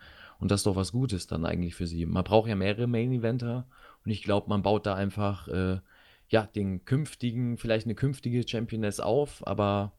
Und 0.40 0.50
das 0.50 0.60
ist 0.60 0.66
doch 0.66 0.74
was 0.74 0.90
Gutes 0.90 1.28
dann 1.28 1.46
eigentlich 1.46 1.76
für 1.76 1.86
sie. 1.86 2.06
Man 2.06 2.24
braucht 2.24 2.48
ja 2.48 2.56
mehrere 2.56 2.88
Main-Eventer 2.88 3.68
und 4.04 4.10
ich 4.10 4.24
glaube, 4.24 4.48
man 4.48 4.62
baut 4.62 4.84
da 4.84 4.96
einfach 4.96 5.46
äh, 5.46 5.78
ja, 6.28 6.42
den 6.46 6.84
künftigen, 6.84 7.56
vielleicht 7.56 7.86
eine 7.86 7.94
künftige 7.94 8.46
Championess 8.46 8.98
auf, 8.98 9.46
aber 9.46 9.92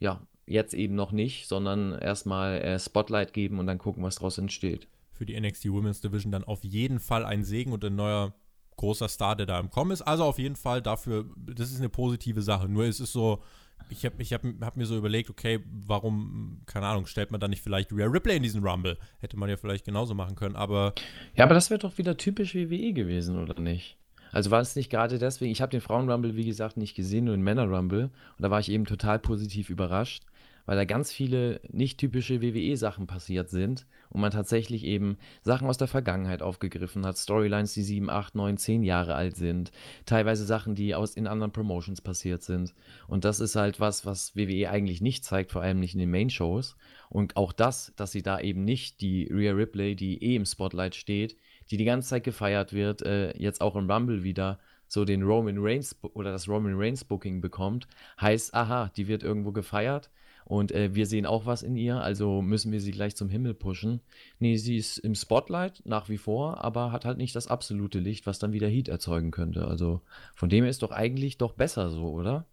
ja, 0.00 0.20
jetzt 0.44 0.74
eben 0.74 0.94
noch 0.96 1.12
nicht, 1.12 1.48
sondern 1.48 1.98
erstmal 1.98 2.60
äh, 2.60 2.78
Spotlight 2.78 3.32
geben 3.32 3.58
und 3.58 3.66
dann 3.66 3.78
gucken, 3.78 4.02
was 4.02 4.16
daraus 4.16 4.36
entsteht. 4.36 4.86
Für 5.12 5.24
die 5.24 5.40
NXT 5.40 5.70
Women's 5.70 6.02
Division 6.02 6.30
dann 6.30 6.44
auf 6.44 6.62
jeden 6.62 7.00
Fall 7.00 7.24
ein 7.24 7.42
Segen 7.42 7.72
und 7.72 7.82
ein 7.86 7.96
neuer 7.96 8.34
großer 8.76 9.08
Star, 9.08 9.36
der 9.36 9.46
da 9.46 9.58
im 9.60 9.70
Kommen 9.70 9.90
ist. 9.90 10.02
Also 10.02 10.24
auf 10.24 10.38
jeden 10.38 10.56
Fall 10.56 10.82
dafür, 10.82 11.26
das 11.36 11.70
ist 11.70 11.78
eine 11.78 11.88
positive 11.88 12.42
Sache. 12.42 12.68
Nur 12.68 12.84
es 12.84 13.00
ist 13.00 13.12
so, 13.12 13.42
ich 13.90 14.04
habe 14.04 14.22
ich 14.22 14.32
hab, 14.32 14.42
hab 14.60 14.76
mir 14.76 14.86
so 14.86 14.96
überlegt, 14.96 15.30
okay, 15.30 15.60
warum, 15.86 16.60
keine 16.66 16.86
Ahnung, 16.86 17.06
stellt 17.06 17.30
man 17.30 17.40
da 17.40 17.48
nicht 17.48 17.62
vielleicht 17.62 17.92
Rhea 17.92 18.06
Ripley 18.06 18.36
in 18.36 18.42
diesen 18.42 18.66
Rumble? 18.66 18.98
Hätte 19.18 19.36
man 19.36 19.48
ja 19.48 19.56
vielleicht 19.56 19.84
genauso 19.84 20.14
machen 20.14 20.36
können, 20.36 20.56
aber. 20.56 20.94
Ja, 21.34 21.44
aber 21.44 21.54
das 21.54 21.70
wäre 21.70 21.80
doch 21.80 21.98
wieder 21.98 22.16
typisch 22.16 22.54
WWE 22.54 22.92
gewesen, 22.92 23.38
oder 23.38 23.60
nicht? 23.60 23.96
Also 24.32 24.50
war 24.50 24.60
es 24.60 24.74
nicht 24.74 24.90
gerade 24.90 25.18
deswegen, 25.18 25.52
ich 25.52 25.62
habe 25.62 25.70
den 25.70 25.80
Frauen-Rumble, 25.80 26.34
wie 26.34 26.44
gesagt, 26.44 26.76
nicht 26.76 26.96
gesehen, 26.96 27.26
nur 27.26 27.36
den 27.36 27.44
Männer-Rumble. 27.44 28.04
Und 28.04 28.42
da 28.42 28.50
war 28.50 28.58
ich 28.58 28.68
eben 28.68 28.84
total 28.84 29.20
positiv 29.20 29.70
überrascht 29.70 30.24
weil 30.66 30.76
da 30.76 30.84
ganz 30.84 31.12
viele 31.12 31.60
nicht 31.70 31.98
typische 31.98 32.40
WWE-Sachen 32.40 33.06
passiert 33.06 33.50
sind 33.50 33.86
und 34.14 34.20
man 34.20 34.30
tatsächlich 34.30 34.84
eben 34.84 35.18
Sachen 35.42 35.68
aus 35.68 35.76
der 35.76 35.88
Vergangenheit 35.88 36.40
aufgegriffen 36.40 37.04
hat, 37.04 37.18
Storylines, 37.18 37.74
die 37.74 37.82
sieben, 37.82 38.08
acht, 38.08 38.36
neun, 38.36 38.56
zehn 38.56 38.84
Jahre 38.84 39.16
alt 39.16 39.36
sind, 39.36 39.72
teilweise 40.06 40.46
Sachen, 40.46 40.76
die 40.76 40.94
aus 40.94 41.16
in 41.16 41.26
anderen 41.26 41.52
Promotions 41.52 42.00
passiert 42.00 42.44
sind. 42.44 42.74
Und 43.08 43.24
das 43.24 43.40
ist 43.40 43.56
halt 43.56 43.80
was, 43.80 44.06
was 44.06 44.36
WWE 44.36 44.70
eigentlich 44.70 45.00
nicht 45.00 45.24
zeigt, 45.24 45.50
vor 45.50 45.62
allem 45.62 45.80
nicht 45.80 45.94
in 45.94 46.00
den 46.00 46.12
Main-Shows. 46.12 46.76
Und 47.10 47.36
auch 47.36 47.52
das, 47.52 47.92
dass 47.96 48.12
sie 48.12 48.22
da 48.22 48.38
eben 48.38 48.64
nicht 48.64 49.00
die 49.00 49.24
Rhea 49.24 49.52
Ripley, 49.52 49.96
die 49.96 50.22
eh 50.22 50.36
im 50.36 50.46
Spotlight 50.46 50.94
steht, 50.94 51.36
die 51.72 51.76
die 51.76 51.84
ganze 51.84 52.10
Zeit 52.10 52.22
gefeiert 52.22 52.72
wird, 52.72 53.02
äh, 53.02 53.36
jetzt 53.36 53.60
auch 53.60 53.74
im 53.74 53.90
Rumble 53.90 54.22
wieder 54.22 54.60
so 54.86 55.04
den 55.04 55.24
Roman 55.24 55.56
Reigns 55.58 55.98
oder 56.12 56.30
das 56.30 56.48
Roman 56.48 56.74
Reigns 56.76 57.04
Booking 57.04 57.40
bekommt, 57.40 57.88
heißt, 58.20 58.54
aha, 58.54 58.92
die 58.96 59.08
wird 59.08 59.24
irgendwo 59.24 59.50
gefeiert 59.50 60.08
und 60.44 60.72
äh, 60.72 60.94
wir 60.94 61.06
sehen 61.06 61.26
auch 61.26 61.46
was 61.46 61.62
in 61.62 61.76
ihr, 61.76 62.00
also 62.00 62.42
müssen 62.42 62.70
wir 62.70 62.80
sie 62.80 62.90
gleich 62.90 63.16
zum 63.16 63.28
Himmel 63.28 63.54
pushen. 63.54 64.00
Nee, 64.38 64.56
sie 64.56 64.76
ist 64.76 64.98
im 64.98 65.14
Spotlight 65.14 65.82
nach 65.84 66.08
wie 66.08 66.18
vor, 66.18 66.62
aber 66.62 66.92
hat 66.92 67.04
halt 67.04 67.18
nicht 67.18 67.34
das 67.34 67.46
absolute 67.46 67.98
Licht, 67.98 68.26
was 68.26 68.38
dann 68.38 68.52
wieder 68.52 68.68
Heat 68.68 68.88
erzeugen 68.88 69.30
könnte. 69.30 69.66
Also 69.66 70.02
von 70.34 70.48
dem 70.50 70.64
her 70.64 70.70
ist 70.70 70.82
doch 70.82 70.90
eigentlich 70.90 71.38
doch 71.38 71.52
besser 71.52 71.90
so, 71.90 72.08
oder? 72.10 72.46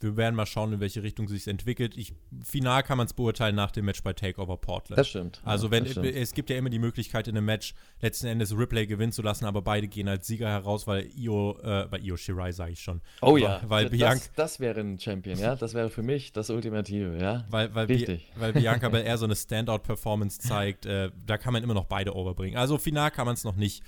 Wir 0.00 0.16
werden 0.16 0.34
mal 0.34 0.44
schauen, 0.44 0.74
in 0.74 0.80
welche 0.80 1.02
Richtung 1.02 1.26
sich 1.26 1.46
entwickelt. 1.48 1.96
Ich, 1.96 2.12
final 2.42 2.82
kann 2.82 2.98
man 2.98 3.06
es 3.06 3.14
beurteilen 3.14 3.54
nach 3.54 3.70
dem 3.70 3.86
Match 3.86 4.02
bei 4.02 4.12
Takeover 4.12 4.58
Portland. 4.58 4.98
Das 4.98 5.08
stimmt. 5.08 5.40
Also 5.42 5.70
wenn 5.70 5.86
stimmt. 5.86 6.06
es 6.06 6.34
gibt 6.34 6.50
ja 6.50 6.56
immer 6.56 6.68
die 6.68 6.78
Möglichkeit 6.78 7.28
in 7.28 7.36
einem 7.36 7.46
Match 7.46 7.74
letzten 8.00 8.26
Endes 8.26 8.56
Ripley 8.56 8.86
gewinnen 8.86 9.12
zu 9.12 9.22
lassen, 9.22 9.46
aber 9.46 9.62
beide 9.62 9.88
gehen 9.88 10.08
als 10.08 10.26
Sieger 10.26 10.48
heraus, 10.48 10.86
weil 10.86 11.08
Io, 11.16 11.58
äh, 11.62 11.86
bei 11.90 11.98
Io 11.98 12.16
Shirai 12.16 12.52
sage 12.52 12.72
ich 12.72 12.80
schon. 12.80 13.00
Oh 13.22 13.30
aber, 13.30 13.38
ja, 13.38 13.60
weil 13.66 13.84
das, 13.84 13.92
Bianca, 13.92 14.24
das 14.36 14.60
wäre 14.60 14.80
ein 14.80 14.98
Champion, 14.98 15.38
ja, 15.38 15.56
das 15.56 15.72
wäre 15.72 15.88
für 15.88 16.02
mich 16.02 16.32
das 16.32 16.50
Ultimative, 16.50 17.16
ja. 17.18 17.46
Weil, 17.48 17.74
weil, 17.74 17.86
Richtig. 17.86 18.30
Bi 18.34 18.40
weil 18.40 18.52
Bianca 18.52 18.88
Belair 18.90 19.16
so 19.16 19.24
eine 19.24 19.34
Standout-Performance 19.34 20.40
zeigt, 20.40 20.84
äh, 20.84 21.10
da 21.24 21.38
kann 21.38 21.54
man 21.54 21.62
immer 21.62 21.74
noch 21.74 21.86
beide 21.86 22.14
overbringen. 22.14 22.58
Also 22.58 22.76
final 22.76 23.10
kann 23.10 23.24
man 23.24 23.34
es 23.34 23.44
noch 23.44 23.56
nicht 23.56 23.82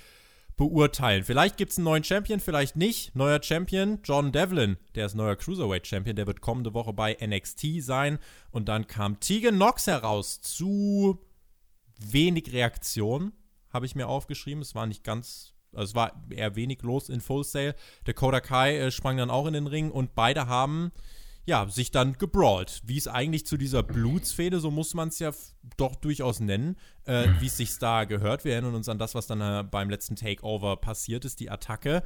beurteilen. 0.59 1.25
Vielleicht 1.25 1.57
gibt 1.57 1.73
es 1.73 1.79
einen 1.79 1.85
neuen 1.85 2.05
Champion, 2.05 2.41
vielleicht 2.41 2.77
nicht. 2.77 3.17
Neuer 3.17 3.43
Champion, 3.43 4.01
John 4.05 4.33
Devlin, 4.33 4.77
der 4.95 5.07
ist 5.07 5.15
neuer 5.15 5.37
Cruiserweight 5.37 5.87
Champion, 5.87 6.17
der 6.17 6.27
wird 6.27 6.43
kommende 6.43 6.75
Woche 6.75 6.93
bei 6.93 7.17
NXT 7.19 7.81
sein. 7.81 8.19
Und 8.51 8.69
dann 8.69 8.87
kam 8.87 9.21
Tegan 9.21 9.55
Knox 9.55 9.87
heraus 9.87 10.43
zu 10.43 11.19
wenig 11.99 12.53
Reaktion. 12.53 13.33
habe 13.71 13.87
ich 13.87 13.95
mir 13.95 14.09
aufgeschrieben. 14.09 14.61
Es 14.61 14.75
war 14.75 14.87
nicht 14.87 15.05
ganz, 15.05 15.55
also 15.73 15.85
es 15.85 15.95
war 15.95 16.25
eher 16.31 16.57
wenig 16.57 16.83
los 16.83 17.09
in 17.09 17.21
Full 17.21 17.45
Sail. 17.45 17.75
Dakota 18.05 18.41
Kai 18.41 18.79
äh, 18.79 18.91
sprang 18.91 19.17
dann 19.17 19.31
auch 19.31 19.47
in 19.47 19.55
den 19.55 19.67
Ring 19.67 19.91
und 19.91 20.15
beide 20.15 20.47
haben 20.47 20.93
ja, 21.49 21.67
sich 21.67 21.91
dann 21.91 22.13
gebrawlt. 22.13 22.83
Wie 22.85 22.99
es 22.99 23.09
eigentlich 23.09 23.47
zu 23.47 23.57
dieser 23.57 23.83
Blutsfehde, 23.83 24.61
so 24.61 24.71
muss 24.71 24.93
man 24.93 25.09
es 25.09 25.19
ja 25.19 25.33
doch 25.79 25.97
durchaus 25.97 26.41
nennen, 26.41 26.77
äh, 27.07 27.27
wie 27.41 27.47
es 27.47 27.57
sich 27.57 27.79
da 27.79 28.05
gehört. 28.05 28.45
Wir 28.45 28.53
erinnern 28.53 28.75
uns 28.75 28.91
an 28.91 28.99
das, 28.99 29.15
was 29.15 29.27
dann 29.27 29.41
äh, 29.41 29.65
beim 29.65 29.89
letzten 29.89 30.15
Takeover 30.15 30.77
passiert 30.77 31.25
ist, 31.25 31.41
die 31.41 31.51
Attacke. 31.51 32.03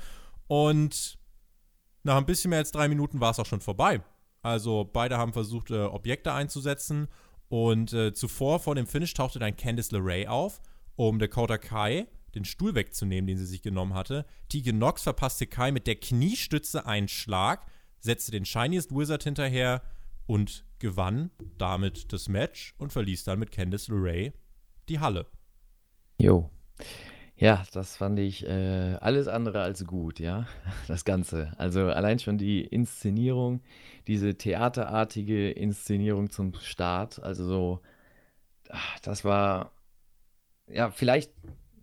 Und 0.46 1.18
nach 2.04 2.18
ein 2.18 2.24
bisschen 2.24 2.50
mehr 2.50 2.60
als 2.60 2.70
drei 2.70 2.86
Minuten 2.86 3.18
war 3.18 3.32
es 3.32 3.40
auch 3.40 3.46
schon 3.46 3.60
vorbei. 3.60 4.00
Also 4.42 4.88
beide 4.92 5.18
haben 5.18 5.32
versucht, 5.32 5.72
äh, 5.72 5.86
Objekte 5.86 6.32
einzusetzen. 6.32 7.08
Und 7.48 7.92
äh, 7.92 8.12
zuvor, 8.14 8.60
vor 8.60 8.76
dem 8.76 8.86
Finish, 8.86 9.12
tauchte 9.12 9.40
dann 9.40 9.56
Candice 9.56 9.90
LeRae 9.90 10.28
auf, 10.28 10.60
um 10.94 11.18
Dakota 11.18 11.58
Kai 11.58 12.06
den 12.36 12.44
Stuhl 12.44 12.76
wegzunehmen, 12.76 13.26
den 13.26 13.38
sie 13.38 13.46
sich 13.46 13.60
genommen 13.60 13.94
hatte. 13.94 14.24
Tegan 14.48 14.76
Knox 14.76 15.02
verpasste 15.02 15.48
Kai 15.48 15.72
mit 15.72 15.88
der 15.88 15.96
Kniestütze 15.96 16.86
einen 16.86 17.08
Schlag 17.08 17.66
setzte 18.02 18.32
den 18.32 18.44
Shiniest 18.44 18.94
Wizard 18.94 19.22
hinterher 19.22 19.82
und 20.26 20.64
gewann 20.78 21.30
damit 21.56 22.12
das 22.12 22.28
Match 22.28 22.74
und 22.78 22.92
verließ 22.92 23.24
dann 23.24 23.38
mit 23.38 23.52
Candice 23.52 23.88
LeRae 23.88 24.32
die 24.88 25.00
Halle. 25.00 25.26
Jo. 26.18 26.50
Ja, 27.36 27.64
das 27.72 27.96
fand 27.96 28.18
ich 28.18 28.46
äh, 28.46 28.96
alles 29.00 29.26
andere 29.26 29.62
als 29.62 29.84
gut, 29.86 30.20
ja, 30.20 30.46
das 30.88 31.04
Ganze. 31.04 31.52
Also 31.56 31.86
allein 31.86 32.18
schon 32.18 32.38
die 32.38 32.60
Inszenierung, 32.60 33.62
diese 34.06 34.36
theaterartige 34.36 35.50
Inszenierung 35.50 36.30
zum 36.30 36.54
Start, 36.54 37.22
also 37.22 37.44
so, 37.44 37.80
ach, 38.68 38.98
das 39.00 39.24
war, 39.24 39.72
ja, 40.68 40.90
vielleicht, 40.90 41.32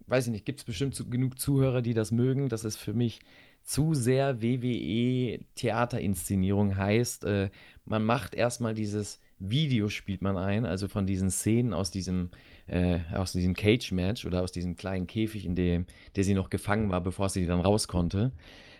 weiß 0.07 0.27
ich 0.27 0.31
nicht, 0.31 0.45
gibt 0.45 0.59
es 0.59 0.65
bestimmt 0.65 0.95
zu, 0.95 1.09
genug 1.09 1.39
Zuhörer, 1.39 1.81
die 1.81 1.93
das 1.93 2.11
mögen. 2.11 2.49
Das 2.49 2.63
ist 2.63 2.77
für 2.77 2.93
mich 2.93 3.19
zu 3.69 3.93
sehr 3.93 4.41
WWE 4.41 5.45
Theaterinszenierung 5.53 6.75
heißt, 6.75 7.23
äh, 7.25 7.51
man 7.85 8.03
macht 8.03 8.33
erstmal 8.33 8.73
dieses 8.73 9.21
Video 9.37 9.89
spielt 9.89 10.23
man 10.23 10.37
ein, 10.37 10.65
also 10.65 10.87
von 10.87 11.05
diesen 11.05 11.29
Szenen 11.29 11.75
aus 11.75 11.91
diesem, 11.91 12.31
äh, 12.65 12.97
diesem 13.35 13.53
Cage-Match 13.53 14.25
oder 14.25 14.41
aus 14.41 14.51
diesem 14.51 14.75
kleinen 14.75 15.05
Käfig, 15.05 15.45
in 15.45 15.53
dem 15.53 15.85
der 16.15 16.23
sie 16.23 16.33
noch 16.33 16.49
gefangen 16.49 16.89
war, 16.89 17.01
bevor 17.01 17.29
sie 17.29 17.45
dann 17.45 17.59
raus 17.59 17.87
konnte 17.87 18.31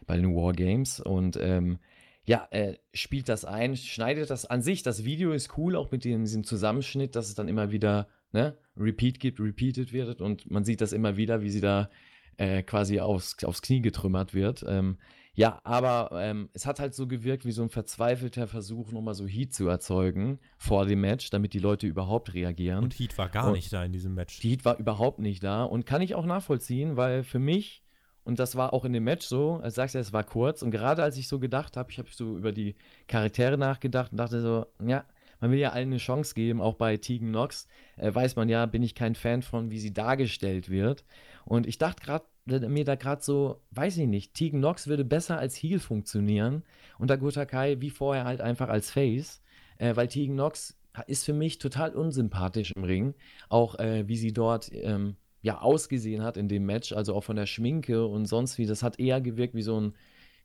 bei 0.08 0.18
den 0.18 0.34
War 0.34 0.54
Games. 0.54 1.00
Und 1.00 1.38
ähm, 1.40 1.78
ja, 2.26 2.48
äh, 2.50 2.74
spielt 2.92 3.30
das 3.30 3.46
ein, 3.46 3.76
schneidet 3.76 4.32
das 4.32 4.48
an 4.48 4.64
sich. 4.64 4.82
Das 4.82 5.06
Video 5.06 5.34
ist 5.34 5.56
cool, 5.56 5.76
auch 5.76 5.92
mit 5.92 6.04
dem, 6.04 6.24
diesem 6.24 6.44
Zusammenschnitt, 6.44 7.16
dass 7.16 7.28
es 7.28 7.36
dann 7.36 7.48
immer 7.48 7.72
wieder 7.72 8.08
ne, 8.32 8.58
Repeat 8.76 9.20
gibt, 9.20 9.40
repeated 9.40 9.94
wird 9.94 10.20
und 10.20 10.50
man 10.50 10.64
sieht 10.64 10.82
das 10.82 10.94
immer 10.94 11.16
wieder, 11.16 11.44
wie 11.44 11.52
sie 11.52 11.62
da 11.62 11.92
äh, 12.40 12.64
quasi 12.64 13.02
aufs, 13.02 13.44
aufs 13.44 13.62
Knie 13.62 13.82
getrümmert 13.82 14.34
wird. 14.34 14.64
Ähm, 14.68 14.98
ja, 15.34 15.60
aber 15.64 16.10
ähm, 16.14 16.50
es 16.54 16.66
hat 16.66 16.80
halt 16.80 16.96
so 16.96 17.06
gewirkt 17.06 17.46
wie 17.46 17.52
so 17.52 17.62
ein 17.62 17.70
verzweifelter 17.70 18.48
Versuch, 18.48 18.92
nochmal 18.92 19.14
so 19.14 19.28
Heat 19.28 19.54
zu 19.54 19.68
erzeugen 19.68 20.40
vor 20.58 20.86
dem 20.86 21.02
Match, 21.02 21.30
damit 21.30 21.54
die 21.54 21.60
Leute 21.60 21.86
überhaupt 21.86 22.34
reagieren. 22.34 22.86
Und 22.86 22.94
Heat 22.94 23.18
war 23.18 23.30
gar 23.30 23.48
und 23.48 23.54
nicht 23.54 23.72
da 23.72 23.84
in 23.84 23.92
diesem 23.92 24.16
Match. 24.16 24.42
Heat 24.42 24.66
war 24.66 24.80
überhaupt 24.80 25.20
nicht 25.20 25.44
da 25.44 25.64
und 25.64 25.86
kann 25.86 26.02
ich 26.02 26.16
auch 26.16 26.26
nachvollziehen, 26.26 26.98
weil 26.98 27.24
für 27.24 27.40
mich, 27.40 27.84
und 28.24 28.40
das 28.40 28.56
war 28.56 28.74
auch 28.74 28.86
in 28.86 28.94
dem 28.94 29.04
Match 29.04 29.28
so, 29.28 29.60
als 29.62 29.76
sagst 29.76 29.96
du, 29.96 30.00
es 30.00 30.14
war 30.14 30.24
kurz 30.24 30.62
und 30.62 30.72
gerade 30.72 31.04
als 31.04 31.18
ich 31.18 31.28
so 31.28 31.40
gedacht 31.40 31.78
habe, 31.78 31.92
ich 31.92 32.00
habe 32.00 32.10
so 32.12 32.38
über 32.38 32.52
die 32.52 32.76
Charaktere 33.08 33.58
nachgedacht 33.58 34.12
und 34.12 34.18
dachte 34.18 34.42
so, 34.42 34.66
ja, 34.86 35.06
man 35.42 35.52
will 35.52 35.60
ja 35.60 35.70
allen 35.72 35.90
eine 35.90 35.98
Chance 35.98 36.34
geben, 36.36 36.62
auch 36.62 36.76
bei 36.76 36.98
Tegan 36.98 37.30
Knox 37.30 37.68
äh, 37.98 38.14
weiß 38.14 38.36
man 38.36 38.50
ja, 38.50 38.66
bin 38.66 38.84
ich 38.84 38.96
kein 38.96 39.16
Fan 39.16 39.42
von, 39.42 39.72
wie 39.72 39.80
sie 39.80 39.94
dargestellt 39.94 40.70
wird. 40.70 41.04
Und 41.50 41.66
ich 41.66 41.80
dachte 41.80 42.04
gerade 42.04 42.26
mir 42.70 42.86
da 42.86 42.94
gerade 42.94 43.24
so, 43.24 43.60
weiß 43.72 43.98
ich 43.98 44.08
nicht, 44.08 44.36
Tegan 44.36 44.60
Knox 44.60 44.88
würde 44.88 45.04
besser 45.04 45.40
als 45.40 45.56
Heel 45.56 45.80
funktionieren 45.80 46.64
und 47.00 47.10
Dakota 47.10 47.46
Kai 47.46 47.82
wie 47.82 47.90
vorher 47.90 48.26
halt 48.26 48.40
einfach 48.40 48.70
als 48.70 48.92
Face, 48.92 49.42
äh, 49.80 49.96
weil 49.96 50.08
Tegan 50.08 50.36
Knox 50.36 50.78
ist 51.08 51.26
für 51.26 51.34
mich 51.34 51.58
total 51.58 51.96
unsympathisch 51.96 52.72
im 52.76 52.84
Ring, 52.84 53.16
auch 53.50 53.80
äh, 53.80 54.08
wie 54.08 54.16
sie 54.16 54.32
dort 54.32 54.72
ähm, 54.74 55.16
ja 55.42 55.60
ausgesehen 55.60 56.22
hat 56.22 56.38
in 56.38 56.50
dem 56.50 56.68
Match, 56.68 56.94
also 56.94 57.16
auch 57.16 57.24
von 57.24 57.36
der 57.36 57.48
Schminke 57.48 58.06
und 58.06 58.28
sonst 58.28 58.60
wie, 58.60 58.68
das 58.68 58.84
hat 58.84 59.00
eher 59.00 59.20
gewirkt 59.20 59.56
wie 59.56 59.64
so 59.64 59.80
ein 59.80 59.94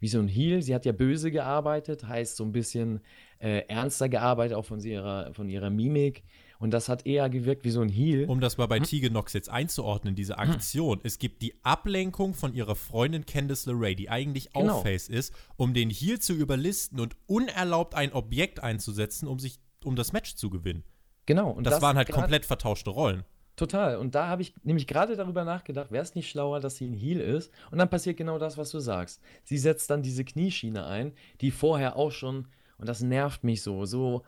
wie 0.00 0.08
so 0.08 0.18
ein 0.18 0.28
Heel. 0.28 0.60
Sie 0.60 0.74
hat 0.74 0.84
ja 0.84 0.92
böse 0.92 1.30
gearbeitet, 1.30 2.06
heißt 2.06 2.36
so 2.36 2.44
ein 2.44 2.52
bisschen 2.52 3.00
äh, 3.38 3.60
ernster 3.68 4.08
gearbeitet, 4.08 4.56
auch 4.56 4.64
von 4.64 4.80
ihrer, 4.80 5.32
von 5.32 5.48
ihrer 5.48 5.70
Mimik. 5.70 6.24
Und 6.58 6.70
das 6.70 6.88
hat 6.88 7.06
eher 7.06 7.28
gewirkt 7.28 7.64
wie 7.64 7.70
so 7.70 7.80
ein 7.80 7.88
Heal. 7.88 8.26
Um 8.28 8.40
das 8.40 8.56
mal 8.56 8.66
bei 8.66 8.78
hm? 8.78 8.84
Tigenox 8.84 9.32
jetzt 9.32 9.50
einzuordnen, 9.50 10.14
diese 10.14 10.36
hm. 10.36 10.50
Aktion. 10.50 11.00
Es 11.02 11.18
gibt 11.18 11.42
die 11.42 11.54
Ablenkung 11.62 12.34
von 12.34 12.54
ihrer 12.54 12.74
Freundin 12.74 13.26
Candice 13.26 13.66
LeRae, 13.66 13.94
die 13.94 14.10
eigentlich 14.10 14.52
genau. 14.52 14.78
auch 14.78 14.82
Face 14.82 15.08
ist, 15.08 15.34
um 15.56 15.74
den 15.74 15.90
Heal 15.90 16.18
zu 16.18 16.32
überlisten 16.32 17.00
und 17.00 17.16
unerlaubt 17.26 17.94
ein 17.94 18.12
Objekt 18.12 18.60
einzusetzen, 18.62 19.26
um 19.26 19.38
sich 19.38 19.58
um 19.84 19.96
das 19.96 20.12
Match 20.12 20.36
zu 20.36 20.50
gewinnen. 20.50 20.84
Genau. 21.26 21.50
Und 21.50 21.64
das, 21.64 21.74
das 21.74 21.82
waren 21.82 21.96
halt 21.96 22.10
komplett 22.10 22.44
vertauschte 22.44 22.90
Rollen. 22.90 23.24
Total. 23.56 23.96
Und 23.98 24.14
da 24.14 24.26
habe 24.26 24.42
ich 24.42 24.52
nämlich 24.64 24.86
gerade 24.86 25.16
darüber 25.16 25.44
nachgedacht, 25.44 25.92
wäre 25.92 26.02
es 26.02 26.14
nicht 26.14 26.28
schlauer, 26.28 26.58
dass 26.58 26.76
sie 26.76 26.86
ein 26.86 26.94
Heal 26.94 27.20
ist? 27.20 27.52
Und 27.70 27.78
dann 27.78 27.88
passiert 27.88 28.16
genau 28.16 28.38
das, 28.38 28.58
was 28.58 28.70
du 28.70 28.80
sagst. 28.80 29.20
Sie 29.44 29.58
setzt 29.58 29.90
dann 29.90 30.02
diese 30.02 30.24
Knieschiene 30.24 30.84
ein, 30.86 31.12
die 31.40 31.52
vorher 31.52 31.96
auch 31.96 32.10
schon, 32.10 32.48
und 32.78 32.88
das 32.88 33.00
nervt 33.00 33.44
mich 33.44 33.62
so, 33.62 33.84
so, 33.86 34.24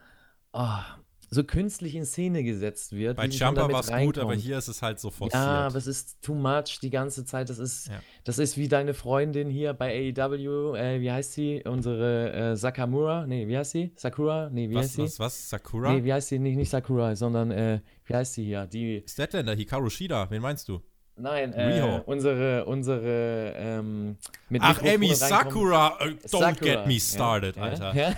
oh, 0.53 0.79
so 1.29 1.43
künstlich 1.43 1.95
in 1.95 2.05
Szene 2.05 2.43
gesetzt 2.43 2.93
wird. 2.93 3.17
Bei 3.17 3.27
Jumper 3.27 3.71
war 3.71 3.81
es 3.81 3.91
gut, 3.91 4.17
aber 4.17 4.33
hier 4.33 4.57
ist 4.57 4.67
es 4.67 4.81
halt 4.81 4.99
so 4.99 5.09
forciert. 5.09 5.43
Ja, 5.43 5.67
aber 5.67 5.75
es 5.75 5.87
ist 5.87 6.21
too 6.21 6.33
much 6.33 6.79
die 6.81 6.89
ganze 6.89 7.25
Zeit. 7.25 7.49
Das 7.49 7.59
ist, 7.59 7.87
ja. 7.87 7.99
das 8.23 8.39
ist 8.39 8.57
wie 8.57 8.67
deine 8.67 8.93
Freundin 8.93 9.49
hier 9.49 9.73
bei 9.73 10.13
AEW, 10.15 10.75
äh, 10.75 11.01
wie 11.01 11.11
heißt 11.11 11.33
sie? 11.33 11.63
Unsere 11.65 12.31
äh, 12.33 12.55
Sakamura? 12.55 13.27
Nee, 13.27 13.47
wie 13.47 13.57
heißt 13.57 13.71
sie? 13.71 13.91
Sakura? 13.95 14.49
Nee, 14.49 14.69
wie 14.69 14.75
was, 14.75 14.83
heißt 14.83 14.95
sie? 14.95 15.01
Was, 15.03 15.19
was? 15.19 15.49
Sakura? 15.49 15.93
Nee, 15.93 16.03
wie 16.03 16.13
heißt 16.13 16.29
sie? 16.29 16.39
Nicht, 16.39 16.55
nicht 16.55 16.69
Sakura, 16.69 17.15
sondern, 17.15 17.51
äh, 17.51 17.81
wie 18.05 18.13
heißt 18.13 18.33
sie 18.33 18.45
hier? 18.45 18.65
Die. 18.65 19.03
Statlander, 19.07 19.55
Hikaru 19.55 19.89
Shida, 19.89 20.29
wen 20.29 20.41
meinst 20.41 20.69
du? 20.69 20.81
Nein, 21.19 21.51
äh, 21.53 22.01
unsere, 22.05 22.65
unsere, 22.65 23.53
ähm, 23.57 24.17
mit 24.49 24.61
Ach, 24.63 24.79
Amy 24.83 25.15
Sakura, 25.15 25.97
uh, 25.99 26.03
don't 26.03 26.27
Sakura. 26.27 26.53
get 26.53 26.87
me 26.87 26.99
started, 26.99 27.55
ja. 27.55 27.63
Alter. 27.63 27.95
Ja. 27.95 28.13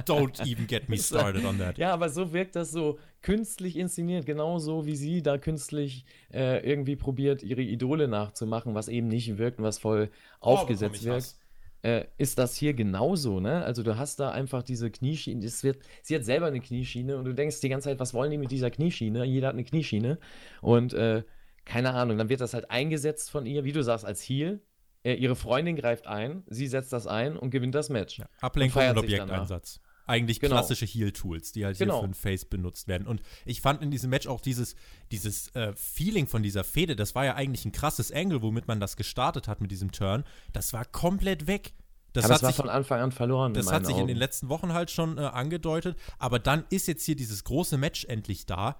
don't 0.06 0.46
even 0.46 0.66
get 0.66 0.88
me 0.88 0.96
started 0.98 1.44
on 1.44 1.58
that. 1.58 1.76
Ja, 1.76 1.92
aber 1.92 2.08
so 2.08 2.32
wirkt 2.32 2.56
das 2.56 2.70
so 2.70 2.98
künstlich 3.20 3.76
inszeniert, 3.76 4.24
genauso 4.24 4.86
wie 4.86 4.96
sie 4.96 5.22
da 5.22 5.36
künstlich 5.36 6.06
äh, 6.32 6.66
irgendwie 6.66 6.96
probiert, 6.96 7.42
ihre 7.42 7.62
Idole 7.62 8.08
nachzumachen, 8.08 8.74
was 8.74 8.88
eben 8.88 9.08
nicht 9.08 9.36
wirkt 9.36 9.58
und 9.58 9.64
was 9.64 9.78
voll 9.78 10.08
oh, 10.40 10.46
aufgesetzt 10.46 11.04
wirkt. 11.04 11.34
Äh, 11.82 12.06
ist 12.16 12.38
das 12.38 12.56
hier 12.56 12.72
genauso, 12.72 13.40
ne? 13.40 13.62
Also 13.62 13.82
du 13.82 13.98
hast 13.98 14.18
da 14.18 14.30
einfach 14.30 14.62
diese 14.62 14.90
Knieschiene, 14.90 15.44
es 15.44 15.62
wird, 15.64 15.80
sie 16.00 16.14
hat 16.14 16.24
selber 16.24 16.46
eine 16.46 16.60
Knieschiene 16.60 17.18
und 17.18 17.26
du 17.26 17.34
denkst 17.34 17.60
die 17.60 17.68
ganze 17.68 17.90
Zeit, 17.90 18.00
was 18.00 18.14
wollen 18.14 18.30
die 18.30 18.38
mit 18.38 18.50
dieser 18.50 18.70
Knieschiene? 18.70 19.22
Jeder 19.26 19.48
hat 19.48 19.54
eine 19.54 19.64
Knieschiene 19.64 20.18
und 20.62 20.94
äh, 20.94 21.24
keine 21.64 21.94
Ahnung, 21.94 22.18
dann 22.18 22.28
wird 22.28 22.40
das 22.40 22.54
halt 22.54 22.70
eingesetzt 22.70 23.30
von 23.30 23.46
ihr, 23.46 23.64
wie 23.64 23.72
du 23.72 23.82
sagst, 23.82 24.04
als 24.04 24.22
Heal. 24.22 24.60
Äh, 25.02 25.14
ihre 25.14 25.36
Freundin 25.36 25.76
greift 25.76 26.06
ein, 26.06 26.44
sie 26.46 26.66
setzt 26.66 26.92
das 26.92 27.06
ein 27.06 27.36
und 27.36 27.50
gewinnt 27.50 27.74
das 27.74 27.90
Match. 27.90 28.18
Ja, 28.18 28.26
Ablenkung 28.40 28.82
und, 28.82 28.90
und 28.90 28.98
Objekteinsatz. 28.98 29.80
Eigentlich 30.06 30.38
genau. 30.40 30.56
klassische 30.56 30.84
Heal-Tools, 30.84 31.52
die 31.52 31.64
halt 31.64 31.78
genau. 31.78 31.94
hier 31.94 32.00
für 32.02 32.08
ein 32.08 32.14
Face 32.14 32.44
benutzt 32.44 32.88
werden. 32.88 33.06
Und 33.06 33.22
ich 33.46 33.62
fand 33.62 33.82
in 33.82 33.90
diesem 33.90 34.10
Match 34.10 34.26
auch 34.26 34.40
dieses, 34.40 34.76
dieses 35.10 35.48
äh, 35.54 35.72
Feeling 35.76 36.26
von 36.26 36.42
dieser 36.42 36.62
Fehde, 36.62 36.94
das 36.94 37.14
war 37.14 37.24
ja 37.24 37.34
eigentlich 37.36 37.64
ein 37.64 37.72
krasses 37.72 38.12
Angle, 38.12 38.42
womit 38.42 38.68
man 38.68 38.80
das 38.80 38.96
gestartet 38.96 39.48
hat 39.48 39.62
mit 39.62 39.70
diesem 39.70 39.92
Turn. 39.92 40.24
Das 40.52 40.74
war 40.74 40.84
komplett 40.84 41.46
weg. 41.46 41.72
Das, 42.12 42.26
aber 42.26 42.34
das 42.34 42.42
war 42.42 42.50
sich, 42.50 42.56
von 42.56 42.68
Anfang 42.68 43.00
an 43.00 43.12
verloren. 43.12 43.54
Das 43.54 43.72
hat 43.72 43.86
sich 43.86 43.94
Augen. 43.94 44.02
in 44.02 44.08
den 44.08 44.18
letzten 44.18 44.50
Wochen 44.50 44.74
halt 44.74 44.90
schon 44.90 45.16
äh, 45.16 45.22
angedeutet. 45.22 45.98
Aber 46.18 46.38
dann 46.38 46.64
ist 46.68 46.86
jetzt 46.86 47.04
hier 47.04 47.16
dieses 47.16 47.42
große 47.44 47.78
Match 47.78 48.04
endlich 48.04 48.44
da 48.46 48.78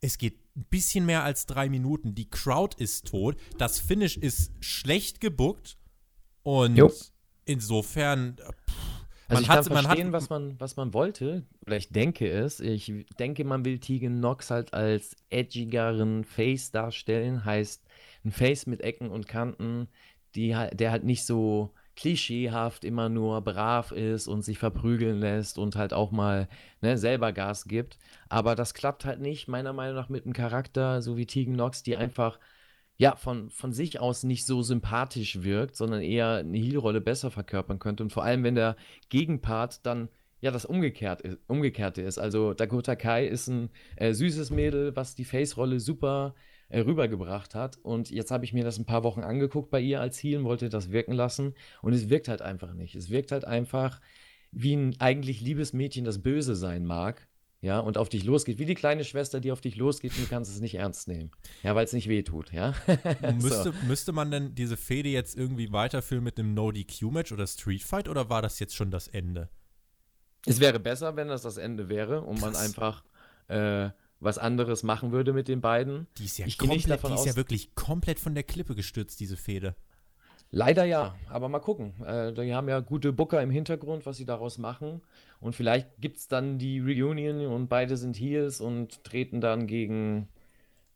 es 0.00 0.18
geht 0.18 0.38
ein 0.60 0.66
bisschen 0.70 1.06
mehr 1.06 1.24
als 1.24 1.46
drei 1.46 1.68
Minuten. 1.68 2.14
Die 2.14 2.28
Crowd 2.28 2.76
ist 2.82 3.08
tot. 3.08 3.36
Das 3.58 3.80
Finish 3.80 4.16
ist 4.16 4.52
schlecht 4.60 5.20
gebuckt. 5.20 5.78
Und 6.42 6.76
jo. 6.76 6.92
insofern. 7.44 8.36
Pff, 8.36 8.74
also 9.28 9.42
ich 9.42 9.48
hat, 9.48 9.66
kann 9.68 9.84
verstehen, 9.84 10.06
hat, 10.08 10.12
was, 10.12 10.28
man, 10.28 10.58
was 10.58 10.76
man 10.76 10.92
wollte, 10.92 11.44
oder 11.64 11.76
ich 11.76 11.90
denke 11.90 12.28
es. 12.28 12.58
Ich 12.58 12.92
denke, 13.18 13.44
man 13.44 13.64
will 13.64 13.78
Tegan 13.78 14.18
Knox 14.18 14.50
halt 14.50 14.74
als 14.74 15.14
edgigeren 15.28 16.24
Face 16.24 16.72
darstellen. 16.72 17.44
Heißt, 17.44 17.84
ein 18.24 18.32
Face 18.32 18.66
mit 18.66 18.80
Ecken 18.80 19.10
und 19.10 19.28
Kanten, 19.28 19.88
die, 20.34 20.48
der 20.72 20.90
halt 20.90 21.04
nicht 21.04 21.24
so 21.24 21.72
klischeehaft 22.00 22.84
immer 22.84 23.10
nur 23.10 23.42
brav 23.42 23.92
ist 23.92 24.26
und 24.26 24.42
sich 24.42 24.58
verprügeln 24.58 25.20
lässt 25.20 25.58
und 25.58 25.76
halt 25.76 25.92
auch 25.92 26.12
mal 26.12 26.48
ne, 26.80 26.96
selber 26.96 27.32
Gas 27.32 27.66
gibt. 27.66 27.98
Aber 28.30 28.54
das 28.54 28.72
klappt 28.72 29.04
halt 29.04 29.20
nicht, 29.20 29.48
meiner 29.48 29.74
Meinung 29.74 29.96
nach, 29.96 30.08
mit 30.08 30.24
einem 30.24 30.32
Charakter, 30.32 31.02
so 31.02 31.18
wie 31.18 31.26
Tegan 31.26 31.54
Knox, 31.54 31.82
die 31.82 31.98
einfach 31.98 32.38
ja, 32.96 33.16
von, 33.16 33.50
von 33.50 33.72
sich 33.72 34.00
aus 34.00 34.24
nicht 34.24 34.46
so 34.46 34.62
sympathisch 34.62 35.42
wirkt, 35.42 35.76
sondern 35.76 36.00
eher 36.00 36.36
eine 36.36 36.56
Heal-Rolle 36.56 37.02
besser 37.02 37.30
verkörpern 37.30 37.78
könnte. 37.78 38.02
Und 38.02 38.12
vor 38.12 38.24
allem, 38.24 38.44
wenn 38.44 38.54
der 38.54 38.76
Gegenpart 39.10 39.84
dann 39.84 40.08
ja 40.40 40.50
das 40.50 40.64
Umgekehrt 40.64 41.20
ist, 41.20 41.38
Umgekehrte 41.48 42.00
ist. 42.00 42.18
Also 42.18 42.54
Dakota 42.54 42.96
Kai 42.96 43.26
ist 43.26 43.48
ein 43.48 43.70
äh, 43.96 44.14
süßes 44.14 44.50
Mädel, 44.50 44.96
was 44.96 45.14
die 45.14 45.24
Face-Rolle 45.24 45.80
super 45.80 46.34
rübergebracht 46.78 47.54
hat. 47.54 47.78
Und 47.82 48.10
jetzt 48.10 48.30
habe 48.30 48.44
ich 48.44 48.52
mir 48.52 48.64
das 48.64 48.78
ein 48.78 48.86
paar 48.86 49.02
Wochen 49.04 49.22
angeguckt 49.22 49.70
bei 49.70 49.80
ihr 49.80 50.00
als 50.00 50.22
Heel, 50.22 50.44
wollte 50.44 50.68
das 50.68 50.90
wirken 50.90 51.12
lassen. 51.12 51.54
Und 51.82 51.92
es 51.92 52.08
wirkt 52.08 52.28
halt 52.28 52.42
einfach 52.42 52.72
nicht. 52.74 52.94
Es 52.94 53.10
wirkt 53.10 53.32
halt 53.32 53.44
einfach 53.44 54.00
wie 54.52 54.74
ein 54.74 54.96
eigentlich 55.00 55.40
liebes 55.40 55.72
Mädchen, 55.72 56.04
das 56.04 56.22
böse 56.22 56.54
sein 56.54 56.84
mag. 56.84 57.26
Ja, 57.62 57.78
und 57.78 57.98
auf 57.98 58.08
dich 58.08 58.24
losgeht, 58.24 58.58
wie 58.58 58.64
die 58.64 58.74
kleine 58.74 59.04
Schwester, 59.04 59.38
die 59.38 59.52
auf 59.52 59.60
dich 59.60 59.76
losgeht 59.76 60.12
und 60.16 60.24
du 60.24 60.28
kannst 60.28 60.50
es 60.50 60.60
nicht 60.60 60.76
ernst 60.76 61.08
nehmen. 61.08 61.30
Ja, 61.62 61.74
weil 61.74 61.84
es 61.84 61.92
nicht 61.92 62.08
wehtut, 62.08 62.52
ja. 62.52 62.74
müsste, 63.34 63.64
so. 63.64 63.86
müsste 63.86 64.12
man 64.12 64.30
denn 64.30 64.54
diese 64.54 64.78
Fehde 64.78 65.10
jetzt 65.10 65.36
irgendwie 65.36 65.70
weiterführen 65.70 66.24
mit 66.24 66.38
einem 66.38 66.54
No-DQ-Match 66.54 67.32
oder 67.32 67.46
Street 67.46 67.82
Fight 67.82 68.08
oder 68.08 68.30
war 68.30 68.40
das 68.40 68.60
jetzt 68.60 68.74
schon 68.74 68.90
das 68.90 69.08
Ende? 69.08 69.50
Es 70.46 70.58
wäre 70.58 70.80
besser, 70.80 71.16
wenn 71.16 71.28
das 71.28 71.42
das 71.42 71.58
Ende 71.58 71.90
wäre 71.90 72.22
und 72.22 72.40
man 72.40 72.56
einfach 72.56 73.04
äh, 73.48 73.90
was 74.20 74.38
anderes 74.38 74.82
machen 74.82 75.12
würde 75.12 75.32
mit 75.32 75.48
den 75.48 75.60
beiden. 75.60 76.06
Die 76.18 76.24
ist 76.24 76.38
ja, 76.38 76.46
ich 76.46 76.58
komplett, 76.58 76.78
nicht 76.78 76.90
davon 76.90 77.10
die 77.10 77.14
ist 77.14 77.20
aus, 77.20 77.26
ja 77.26 77.36
wirklich 77.36 77.74
komplett 77.74 78.20
von 78.20 78.34
der 78.34 78.44
Klippe 78.44 78.74
gestürzt, 78.74 79.18
diese 79.20 79.36
Fehde. 79.36 79.74
Leider 80.52 80.84
ja, 80.84 81.14
aber 81.28 81.48
mal 81.48 81.60
gucken. 81.60 81.94
Äh, 82.04 82.32
die 82.32 82.54
haben 82.54 82.68
ja 82.68 82.80
gute 82.80 83.12
Booker 83.12 83.40
im 83.40 83.50
Hintergrund, 83.50 84.04
was 84.04 84.16
sie 84.16 84.24
daraus 84.24 84.58
machen. 84.58 85.00
Und 85.40 85.54
vielleicht 85.54 85.88
gibt 86.00 86.18
es 86.18 86.28
dann 86.28 86.58
die 86.58 86.80
Reunion 86.80 87.46
und 87.46 87.68
beide 87.68 87.96
sind 87.96 88.18
Heels 88.18 88.60
und 88.60 89.04
treten 89.04 89.40
dann 89.40 89.66
gegen 89.66 90.28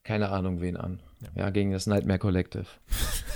keine 0.02 0.28
Ahnung 0.28 0.60
wen 0.60 0.76
an. 0.76 1.00
Ja, 1.22 1.44
ja 1.44 1.50
gegen 1.50 1.72
das 1.72 1.86
Nightmare 1.86 2.18
Collective. 2.18 2.66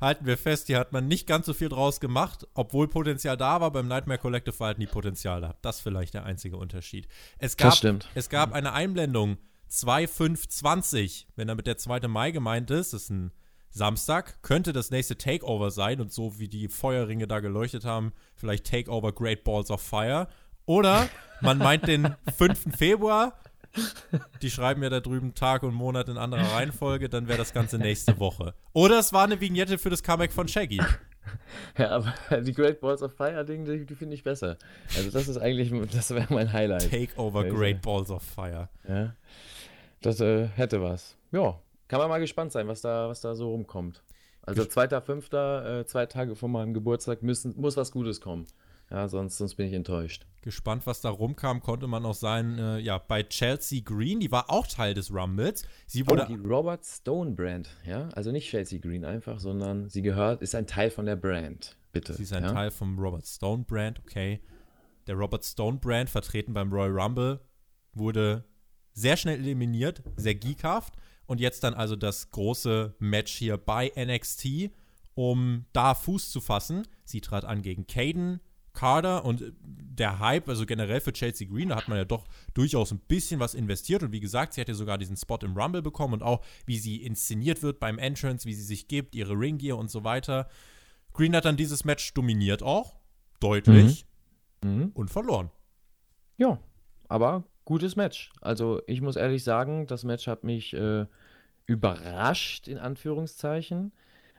halten 0.00 0.26
wir 0.26 0.38
fest, 0.38 0.66
hier 0.66 0.78
hat 0.78 0.92
man 0.92 1.08
nicht 1.08 1.26
ganz 1.26 1.46
so 1.46 1.54
viel 1.54 1.68
draus 1.68 2.00
gemacht, 2.00 2.46
obwohl 2.54 2.88
Potenzial 2.88 3.36
da 3.36 3.60
war. 3.60 3.70
Beim 3.70 3.88
Nightmare 3.88 4.18
Collective 4.18 4.58
war 4.60 4.68
halt 4.68 4.78
nie 4.78 4.86
Potenzial 4.86 5.40
da. 5.40 5.54
Das 5.62 5.76
ist 5.76 5.82
vielleicht 5.82 6.14
der 6.14 6.24
einzige 6.24 6.56
Unterschied. 6.56 7.08
Es 7.38 7.56
gab, 7.56 7.70
das 7.70 7.78
stimmt. 7.78 8.08
Es 8.14 8.28
gab 8.28 8.52
eine 8.52 8.72
Einblendung 8.72 9.38
2520, 9.68 11.28
wenn 11.36 11.48
damit 11.48 11.66
der 11.66 11.76
2. 11.76 12.08
Mai 12.08 12.30
gemeint 12.30 12.70
ist, 12.70 12.92
das 12.92 13.02
ist 13.02 13.10
ein 13.10 13.32
Samstag, 13.70 14.42
könnte 14.42 14.72
das 14.72 14.90
nächste 14.90 15.18
Takeover 15.18 15.70
sein 15.70 16.00
und 16.00 16.12
so 16.12 16.38
wie 16.38 16.48
die 16.48 16.68
Feuerringe 16.68 17.26
da 17.26 17.40
geleuchtet 17.40 17.84
haben, 17.84 18.12
vielleicht 18.34 18.66
Takeover 18.66 19.12
Great 19.12 19.44
Balls 19.44 19.70
of 19.70 19.82
Fire. 19.82 20.28
Oder 20.64 21.08
man 21.42 21.58
meint 21.58 21.86
den 21.86 22.14
5. 22.36 22.76
Februar, 22.76 23.38
die 24.42 24.50
schreiben 24.50 24.82
ja 24.82 24.90
da 24.90 25.00
drüben 25.00 25.34
Tag 25.34 25.62
und 25.62 25.74
Monat 25.74 26.08
in 26.08 26.18
anderer 26.18 26.52
Reihenfolge, 26.52 27.08
dann 27.08 27.28
wäre 27.28 27.38
das 27.38 27.52
Ganze 27.52 27.78
nächste 27.78 28.18
Woche. 28.18 28.54
Oder 28.72 28.98
es 28.98 29.12
war 29.12 29.24
eine 29.24 29.40
Vignette 29.40 29.78
für 29.78 29.90
das 29.90 30.02
Comeback 30.02 30.32
von 30.32 30.48
Shaggy. 30.48 30.80
Ja, 31.76 31.90
aber 31.90 32.40
die 32.40 32.52
Great 32.52 32.80
Balls 32.80 33.02
of 33.02 33.12
Fire 33.12 33.44
Ding, 33.44 33.64
die, 33.64 33.84
die 33.84 33.94
finde 33.96 34.14
ich 34.14 34.22
besser. 34.22 34.56
Also 34.96 35.10
das 35.10 35.26
ist 35.26 35.38
eigentlich, 35.38 35.72
das 35.90 36.10
wäre 36.10 36.32
mein 36.32 36.52
Highlight. 36.52 36.88
Takeover 36.88 37.44
Great 37.44 37.82
Balls 37.82 38.10
of 38.10 38.22
Fire. 38.22 38.68
Ja, 38.88 39.14
das 40.02 40.20
äh, 40.20 40.46
hätte 40.46 40.80
was. 40.80 41.16
Ja, 41.32 41.58
kann 41.88 41.98
man 41.98 42.08
mal 42.08 42.20
gespannt 42.20 42.52
sein, 42.52 42.68
was 42.68 42.80
da, 42.80 43.08
was 43.08 43.20
da 43.20 43.34
so 43.34 43.50
rumkommt. 43.50 44.02
Also 44.42 44.62
2.5., 44.62 45.80
äh, 45.80 45.86
zwei 45.86 46.06
Tage 46.06 46.36
vor 46.36 46.48
meinem 46.48 46.72
Geburtstag 46.72 47.22
müssen, 47.22 47.54
muss 47.60 47.76
was 47.76 47.90
Gutes 47.90 48.20
kommen. 48.20 48.46
Ja, 48.90 49.08
sonst, 49.08 49.38
sonst 49.38 49.56
bin 49.56 49.66
ich 49.66 49.72
enttäuscht. 49.72 50.24
Gespannt, 50.46 50.86
was 50.86 51.00
da 51.00 51.10
rumkam, 51.10 51.60
konnte 51.60 51.88
man 51.88 52.06
auch 52.06 52.14
sein, 52.14 52.56
äh, 52.56 52.78
ja, 52.78 52.98
bei 52.98 53.24
Chelsea 53.24 53.80
Green, 53.84 54.20
die 54.20 54.30
war 54.30 54.48
auch 54.48 54.68
Teil 54.68 54.94
des 54.94 55.12
Rumbles. 55.12 55.64
Sie 55.88 56.06
wurde 56.06 56.22
oh, 56.22 56.26
die 56.28 56.36
Robert 56.36 56.84
Stone 56.84 57.32
Brand, 57.32 57.68
ja, 57.84 58.10
also 58.10 58.30
nicht 58.30 58.48
Chelsea 58.48 58.78
Green 58.78 59.04
einfach, 59.04 59.40
sondern 59.40 59.88
sie 59.88 60.02
gehört, 60.02 60.42
ist 60.42 60.54
ein 60.54 60.68
Teil 60.68 60.90
von 60.90 61.04
der 61.04 61.16
Brand, 61.16 61.76
bitte. 61.90 62.14
Sie 62.14 62.22
ist 62.22 62.32
ein 62.32 62.44
ja? 62.44 62.52
Teil 62.52 62.70
vom 62.70 62.96
Robert 62.96 63.26
Stone 63.26 63.64
Brand, 63.64 63.98
okay. 63.98 64.40
Der 65.08 65.16
Robert 65.16 65.44
Stone 65.44 65.78
Brand, 65.78 66.10
vertreten 66.10 66.54
beim 66.54 66.72
Royal 66.72 66.96
Rumble, 66.96 67.40
wurde 67.92 68.44
sehr 68.92 69.16
schnell 69.16 69.40
eliminiert, 69.40 70.04
sehr 70.14 70.36
geekhaft. 70.36 70.94
Und 71.26 71.40
jetzt 71.40 71.64
dann 71.64 71.74
also 71.74 71.96
das 71.96 72.30
große 72.30 72.94
Match 73.00 73.32
hier 73.32 73.56
bei 73.56 73.90
NXT, 73.96 74.70
um 75.14 75.66
da 75.72 75.96
Fuß 75.96 76.30
zu 76.30 76.40
fassen. 76.40 76.86
Sie 77.04 77.20
trat 77.20 77.44
an 77.44 77.62
gegen 77.62 77.88
Caden, 77.88 78.38
Kader 78.76 79.24
und 79.24 79.52
der 79.98 80.20
Hype, 80.20 80.48
also 80.48 80.66
generell 80.66 81.00
für 81.00 81.12
Chelsea 81.12 81.48
Green, 81.48 81.70
da 81.70 81.76
hat 81.76 81.88
man 81.88 81.98
ja 81.98 82.04
doch 82.04 82.26
durchaus 82.54 82.92
ein 82.92 83.00
bisschen 83.00 83.40
was 83.40 83.54
investiert. 83.54 84.02
Und 84.02 84.12
wie 84.12 84.20
gesagt, 84.20 84.52
sie 84.52 84.60
hat 84.60 84.68
ja 84.68 84.74
sogar 84.74 84.98
diesen 84.98 85.16
Spot 85.16 85.38
im 85.42 85.56
Rumble 85.56 85.82
bekommen 85.82 86.14
und 86.14 86.22
auch, 86.22 86.44
wie 86.66 86.78
sie 86.78 87.02
inszeniert 87.02 87.62
wird 87.62 87.80
beim 87.80 87.98
Entrance, 87.98 88.46
wie 88.46 88.54
sie 88.54 88.62
sich 88.62 88.86
gibt, 88.86 89.14
ihre 89.14 89.32
Ringgear 89.32 89.76
und 89.76 89.90
so 89.90 90.04
weiter. 90.04 90.48
Green 91.12 91.34
hat 91.34 91.46
dann 91.46 91.56
dieses 91.56 91.84
Match 91.84 92.14
dominiert 92.14 92.62
auch, 92.62 92.96
deutlich 93.40 94.06
mhm. 94.62 94.70
Mhm. 94.70 94.90
und 94.94 95.10
verloren. 95.10 95.50
Ja, 96.36 96.58
aber 97.08 97.44
gutes 97.64 97.96
Match. 97.96 98.30
Also 98.40 98.82
ich 98.86 99.00
muss 99.00 99.16
ehrlich 99.16 99.42
sagen, 99.42 99.86
das 99.86 100.04
Match 100.04 100.26
hat 100.26 100.44
mich 100.44 100.74
äh, 100.74 101.06
überrascht, 101.66 102.68
in 102.68 102.78
Anführungszeichen. 102.78 103.92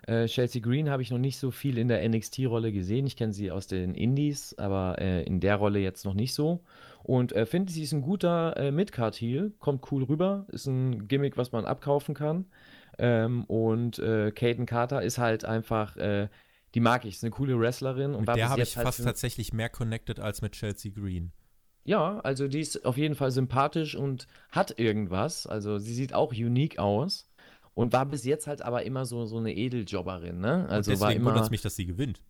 Äh, 0.08 0.26
Chelsea 0.28 0.62
Green 0.62 0.90
habe 0.90 1.02
ich 1.02 1.12
noch 1.12 1.18
nicht 1.18 1.38
so 1.38 1.52
viel 1.52 1.78
in 1.78 1.90
der 1.90 2.08
NXT-Rolle 2.08 2.72
gesehen. 2.72 3.06
Ich 3.06 3.18
kenne 3.18 3.34
sie 3.34 3.52
aus 3.52 3.68
den 3.68 3.94
Indies, 3.94 4.58
aber 4.58 5.00
äh, 5.00 5.24
in 5.24 5.42
der 5.42 5.58
Rolle 5.58 5.80
jetzt 5.80 6.06
noch 6.06 6.14
nicht 6.14 6.34
so. 6.34 6.64
Und 7.04 7.34
äh, 7.34 7.46
finde, 7.46 7.72
sie 7.72 7.84
ist 7.84 7.92
ein 7.92 8.02
guter 8.02 8.56
äh, 8.58 8.72
Midcard-Heel, 8.72 9.52
kommt 9.60 9.92
cool 9.92 10.04
rüber, 10.04 10.46
ist 10.50 10.66
ein 10.66 11.08
Gimmick, 11.08 11.36
was 11.36 11.52
man 11.52 11.66
abkaufen 11.66 12.16
kann. 12.16 12.46
Ähm, 12.98 13.44
und 13.46 14.00
äh, 14.00 14.32
Caden 14.32 14.66
Carter 14.66 15.02
ist 15.02 15.18
halt 15.18 15.44
einfach, 15.44 15.98
äh, 15.98 16.30
die 16.74 16.80
mag 16.80 17.04
ich, 17.04 17.16
ist 17.16 17.24
eine 17.24 17.32
coole 17.32 17.60
Wrestlerin. 17.60 18.16
Und 18.16 18.28
mit 18.28 18.36
der 18.38 18.50
habe 18.50 18.62
ich 18.62 18.78
halt 18.78 18.88
fast 18.88 19.04
tatsächlich 19.04 19.52
mehr 19.52 19.70
connected 19.70 20.22
als 20.22 20.42
mit 20.42 20.54
Chelsea 20.54 20.92
Green. 20.92 21.34
Ja, 21.84 22.20
also 22.20 22.48
die 22.48 22.60
ist 22.60 22.86
auf 22.86 22.98
jeden 22.98 23.16
Fall 23.16 23.32
sympathisch 23.32 23.96
und 23.96 24.28
hat 24.52 24.80
irgendwas. 24.80 25.48
Also 25.48 25.78
sie 25.80 25.94
sieht 25.94 26.14
auch 26.14 26.32
unique 26.32 26.80
aus. 26.80 27.27
Und 27.78 27.94
war 27.94 28.08
bis 28.08 28.26
jetzt 28.26 28.48
halt 28.48 28.64
aber 28.64 28.86
immer 28.86 29.06
so, 29.06 29.28
so 29.28 29.38
eine 29.38 29.56
Edeljobberin, 29.56 30.40
ne? 30.40 30.68
Also 30.68 30.90
und 30.90 31.00
deswegen 31.00 31.24
wundert 31.24 31.44
es 31.44 31.52
mich, 31.52 31.62
dass 31.62 31.76
sie 31.76 31.86
gewinnt. 31.86 32.24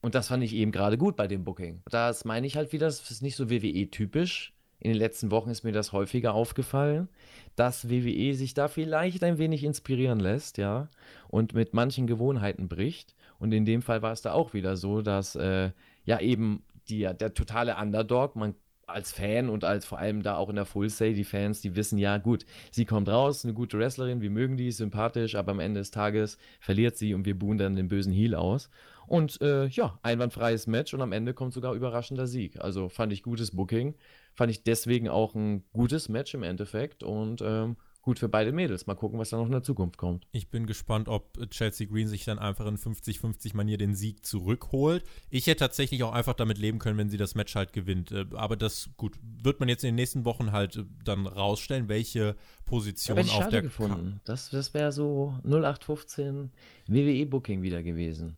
Und 0.00 0.14
das 0.14 0.28
fand 0.28 0.44
ich 0.44 0.54
eben 0.54 0.70
gerade 0.70 0.96
gut 0.96 1.16
bei 1.16 1.26
dem 1.26 1.42
Booking. 1.42 1.82
Das 1.90 2.24
meine 2.24 2.46
ich 2.46 2.56
halt 2.56 2.72
wieder, 2.72 2.86
das 2.86 3.10
ist 3.10 3.20
nicht 3.20 3.34
so 3.34 3.50
WWE-typisch. 3.50 4.52
In 4.78 4.92
den 4.92 4.98
letzten 4.98 5.32
Wochen 5.32 5.50
ist 5.50 5.64
mir 5.64 5.72
das 5.72 5.90
häufiger 5.90 6.32
aufgefallen, 6.32 7.08
dass 7.56 7.90
WWE 7.90 8.34
sich 8.34 8.54
da 8.54 8.68
vielleicht 8.68 9.24
ein 9.24 9.38
wenig 9.38 9.64
inspirieren 9.64 10.20
lässt, 10.20 10.58
ja, 10.58 10.88
und 11.26 11.54
mit 11.54 11.74
manchen 11.74 12.06
Gewohnheiten 12.06 12.68
bricht. 12.68 13.16
Und 13.40 13.50
in 13.50 13.64
dem 13.64 13.82
Fall 13.82 14.00
war 14.00 14.12
es 14.12 14.22
da 14.22 14.30
auch 14.32 14.54
wieder 14.54 14.76
so, 14.76 15.02
dass 15.02 15.34
äh, 15.34 15.72
ja 16.04 16.20
eben 16.20 16.62
die, 16.88 17.00
der 17.00 17.34
totale 17.34 17.76
Underdog, 17.78 18.36
man 18.36 18.54
als 18.86 19.12
Fan 19.12 19.48
und 19.48 19.64
als 19.64 19.84
vor 19.84 19.98
allem 19.98 20.22
da 20.22 20.36
auch 20.36 20.48
in 20.48 20.56
der 20.56 20.64
Full 20.64 20.88
Say, 20.90 21.14
die 21.14 21.24
Fans, 21.24 21.60
die 21.60 21.76
wissen 21.76 21.98
ja, 21.98 22.18
gut, 22.18 22.44
sie 22.70 22.84
kommt 22.84 23.08
raus, 23.08 23.44
eine 23.44 23.54
gute 23.54 23.78
Wrestlerin, 23.78 24.20
wir 24.20 24.30
mögen 24.30 24.56
die, 24.56 24.70
sympathisch, 24.72 25.34
aber 25.34 25.52
am 25.52 25.60
Ende 25.60 25.80
des 25.80 25.90
Tages 25.90 26.38
verliert 26.60 26.96
sie 26.96 27.14
und 27.14 27.24
wir 27.24 27.38
buhen 27.38 27.58
dann 27.58 27.76
den 27.76 27.88
bösen 27.88 28.12
Heel 28.12 28.34
aus. 28.34 28.70
Und 29.06 29.40
äh, 29.42 29.66
ja, 29.66 29.98
einwandfreies 30.02 30.66
Match 30.66 30.94
und 30.94 31.02
am 31.02 31.12
Ende 31.12 31.34
kommt 31.34 31.52
sogar 31.52 31.74
überraschender 31.74 32.26
Sieg. 32.26 32.60
Also 32.60 32.88
fand 32.88 33.12
ich 33.12 33.22
gutes 33.22 33.50
Booking, 33.54 33.94
fand 34.32 34.50
ich 34.50 34.62
deswegen 34.62 35.08
auch 35.08 35.34
ein 35.34 35.64
gutes 35.72 36.08
Match 36.08 36.34
im 36.34 36.42
Endeffekt 36.42 37.02
und 37.02 37.42
ähm, 37.42 37.76
gut 38.04 38.18
für 38.18 38.28
beide 38.28 38.52
Mädels. 38.52 38.86
Mal 38.86 38.94
gucken, 38.94 39.18
was 39.18 39.30
da 39.30 39.38
noch 39.38 39.46
in 39.46 39.52
der 39.52 39.62
Zukunft 39.62 39.96
kommt. 39.96 40.26
Ich 40.30 40.48
bin 40.48 40.66
gespannt, 40.66 41.08
ob 41.08 41.38
Chelsea 41.50 41.86
Green 41.86 42.06
sich 42.06 42.24
dann 42.24 42.38
einfach 42.38 42.66
in 42.66 42.76
50-50 42.76 43.56
Manier 43.56 43.78
den 43.78 43.94
Sieg 43.94 44.24
zurückholt. 44.24 45.04
Ich 45.30 45.46
hätte 45.46 45.60
tatsächlich 45.60 46.02
auch 46.02 46.12
einfach 46.12 46.34
damit 46.34 46.58
leben 46.58 46.78
können, 46.78 46.98
wenn 46.98 47.08
sie 47.08 47.16
das 47.16 47.34
Match 47.34 47.54
halt 47.54 47.72
gewinnt. 47.72 48.12
Äh, 48.12 48.26
aber 48.34 48.56
das, 48.56 48.90
gut, 48.96 49.18
wird 49.42 49.58
man 49.58 49.68
jetzt 49.68 49.84
in 49.84 49.88
den 49.88 49.94
nächsten 49.96 50.24
Wochen 50.24 50.52
halt 50.52 50.76
äh, 50.76 50.84
dann 51.04 51.26
rausstellen, 51.26 51.88
welche 51.88 52.36
Position 52.66 53.18
ja, 53.18 53.32
auf 53.32 53.48
der 53.48 53.62
gefunden. 53.62 54.20
Das, 54.24 54.50
das 54.50 54.74
wäre 54.74 54.92
so 54.92 55.34
0815 55.44 56.50
WWE-Booking 56.86 57.62
wieder 57.62 57.82
gewesen. 57.82 58.36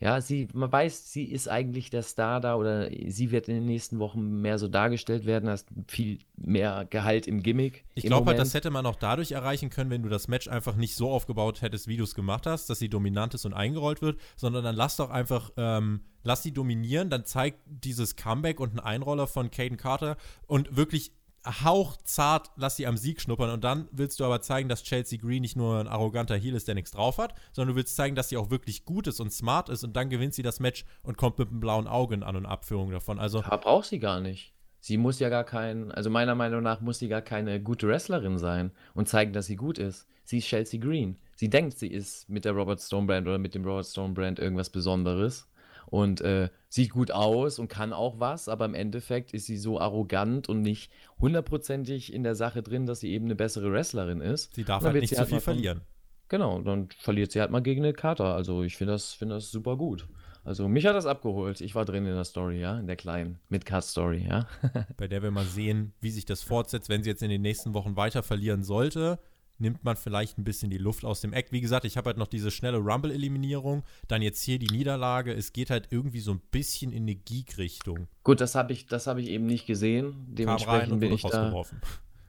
Ja, 0.00 0.20
sie, 0.20 0.46
man 0.54 0.70
weiß, 0.70 1.12
sie 1.12 1.24
ist 1.24 1.48
eigentlich 1.48 1.90
der 1.90 2.02
Star 2.02 2.40
da 2.40 2.54
oder 2.54 2.88
sie 3.08 3.32
wird 3.32 3.48
in 3.48 3.56
den 3.56 3.66
nächsten 3.66 3.98
Wochen 3.98 4.40
mehr 4.40 4.58
so 4.58 4.68
dargestellt 4.68 5.26
werden, 5.26 5.48
hast 5.48 5.68
viel 5.88 6.20
mehr 6.36 6.86
Gehalt 6.88 7.26
im 7.26 7.42
Gimmick. 7.42 7.84
Ich 7.94 8.04
glaube 8.04 8.26
halt, 8.26 8.38
das 8.38 8.54
hätte 8.54 8.70
man 8.70 8.86
auch 8.86 8.94
dadurch 8.94 9.32
erreichen 9.32 9.70
können, 9.70 9.90
wenn 9.90 10.04
du 10.04 10.08
das 10.08 10.28
Match 10.28 10.46
einfach 10.46 10.76
nicht 10.76 10.94
so 10.94 11.10
aufgebaut 11.10 11.62
hättest, 11.62 11.88
wie 11.88 11.96
du 11.96 12.04
es 12.04 12.14
gemacht 12.14 12.46
hast, 12.46 12.70
dass 12.70 12.78
sie 12.78 12.88
dominant 12.88 13.34
ist 13.34 13.44
und 13.44 13.54
eingerollt 13.54 14.00
wird, 14.00 14.20
sondern 14.36 14.62
dann 14.62 14.76
lass 14.76 14.96
doch 14.96 15.10
einfach, 15.10 15.50
ähm, 15.56 16.02
lass 16.22 16.44
sie 16.44 16.52
dominieren, 16.52 17.10
dann 17.10 17.24
zeigt 17.24 17.58
dieses 17.66 18.14
Comeback 18.14 18.60
und 18.60 18.74
ein 18.74 18.80
Einroller 18.80 19.26
von 19.26 19.50
Caden 19.50 19.78
Carter 19.78 20.16
und 20.46 20.76
wirklich 20.76 21.10
hauchzart, 21.46 22.50
lass 22.56 22.76
sie 22.76 22.86
am 22.86 22.96
Sieg 22.96 23.20
schnuppern 23.20 23.50
und 23.50 23.64
dann 23.64 23.88
willst 23.92 24.20
du 24.20 24.24
aber 24.24 24.40
zeigen, 24.40 24.68
dass 24.68 24.82
Chelsea 24.82 25.18
Green 25.18 25.42
nicht 25.42 25.56
nur 25.56 25.80
ein 25.80 25.88
arroganter 25.88 26.36
Heel 26.36 26.54
ist, 26.54 26.68
der 26.68 26.74
nichts 26.74 26.90
drauf 26.90 27.18
hat, 27.18 27.34
sondern 27.52 27.74
du 27.74 27.76
willst 27.78 27.96
zeigen, 27.96 28.16
dass 28.16 28.28
sie 28.28 28.36
auch 28.36 28.50
wirklich 28.50 28.84
gut 28.84 29.06
ist 29.06 29.20
und 29.20 29.32
smart 29.32 29.68
ist 29.68 29.84
und 29.84 29.96
dann 29.96 30.10
gewinnt 30.10 30.34
sie 30.34 30.42
das 30.42 30.60
Match 30.60 30.84
und 31.02 31.16
kommt 31.16 31.38
mit 31.38 31.48
einem 31.48 31.60
blauen 31.60 31.86
Auge 31.86 32.14
in 32.14 32.22
An- 32.22 32.36
und 32.36 32.46
Abführung 32.46 32.90
davon. 32.90 33.18
Also 33.18 33.40
ja, 33.40 33.56
braucht 33.56 33.86
sie 33.86 33.98
gar 33.98 34.20
nicht. 34.20 34.52
Sie 34.80 34.96
muss 34.96 35.18
ja 35.18 35.28
gar 35.28 35.44
kein, 35.44 35.90
also 35.90 36.08
meiner 36.08 36.34
Meinung 36.34 36.62
nach 36.62 36.80
muss 36.80 36.98
sie 36.98 37.08
gar 37.08 37.22
keine 37.22 37.60
gute 37.60 37.88
Wrestlerin 37.88 38.38
sein 38.38 38.70
und 38.94 39.08
zeigen, 39.08 39.32
dass 39.32 39.46
sie 39.46 39.56
gut 39.56 39.78
ist. 39.78 40.06
Sie 40.24 40.38
ist 40.38 40.46
Chelsea 40.46 40.78
Green. 40.80 41.16
Sie 41.34 41.48
denkt, 41.48 41.78
sie 41.78 41.88
ist 41.88 42.28
mit 42.28 42.44
der 42.44 42.52
Robert 42.52 42.80
Stone 42.80 43.06
Brand 43.06 43.26
oder 43.26 43.38
mit 43.38 43.54
dem 43.54 43.64
Robert 43.64 43.86
Stone 43.86 44.14
Brand 44.14 44.38
irgendwas 44.38 44.70
Besonderes 44.70 45.48
und 45.90 46.20
äh, 46.20 46.50
sieht 46.68 46.90
gut 46.90 47.10
aus 47.10 47.58
und 47.58 47.68
kann 47.68 47.92
auch 47.92 48.20
was, 48.20 48.48
aber 48.48 48.64
im 48.64 48.74
Endeffekt 48.74 49.32
ist 49.32 49.46
sie 49.46 49.56
so 49.56 49.80
arrogant 49.80 50.48
und 50.48 50.60
nicht 50.60 50.90
hundertprozentig 51.18 52.12
in 52.12 52.22
der 52.22 52.34
Sache 52.34 52.62
drin, 52.62 52.86
dass 52.86 53.00
sie 53.00 53.10
eben 53.12 53.26
eine 53.26 53.34
bessere 53.34 53.72
Wrestlerin 53.72 54.20
ist. 54.20 54.54
Sie 54.54 54.64
darf 54.64 54.84
halt 54.84 54.96
nicht 54.96 55.10
so 55.10 55.18
halt 55.18 55.28
viel 55.28 55.40
verlieren. 55.40 55.80
Genau, 56.28 56.60
dann 56.60 56.88
verliert 56.98 57.32
sie 57.32 57.40
halt 57.40 57.50
mal 57.50 57.62
gegen 57.62 57.82
eine 57.82 57.94
Kater. 57.94 58.34
Also 58.34 58.62
ich 58.62 58.76
finde 58.76 58.92
das, 58.92 59.14
find 59.14 59.30
das 59.30 59.50
super 59.50 59.76
gut. 59.76 60.06
Also 60.44 60.68
mich 60.68 60.86
hat 60.86 60.94
das 60.94 61.06
abgeholt. 61.06 61.60
Ich 61.60 61.74
war 61.74 61.84
drin 61.84 62.06
in 62.06 62.14
der 62.14 62.24
Story, 62.24 62.60
ja, 62.60 62.78
in 62.78 62.86
der 62.86 62.96
kleinen 62.96 63.38
Mid-Card-Story, 63.48 64.26
ja. 64.28 64.46
Bei 64.96 65.08
der 65.08 65.22
wir 65.22 65.30
mal 65.30 65.44
sehen, 65.44 65.94
wie 66.00 66.10
sich 66.10 66.26
das 66.26 66.42
fortsetzt, 66.42 66.88
wenn 66.88 67.02
sie 67.02 67.10
jetzt 67.10 67.22
in 67.22 67.30
den 67.30 67.42
nächsten 67.42 67.74
Wochen 67.74 67.96
weiter 67.96 68.22
verlieren 68.22 68.62
sollte 68.62 69.18
nimmt 69.58 69.84
man 69.84 69.96
vielleicht 69.96 70.38
ein 70.38 70.44
bisschen 70.44 70.70
die 70.70 70.78
Luft 70.78 71.04
aus 71.04 71.20
dem 71.20 71.32
Eck. 71.32 71.48
Wie 71.50 71.60
gesagt, 71.60 71.84
ich 71.84 71.96
habe 71.96 72.08
halt 72.08 72.18
noch 72.18 72.26
diese 72.26 72.50
schnelle 72.50 72.78
Rumble-Eliminierung, 72.78 73.82
dann 74.06 74.22
jetzt 74.22 74.42
hier 74.42 74.58
die 74.58 74.68
Niederlage. 74.68 75.32
Es 75.32 75.52
geht 75.52 75.70
halt 75.70 75.88
irgendwie 75.90 76.20
so 76.20 76.32
ein 76.32 76.40
bisschen 76.50 76.92
in 76.92 77.02
eine 77.02 77.14
Geek-Richtung. 77.14 78.08
Gut, 78.24 78.40
das 78.40 78.54
habe 78.54 78.72
ich, 78.72 78.86
hab 78.90 79.18
ich 79.18 79.28
eben 79.28 79.46
nicht 79.46 79.66
gesehen. 79.66 80.14
Dementsprechend 80.28 81.00
bin 81.00 81.12
ich 81.12 81.22
da. 81.22 81.62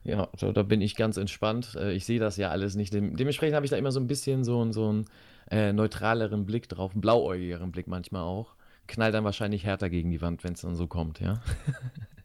Ja, 0.02 0.28
so, 0.36 0.50
da 0.52 0.62
bin 0.62 0.80
ich 0.80 0.96
ganz 0.96 1.16
entspannt. 1.18 1.76
Äh, 1.78 1.92
ich 1.92 2.06
sehe 2.06 2.18
das 2.18 2.36
ja 2.36 2.50
alles 2.50 2.74
nicht. 2.74 2.92
Dementsprechend 2.92 3.54
habe 3.54 3.66
ich 3.66 3.70
da 3.70 3.76
immer 3.76 3.92
so 3.92 4.00
ein 4.00 4.06
bisschen 4.06 4.44
so, 4.44 4.72
so 4.72 4.88
einen 4.88 5.04
äh, 5.50 5.72
neutraleren 5.72 6.46
Blick 6.46 6.68
drauf, 6.68 6.92
einen 6.92 7.02
blauäugigeren 7.02 7.70
Blick 7.70 7.86
manchmal 7.86 8.22
auch. 8.22 8.54
Knallt 8.86 9.14
dann 9.14 9.24
wahrscheinlich 9.24 9.64
härter 9.64 9.90
gegen 9.90 10.10
die 10.10 10.22
Wand, 10.22 10.42
wenn 10.42 10.54
es 10.54 10.62
dann 10.62 10.74
so 10.74 10.86
kommt, 10.86 11.20
ja. 11.20 11.42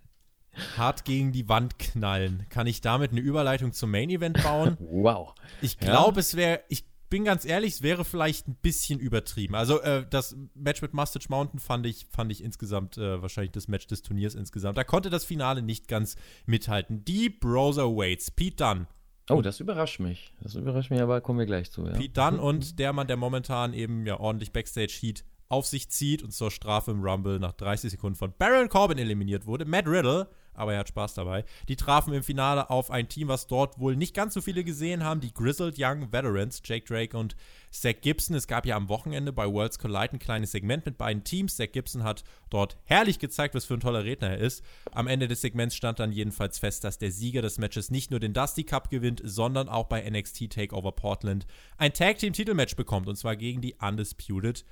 hart 0.77 1.05
gegen 1.05 1.31
die 1.31 1.47
Wand 1.49 1.79
knallen. 1.79 2.45
Kann 2.49 2.67
ich 2.67 2.81
damit 2.81 3.11
eine 3.11 3.21
Überleitung 3.21 3.73
zum 3.73 3.91
Main 3.91 4.09
Event 4.09 4.41
bauen? 4.43 4.77
Wow. 4.95 5.35
Ich 5.61 5.77
glaube, 5.77 6.15
ja. 6.15 6.19
es 6.19 6.35
wäre, 6.35 6.61
ich 6.69 6.85
bin 7.09 7.23
ganz 7.23 7.45
ehrlich, 7.45 7.75
es 7.75 7.81
wäre 7.81 8.05
vielleicht 8.05 8.47
ein 8.47 8.55
bisschen 8.55 8.99
übertrieben. 8.99 9.55
Also 9.55 9.81
äh, 9.81 10.05
das 10.09 10.35
Match 10.53 10.81
mit 10.81 10.93
Mustache 10.93 11.27
Mountain 11.29 11.59
fand 11.59 11.85
ich, 11.85 12.05
fand 12.09 12.31
ich 12.31 12.43
insgesamt 12.43 12.97
äh, 12.97 13.21
wahrscheinlich 13.21 13.51
das 13.51 13.67
Match 13.67 13.87
des 13.87 14.01
Turniers 14.01 14.35
insgesamt. 14.35 14.77
Da 14.77 14.83
konnte 14.83 15.09
das 15.09 15.25
Finale 15.25 15.61
nicht 15.61 15.87
ganz 15.87 16.15
mithalten. 16.45 17.05
Die 17.05 17.29
Browser 17.29 17.85
Waits, 17.85 18.31
Pete 18.31 18.57
Dunn. 18.57 18.87
Oh, 19.29 19.41
das 19.41 19.59
überrascht 19.59 19.99
mich. 19.99 20.33
Das 20.41 20.55
überrascht 20.55 20.91
mich, 20.91 21.01
aber 21.01 21.21
kommen 21.21 21.39
wir 21.39 21.45
gleich 21.45 21.71
zu. 21.71 21.85
Ja. 21.85 21.93
Pete 21.93 22.13
Dunn 22.13 22.39
und 22.39 22.79
der 22.79 22.93
Mann, 22.93 23.07
der 23.07 23.17
momentan 23.17 23.73
eben 23.73 24.05
ja 24.05 24.19
ordentlich 24.19 24.51
Backstage 24.51 24.93
Heat 24.99 25.25
auf 25.47 25.65
sich 25.65 25.89
zieht 25.89 26.23
und 26.23 26.31
zur 26.31 26.51
Strafe 26.51 26.91
im 26.91 27.03
Rumble 27.03 27.39
nach 27.39 27.53
30 27.53 27.91
Sekunden 27.91 28.15
von 28.15 28.33
Baron 28.37 28.69
Corbin 28.69 28.97
eliminiert 28.97 29.45
wurde. 29.45 29.65
Matt 29.65 29.87
Riddle 29.87 30.27
aber 30.55 30.73
er 30.73 30.79
hat 30.79 30.89
Spaß 30.89 31.13
dabei. 31.13 31.45
Die 31.67 31.75
trafen 31.75 32.13
im 32.13 32.23
Finale 32.23 32.69
auf 32.69 32.91
ein 32.91 33.07
Team, 33.07 33.27
was 33.27 33.47
dort 33.47 33.79
wohl 33.79 33.95
nicht 33.95 34.13
ganz 34.13 34.33
so 34.33 34.41
viele 34.41 34.63
gesehen 34.63 35.03
haben, 35.03 35.21
die 35.21 35.33
Grizzled 35.33 35.75
Young 35.77 36.11
Veterans, 36.11 36.61
Jake 36.63 36.85
Drake 36.85 37.17
und 37.17 37.35
Zach 37.71 37.95
Gibson. 38.01 38.35
Es 38.35 38.47
gab 38.47 38.65
ja 38.65 38.75
am 38.75 38.89
Wochenende 38.89 39.33
bei 39.33 39.45
Worlds 39.45 39.79
Collide 39.79 40.13
ein 40.13 40.19
kleines 40.19 40.51
Segment 40.51 40.85
mit 40.85 40.97
beiden 40.97 41.23
Teams. 41.23 41.57
Zach 41.57 41.71
Gibson 41.71 42.03
hat 42.03 42.23
dort 42.49 42.77
herrlich 42.85 43.19
gezeigt, 43.19 43.53
was 43.53 43.65
für 43.65 43.75
ein 43.75 43.79
toller 43.81 44.03
Redner 44.03 44.29
er 44.29 44.37
ist. 44.37 44.63
Am 44.91 45.07
Ende 45.07 45.27
des 45.27 45.41
Segments 45.41 45.75
stand 45.75 45.99
dann 45.99 46.11
jedenfalls 46.11 46.57
fest, 46.57 46.83
dass 46.83 46.97
der 46.97 47.11
Sieger 47.11 47.41
des 47.41 47.57
Matches 47.57 47.91
nicht 47.91 48.11
nur 48.11 48.19
den 48.19 48.33
Dusty 48.33 48.63
Cup 48.63 48.89
gewinnt, 48.89 49.21
sondern 49.23 49.69
auch 49.69 49.85
bei 49.85 50.09
NXT 50.09 50.49
Takeover 50.51 50.93
Portland 50.93 51.45
ein 51.77 51.93
Tag 51.93 52.17
Team 52.17 52.33
Titelmatch 52.33 52.75
bekommt 52.75 53.07
und 53.07 53.17
zwar 53.17 53.35
gegen 53.35 53.61
die 53.61 53.75
Undisputed 53.75 54.65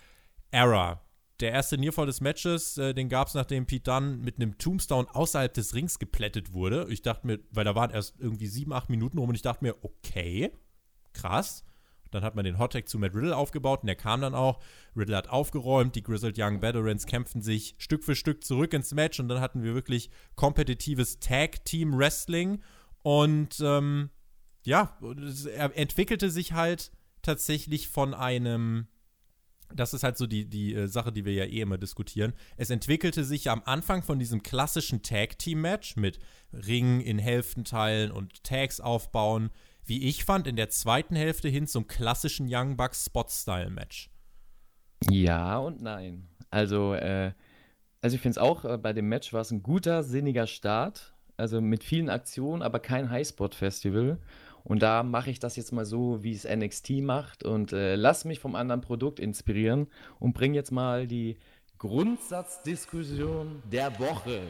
Era 0.51 1.02
der 1.43 1.51
erste 1.51 1.77
Nearfall 1.77 2.05
des 2.05 2.21
Matches, 2.21 2.77
äh, 2.77 2.93
den 2.93 3.09
gab 3.09 3.27
es, 3.27 3.33
nachdem 3.33 3.65
Pete 3.65 3.91
Dunne 3.91 4.15
mit 4.17 4.37
einem 4.37 4.57
Tombstone 4.57 5.13
außerhalb 5.13 5.53
des 5.53 5.75
Rings 5.75 5.99
geplättet 5.99 6.53
wurde. 6.53 6.87
Ich 6.89 7.01
dachte 7.01 7.27
mir, 7.27 7.39
weil 7.51 7.65
da 7.65 7.75
waren 7.75 7.91
erst 7.91 8.15
irgendwie 8.17 8.47
sieben, 8.47 8.71
acht 8.71 8.89
Minuten 8.89 9.17
rum 9.17 9.29
und 9.29 9.35
ich 9.35 9.41
dachte 9.41 9.63
mir, 9.63 9.75
okay, 9.83 10.51
krass. 11.11 11.65
Dann 12.11 12.23
hat 12.23 12.35
man 12.35 12.45
den 12.45 12.59
Hottag 12.59 12.87
zu 12.87 12.97
Matt 12.97 13.13
Riddle 13.13 13.35
aufgebaut 13.35 13.81
und 13.81 13.87
der 13.87 13.95
kam 13.95 14.21
dann 14.21 14.35
auch. 14.35 14.61
Riddle 14.95 15.17
hat 15.17 15.29
aufgeräumt, 15.29 15.95
die 15.95 16.03
Grizzled 16.03 16.37
Young 16.37 16.61
Veterans 16.61 17.07
kämpfen 17.07 17.41
sich 17.41 17.75
Stück 17.77 18.05
für 18.05 18.15
Stück 18.15 18.43
zurück 18.43 18.71
ins 18.73 18.93
Match 18.93 19.19
und 19.19 19.27
dann 19.27 19.41
hatten 19.41 19.63
wir 19.63 19.73
wirklich 19.73 20.11
kompetitives 20.35 21.19
Tag-Team-Wrestling 21.19 22.61
und 23.01 23.59
ähm, 23.61 24.11
ja, 24.63 24.97
es 25.27 25.45
entwickelte 25.45 26.29
sich 26.29 26.53
halt 26.53 26.91
tatsächlich 27.21 27.89
von 27.89 28.13
einem 28.13 28.87
das 29.73 29.93
ist 29.93 30.03
halt 30.03 30.17
so 30.17 30.27
die, 30.27 30.45
die 30.45 30.73
äh, 30.73 30.87
Sache, 30.87 31.11
die 31.11 31.25
wir 31.25 31.33
ja 31.33 31.45
eh 31.45 31.61
immer 31.61 31.77
diskutieren. 31.77 32.33
Es 32.57 32.69
entwickelte 32.69 33.23
sich 33.23 33.45
ja 33.45 33.53
am 33.53 33.61
Anfang 33.65 34.03
von 34.03 34.19
diesem 34.19 34.43
klassischen 34.43 35.03
Tag-Team-Match 35.03 35.95
mit 35.95 36.19
Ringen 36.51 37.01
in 37.01 37.19
Hälften 37.19 37.63
teilen 37.63 38.11
und 38.11 38.43
Tags 38.43 38.79
aufbauen, 38.79 39.49
wie 39.85 40.07
ich 40.07 40.23
fand, 40.23 40.47
in 40.47 40.55
der 40.55 40.69
zweiten 40.69 41.15
Hälfte 41.15 41.49
hin 41.49 41.67
zum 41.67 41.87
klassischen 41.87 42.47
Young 42.49 42.77
Bucks 42.77 43.05
Spot-Style-Match. 43.05 44.09
Ja 45.09 45.57
und 45.57 45.81
nein. 45.81 46.29
Also, 46.49 46.93
äh, 46.93 47.33
also 48.01 48.15
ich 48.15 48.21
finde 48.21 48.33
es 48.33 48.37
auch, 48.37 48.63
äh, 48.65 48.77
bei 48.77 48.93
dem 48.93 49.09
Match 49.09 49.33
war 49.33 49.41
es 49.41 49.51
ein 49.51 49.63
guter, 49.63 50.03
sinniger 50.03 50.47
Start. 50.47 51.13
Also 51.35 51.61
mit 51.61 51.83
vielen 51.83 52.09
Aktionen, 52.09 52.61
aber 52.61 52.79
kein 52.79 53.09
Highspot-Festival. 53.09 54.19
Und 54.63 54.81
da 54.81 55.03
mache 55.03 55.29
ich 55.29 55.39
das 55.39 55.55
jetzt 55.55 55.71
mal 55.73 55.85
so, 55.85 56.23
wie 56.23 56.33
es 56.33 56.45
NXT 56.45 57.01
macht 57.01 57.43
und 57.43 57.73
äh, 57.73 57.95
lass 57.95 58.23
mich 58.23 58.39
vom 58.39 58.55
anderen 58.55 58.81
Produkt 58.81 59.19
inspirieren 59.19 59.87
und 60.19 60.33
bring 60.33 60.53
jetzt 60.53 60.71
mal 60.71 61.05
die 61.05 61.37
Grundsatzdiskussion 61.79 63.61
der 63.69 63.99
Woche. 63.99 64.41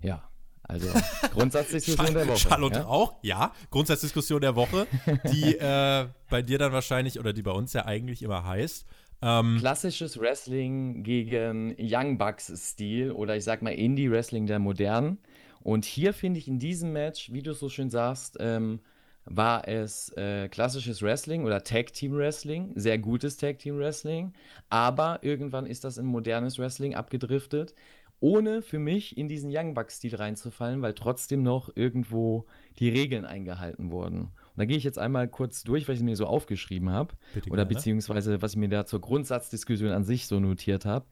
Ja, 0.00 0.28
also 0.62 0.88
Grundsatzdiskussion 1.32 2.14
der 2.14 2.28
Woche. 2.28 2.38
Charlotte 2.38 2.78
ja? 2.78 2.86
auch, 2.86 3.14
ja. 3.22 3.52
Grundsatzdiskussion 3.70 4.40
der 4.40 4.54
Woche, 4.54 4.86
die 5.32 5.56
äh, 5.58 6.06
bei 6.30 6.42
dir 6.42 6.58
dann 6.58 6.72
wahrscheinlich 6.72 7.18
oder 7.18 7.32
die 7.32 7.42
bei 7.42 7.50
uns 7.50 7.72
ja 7.72 7.84
eigentlich 7.84 8.22
immer 8.22 8.44
heißt. 8.44 8.86
Ähm, 9.22 9.56
Klassisches 9.58 10.18
Wrestling 10.18 11.02
gegen 11.02 11.74
Young 11.78 12.18
Bucks-Stil 12.18 13.12
oder 13.12 13.36
ich 13.36 13.44
sag 13.44 13.62
mal 13.62 13.70
Indie-Wrestling 13.70 14.46
der 14.46 14.58
modernen. 14.58 15.18
Und 15.62 15.84
hier 15.84 16.12
finde 16.12 16.38
ich 16.38 16.48
in 16.48 16.58
diesem 16.58 16.92
Match, 16.92 17.32
wie 17.32 17.42
du 17.42 17.54
so 17.54 17.68
schön 17.68 17.90
sagst, 17.90 18.36
ähm, 18.40 18.80
war 19.24 19.68
es 19.68 20.10
äh, 20.16 20.48
klassisches 20.48 21.02
Wrestling 21.02 21.44
oder 21.44 21.62
Tag 21.62 21.92
Team 21.92 22.16
Wrestling, 22.16 22.72
sehr 22.74 22.98
gutes 22.98 23.36
Tag 23.36 23.58
Team 23.58 23.78
Wrestling, 23.78 24.32
aber 24.68 25.20
irgendwann 25.22 25.66
ist 25.66 25.84
das 25.84 25.96
in 25.98 26.06
modernes 26.06 26.58
Wrestling 26.58 26.94
abgedriftet, 26.94 27.74
ohne 28.18 28.62
für 28.62 28.78
mich 28.78 29.16
in 29.16 29.28
diesen 29.28 29.50
Young 29.52 29.74
Bucks 29.74 29.96
Stil 29.96 30.14
reinzufallen, 30.14 30.80
weil 30.80 30.94
trotzdem 30.94 31.42
noch 31.42 31.70
irgendwo 31.74 32.46
die 32.78 32.88
Regeln 32.88 33.24
eingehalten 33.24 33.90
wurden. 33.90 34.20
Und 34.22 34.58
da 34.58 34.64
gehe 34.64 34.76
ich 34.76 34.84
jetzt 34.84 34.98
einmal 34.98 35.26
kurz 35.28 35.64
durch, 35.64 35.88
was 35.88 35.96
ich 35.96 36.04
mir 36.04 36.14
so 36.14 36.26
aufgeschrieben 36.26 36.90
habe 36.90 37.14
oder 37.50 37.64
beziehungsweise 37.64 38.40
was 38.40 38.52
ich 38.52 38.58
mir 38.58 38.68
da 38.68 38.86
zur 38.86 39.00
Grundsatzdiskussion 39.00 39.90
an 39.90 40.04
sich 40.04 40.26
so 40.26 40.38
notiert 40.38 40.84
habe. 40.84 41.06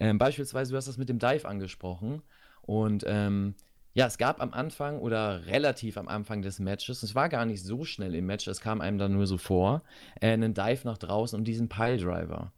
Ähm, 0.00 0.18
beispielsweise, 0.18 0.72
du 0.72 0.76
hast 0.76 0.88
das 0.88 0.98
mit 0.98 1.08
dem 1.08 1.18
Dive 1.18 1.46
angesprochen 1.46 2.22
und 2.62 3.04
ähm, 3.06 3.54
ja, 3.96 4.06
es 4.06 4.18
gab 4.18 4.42
am 4.42 4.52
Anfang 4.52 4.98
oder 4.98 5.46
relativ 5.46 5.96
am 5.96 6.06
Anfang 6.06 6.42
des 6.42 6.58
Matches, 6.58 7.02
es 7.02 7.14
war 7.14 7.30
gar 7.30 7.46
nicht 7.46 7.64
so 7.64 7.82
schnell 7.84 8.14
im 8.14 8.26
Match, 8.26 8.46
es 8.46 8.60
kam 8.60 8.82
einem 8.82 8.98
dann 8.98 9.14
nur 9.14 9.26
so 9.26 9.38
vor, 9.38 9.82
äh, 10.20 10.32
einen 10.32 10.52
Dive 10.52 10.82
nach 10.84 10.98
draußen 10.98 11.38
und 11.38 11.46
diesen 11.46 11.70
Piledriver. 11.70 12.52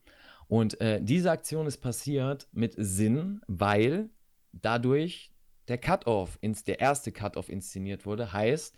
Und 0.48 0.80
äh, 0.80 1.00
diese 1.00 1.30
Aktion 1.30 1.68
ist 1.68 1.78
passiert 1.78 2.48
mit 2.50 2.74
Sinn, 2.76 3.40
weil 3.46 4.10
dadurch 4.50 5.30
der 5.68 5.78
Cut-Off, 5.78 6.40
der 6.42 6.80
erste 6.80 7.12
Cut-Off 7.12 7.48
inszeniert 7.48 8.04
wurde. 8.04 8.32
Heißt, 8.32 8.74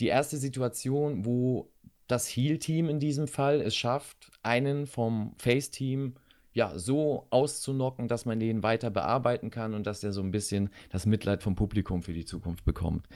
die 0.00 0.08
erste 0.08 0.36
Situation, 0.36 1.24
wo 1.24 1.70
das 2.08 2.26
Heal-Team 2.26 2.88
in 2.88 2.98
diesem 2.98 3.28
Fall 3.28 3.60
es 3.60 3.76
schafft, 3.76 4.32
einen 4.42 4.88
vom 4.88 5.36
Face-Team 5.38 6.16
ja, 6.60 6.78
so 6.78 7.26
auszunocken, 7.30 8.06
dass 8.06 8.26
man 8.26 8.38
den 8.38 8.62
weiter 8.62 8.90
bearbeiten 8.90 9.48
kann 9.48 9.72
und 9.72 9.86
dass 9.86 10.00
der 10.00 10.12
so 10.12 10.20
ein 10.20 10.30
bisschen 10.30 10.68
das 10.90 11.06
Mitleid 11.06 11.42
vom 11.42 11.54
Publikum 11.54 12.02
für 12.02 12.12
die 12.12 12.26
Zukunft 12.26 12.66
bekommt. 12.66 13.06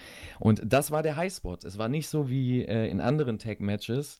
Und 0.40 0.62
das 0.64 0.90
war 0.90 1.02
der 1.02 1.16
Highspot. 1.16 1.62
Es 1.64 1.76
war 1.76 1.90
nicht 1.90 2.08
so 2.08 2.30
wie 2.30 2.64
äh, 2.64 2.88
in 2.88 3.02
anderen 3.02 3.38
Tag-Matches 3.38 4.18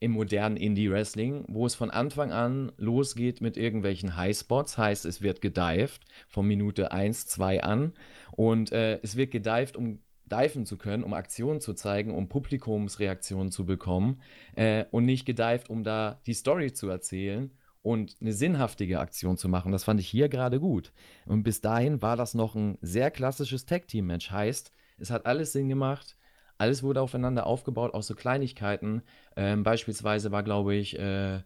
im 0.00 0.10
modernen 0.10 0.56
Indie-Wrestling, 0.56 1.44
wo 1.46 1.66
es 1.66 1.76
von 1.76 1.92
Anfang 1.92 2.32
an 2.32 2.72
losgeht 2.76 3.40
mit 3.40 3.56
irgendwelchen 3.56 4.16
Highspots, 4.16 4.76
heißt 4.76 5.04
es 5.04 5.22
wird 5.22 5.40
gedived 5.40 6.00
von 6.26 6.44
Minute 6.44 6.90
1, 6.90 7.28
2 7.28 7.62
an 7.62 7.92
und 8.32 8.72
äh, 8.72 8.98
es 9.04 9.14
wird 9.14 9.30
gedived, 9.30 9.76
um 9.76 10.00
diven 10.26 10.66
zu 10.66 10.78
können, 10.78 11.04
um 11.04 11.14
Aktionen 11.14 11.60
zu 11.60 11.74
zeigen, 11.74 12.12
um 12.12 12.28
Publikumsreaktionen 12.28 13.52
zu 13.52 13.66
bekommen 13.66 14.20
äh, 14.56 14.84
und 14.90 15.04
nicht 15.04 15.26
gedived, 15.26 15.70
um 15.70 15.84
da 15.84 16.20
die 16.26 16.34
Story 16.34 16.72
zu 16.72 16.88
erzählen 16.88 17.52
und 17.84 18.16
eine 18.22 18.32
sinnhaftige 18.32 18.98
Aktion 18.98 19.36
zu 19.36 19.46
machen. 19.46 19.70
Das 19.70 19.84
fand 19.84 20.00
ich 20.00 20.08
hier 20.08 20.30
gerade 20.30 20.58
gut. 20.58 20.90
Und 21.26 21.42
bis 21.42 21.60
dahin 21.60 22.00
war 22.00 22.16
das 22.16 22.32
noch 22.32 22.54
ein 22.54 22.78
sehr 22.80 23.10
klassisches 23.10 23.66
Tag-Team-Match. 23.66 24.30
Heißt, 24.30 24.72
es 24.96 25.10
hat 25.10 25.26
alles 25.26 25.52
Sinn 25.52 25.68
gemacht, 25.68 26.16
alles 26.56 26.82
wurde 26.82 27.02
aufeinander 27.02 27.46
aufgebaut, 27.46 27.92
auch 27.92 28.02
so 28.02 28.14
Kleinigkeiten. 28.14 29.02
Ähm, 29.36 29.64
beispielsweise 29.64 30.32
war, 30.32 30.42
glaube 30.42 30.74
ich, 30.74 30.98
äh, 30.98 31.42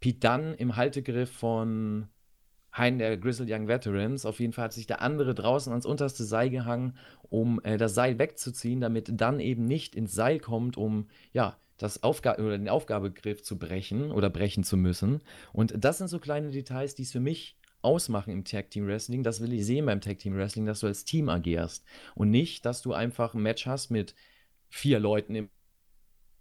Pete 0.00 0.20
Dunn 0.20 0.54
im 0.54 0.76
Haltegriff 0.76 1.30
von 1.30 2.08
einen 2.70 2.98
der 2.98 3.18
Grizzled 3.18 3.50
Young 3.50 3.68
Veterans. 3.68 4.24
Auf 4.24 4.40
jeden 4.40 4.54
Fall 4.54 4.64
hat 4.64 4.72
sich 4.72 4.86
der 4.86 5.02
andere 5.02 5.34
draußen 5.34 5.70
ans 5.70 5.84
unterste 5.84 6.24
Seil 6.24 6.48
gehangen, 6.48 6.96
um 7.28 7.60
äh, 7.62 7.76
das 7.76 7.92
Seil 7.92 8.18
wegzuziehen, 8.18 8.80
damit 8.80 9.10
dann 9.12 9.38
eben 9.38 9.66
nicht 9.66 9.94
ins 9.94 10.14
Seil 10.14 10.40
kommt, 10.40 10.78
um 10.78 11.08
ja 11.32 11.58
das 11.78 12.02
Aufga 12.02 12.34
oder 12.34 12.58
den 12.58 12.68
Aufgabegriff 12.68 13.42
zu 13.42 13.58
brechen 13.58 14.10
oder 14.10 14.30
brechen 14.30 14.64
zu 14.64 14.76
müssen. 14.76 15.22
Und 15.52 15.72
das 15.76 15.98
sind 15.98 16.08
so 16.08 16.18
kleine 16.18 16.50
Details, 16.50 16.94
die 16.94 17.02
es 17.02 17.12
für 17.12 17.20
mich 17.20 17.56
ausmachen 17.80 18.32
im 18.32 18.44
Tag 18.44 18.70
Team 18.70 18.86
Wrestling. 18.86 19.22
Das 19.22 19.40
will 19.40 19.52
ich 19.52 19.64
sehen 19.64 19.86
beim 19.86 20.00
Tag 20.00 20.18
Team 20.18 20.36
Wrestling, 20.36 20.66
dass 20.66 20.80
du 20.80 20.88
als 20.88 21.04
Team 21.04 21.28
agierst 21.28 21.84
und 22.14 22.30
nicht, 22.30 22.66
dass 22.66 22.82
du 22.82 22.92
einfach 22.92 23.34
ein 23.34 23.42
Match 23.42 23.66
hast 23.66 23.90
mit 23.90 24.14
vier 24.68 24.98
Leuten 24.98 25.34
im 25.34 25.48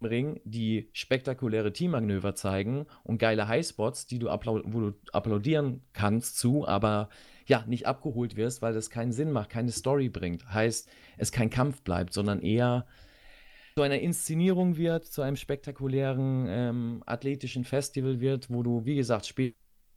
Ring, 0.02 0.42
die 0.44 0.90
spektakuläre 0.94 1.74
Teammanöver 1.74 2.36
zeigen 2.36 2.86
und 3.04 3.18
geile 3.18 3.48
Highspots, 3.48 4.06
die 4.06 4.20
du 4.20 4.28
wo 4.28 4.80
du 4.80 4.94
applaudieren 5.12 5.82
kannst 5.94 6.38
zu, 6.38 6.68
aber 6.68 7.10
ja, 7.48 7.64
nicht 7.66 7.88
abgeholt 7.88 8.36
wirst, 8.36 8.62
weil 8.62 8.74
das 8.74 8.90
keinen 8.90 9.12
Sinn 9.12 9.32
macht, 9.32 9.50
keine 9.50 9.72
Story 9.72 10.10
bringt. 10.10 10.54
Heißt, 10.54 10.90
es 11.18 11.32
kein 11.32 11.50
Kampf 11.50 11.82
bleibt, 11.82 12.14
sondern 12.14 12.42
eher 12.42 12.86
zu 13.78 13.84
einer 13.84 14.00
Inszenierung 14.00 14.76
wird, 14.76 15.06
zu 15.06 15.22
einem 15.22 15.36
spektakulären 15.36 16.48
ähm, 16.50 17.04
athletischen 17.06 17.64
Festival 17.64 18.20
wird, 18.20 18.50
wo 18.50 18.64
du, 18.64 18.86
wie 18.86 18.96
gesagt, 18.96 19.28
später 19.28 19.54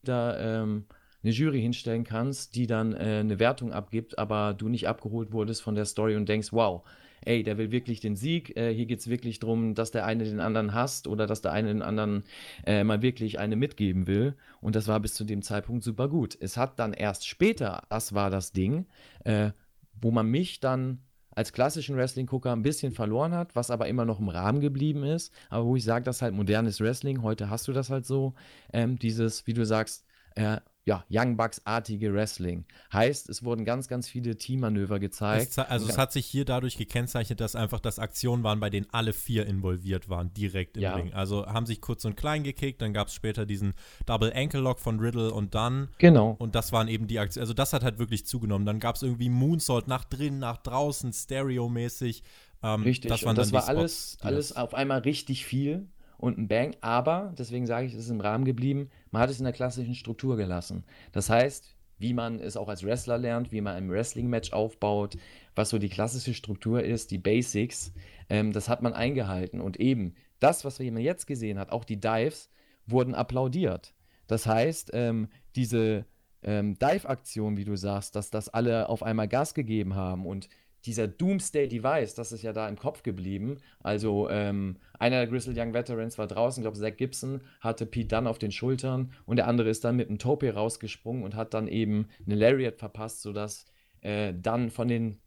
ähm, 0.06 0.84
eine 1.22 1.32
Jury 1.32 1.62
hinstellen 1.62 2.04
kannst, 2.04 2.56
die 2.56 2.66
dann 2.66 2.92
äh, 2.92 3.20
eine 3.20 3.38
Wertung 3.38 3.72
abgibt, 3.72 4.18
aber 4.18 4.52
du 4.52 4.68
nicht 4.68 4.86
abgeholt 4.86 5.32
wurdest 5.32 5.62
von 5.62 5.76
der 5.76 5.86
Story 5.86 6.14
und 6.16 6.28
denkst, 6.28 6.52
wow, 6.52 6.86
ey, 7.22 7.42
der 7.42 7.56
will 7.56 7.70
wirklich 7.70 8.00
den 8.00 8.16
Sieg. 8.16 8.54
Äh, 8.54 8.74
hier 8.74 8.84
geht 8.84 8.98
es 8.98 9.08
wirklich 9.08 9.38
darum, 9.38 9.74
dass 9.74 9.90
der 9.90 10.04
eine 10.04 10.24
den 10.24 10.40
anderen 10.40 10.74
hasst 10.74 11.08
oder 11.08 11.26
dass 11.26 11.40
der 11.40 11.52
eine 11.52 11.68
den 11.68 11.80
anderen 11.80 12.24
äh, 12.66 12.84
mal 12.84 13.00
wirklich 13.00 13.38
eine 13.38 13.56
mitgeben 13.56 14.06
will. 14.06 14.36
Und 14.60 14.76
das 14.76 14.88
war 14.88 15.00
bis 15.00 15.14
zu 15.14 15.24
dem 15.24 15.40
Zeitpunkt 15.40 15.84
super 15.84 16.10
gut. 16.10 16.36
Es 16.38 16.58
hat 16.58 16.78
dann 16.78 16.92
erst 16.92 17.26
später, 17.26 17.84
das 17.88 18.12
war 18.12 18.28
das 18.28 18.52
Ding, 18.52 18.88
äh, 19.24 19.52
wo 19.98 20.10
man 20.10 20.26
mich 20.26 20.60
dann 20.60 20.98
als 21.40 21.54
klassischen 21.54 21.96
Wrestling-Gucker 21.96 22.52
ein 22.52 22.60
bisschen 22.60 22.92
verloren 22.92 23.32
hat, 23.32 23.56
was 23.56 23.70
aber 23.70 23.88
immer 23.88 24.04
noch 24.04 24.20
im 24.20 24.28
Rahmen 24.28 24.60
geblieben 24.60 25.04
ist. 25.04 25.32
Aber 25.48 25.64
wo 25.64 25.74
ich 25.74 25.84
sage, 25.84 26.04
das 26.04 26.16
ist 26.16 26.22
halt 26.22 26.34
modernes 26.34 26.82
Wrestling. 26.82 27.22
Heute 27.22 27.48
hast 27.48 27.66
du 27.66 27.72
das 27.72 27.88
halt 27.88 28.04
so. 28.04 28.34
Ähm, 28.74 28.98
dieses, 28.98 29.46
wie 29.46 29.54
du 29.54 29.64
sagst, 29.64 30.04
äh, 30.34 30.58
ja, 30.90 31.04
Young 31.08 31.36
Bucks-artige 31.36 32.12
Wrestling. 32.12 32.64
Heißt, 32.92 33.28
es 33.28 33.44
wurden 33.44 33.64
ganz, 33.64 33.86
ganz 33.86 34.08
viele 34.08 34.36
Teammanöver 34.36 34.98
gezeigt. 34.98 35.52
Es, 35.52 35.58
also 35.58 35.88
es 35.88 35.96
hat 35.96 36.12
sich 36.12 36.26
hier 36.26 36.44
dadurch 36.44 36.76
gekennzeichnet, 36.76 37.40
dass 37.40 37.54
einfach 37.54 37.78
das 37.78 38.00
Aktionen 38.00 38.42
waren, 38.42 38.58
bei 38.58 38.70
denen 38.70 38.88
alle 38.90 39.12
vier 39.12 39.46
involviert 39.46 40.08
waren, 40.08 40.34
direkt 40.34 40.76
im 40.76 40.82
ja. 40.82 40.96
Ring. 40.96 41.12
Also 41.12 41.46
haben 41.46 41.64
sich 41.64 41.80
kurz 41.80 42.04
und 42.04 42.16
klein 42.16 42.42
gekickt, 42.42 42.82
dann 42.82 42.92
gab 42.92 43.06
es 43.06 43.14
später 43.14 43.46
diesen 43.46 43.74
Double 44.04 44.32
Ankle 44.34 44.58
Lock 44.58 44.80
von 44.80 44.98
Riddle 44.98 45.32
und 45.32 45.54
dann. 45.54 45.90
Genau. 45.98 46.34
Und 46.40 46.56
das 46.56 46.72
waren 46.72 46.88
eben 46.88 47.06
die 47.06 47.20
Aktionen. 47.20 47.42
Also 47.42 47.54
das 47.54 47.72
hat 47.72 47.84
halt 47.84 48.00
wirklich 48.00 48.26
zugenommen. 48.26 48.66
Dann 48.66 48.80
gab 48.80 48.96
es 48.96 49.02
irgendwie 49.02 49.28
Moonsault 49.28 49.86
nach 49.86 50.02
drinnen, 50.02 50.40
nach 50.40 50.56
draußen, 50.56 51.12
Stereo-mäßig. 51.12 52.24
Ähm, 52.64 52.82
Richtig, 52.82 53.10
das, 53.10 53.20
das 53.20 53.52
war 53.52 53.68
alles, 53.68 54.18
alles 54.22 54.56
auf 54.56 54.74
einmal 54.74 54.98
richtig 54.98 55.46
viel 55.46 55.86
und 56.20 56.38
ein 56.38 56.48
Bang, 56.48 56.76
aber, 56.82 57.34
deswegen 57.38 57.66
sage 57.66 57.86
ich, 57.86 57.94
es 57.94 58.00
ist 58.00 58.10
im 58.10 58.20
Rahmen 58.20 58.44
geblieben, 58.44 58.90
man 59.10 59.22
hat 59.22 59.30
es 59.30 59.38
in 59.38 59.44
der 59.44 59.54
klassischen 59.54 59.94
Struktur 59.94 60.36
gelassen. 60.36 60.84
Das 61.12 61.30
heißt, 61.30 61.74
wie 61.98 62.12
man 62.12 62.40
es 62.40 62.56
auch 62.56 62.68
als 62.68 62.84
Wrestler 62.84 63.18
lernt, 63.18 63.52
wie 63.52 63.60
man 63.60 63.74
ein 63.74 63.90
Wrestling-Match 63.90 64.52
aufbaut, 64.52 65.16
was 65.54 65.70
so 65.70 65.78
die 65.78 65.88
klassische 65.88 66.34
Struktur 66.34 66.82
ist, 66.82 67.10
die 67.10 67.18
Basics, 67.18 67.92
ähm, 68.28 68.52
das 68.52 68.68
hat 68.68 68.82
man 68.82 68.92
eingehalten. 68.92 69.60
Und 69.60 69.78
eben 69.78 70.14
das, 70.40 70.64
was 70.64 70.78
man 70.78 70.98
jetzt 70.98 71.26
gesehen 71.26 71.58
hat, 71.58 71.70
auch 71.70 71.84
die 71.84 72.00
Dives, 72.00 72.50
wurden 72.86 73.14
applaudiert. 73.14 73.94
Das 74.26 74.46
heißt, 74.46 74.90
ähm, 74.94 75.28
diese 75.56 76.04
ähm, 76.42 76.78
Dive-Aktion, 76.78 77.56
wie 77.56 77.64
du 77.64 77.76
sagst, 77.76 78.14
dass 78.16 78.30
das 78.30 78.48
alle 78.48 78.88
auf 78.88 79.02
einmal 79.02 79.28
Gas 79.28 79.54
gegeben 79.54 79.94
haben 79.94 80.26
und 80.26 80.48
dieser 80.86 81.08
Doomsday 81.08 81.68
Device, 81.68 82.14
das 82.14 82.32
ist 82.32 82.42
ja 82.42 82.52
da 82.52 82.68
im 82.68 82.76
Kopf 82.76 83.02
geblieben. 83.02 83.58
Also 83.80 84.28
ähm, 84.30 84.76
einer 84.98 85.16
der 85.16 85.26
Grizzled 85.26 85.58
Young 85.58 85.74
Veterans 85.74 86.18
war 86.18 86.26
draußen, 86.26 86.62
ich 86.62 86.64
glaube 86.64 86.78
Zach 86.78 86.96
Gibson 86.96 87.42
hatte 87.60 87.86
Pete 87.86 88.08
Dunn 88.08 88.26
auf 88.26 88.38
den 88.38 88.52
Schultern 88.52 89.12
und 89.26 89.36
der 89.36 89.46
andere 89.46 89.68
ist 89.68 89.84
dann 89.84 89.96
mit 89.96 90.08
einem 90.08 90.18
Tope 90.18 90.52
rausgesprungen 90.52 91.22
und 91.22 91.34
hat 91.34 91.54
dann 91.54 91.68
eben 91.68 92.06
eine 92.24 92.34
Lariat 92.34 92.78
verpasst, 92.78 93.22
sodass 93.22 93.66
äh, 94.00 94.32
Dunn 94.32 94.70
von 94.70 94.88
den 94.88 95.18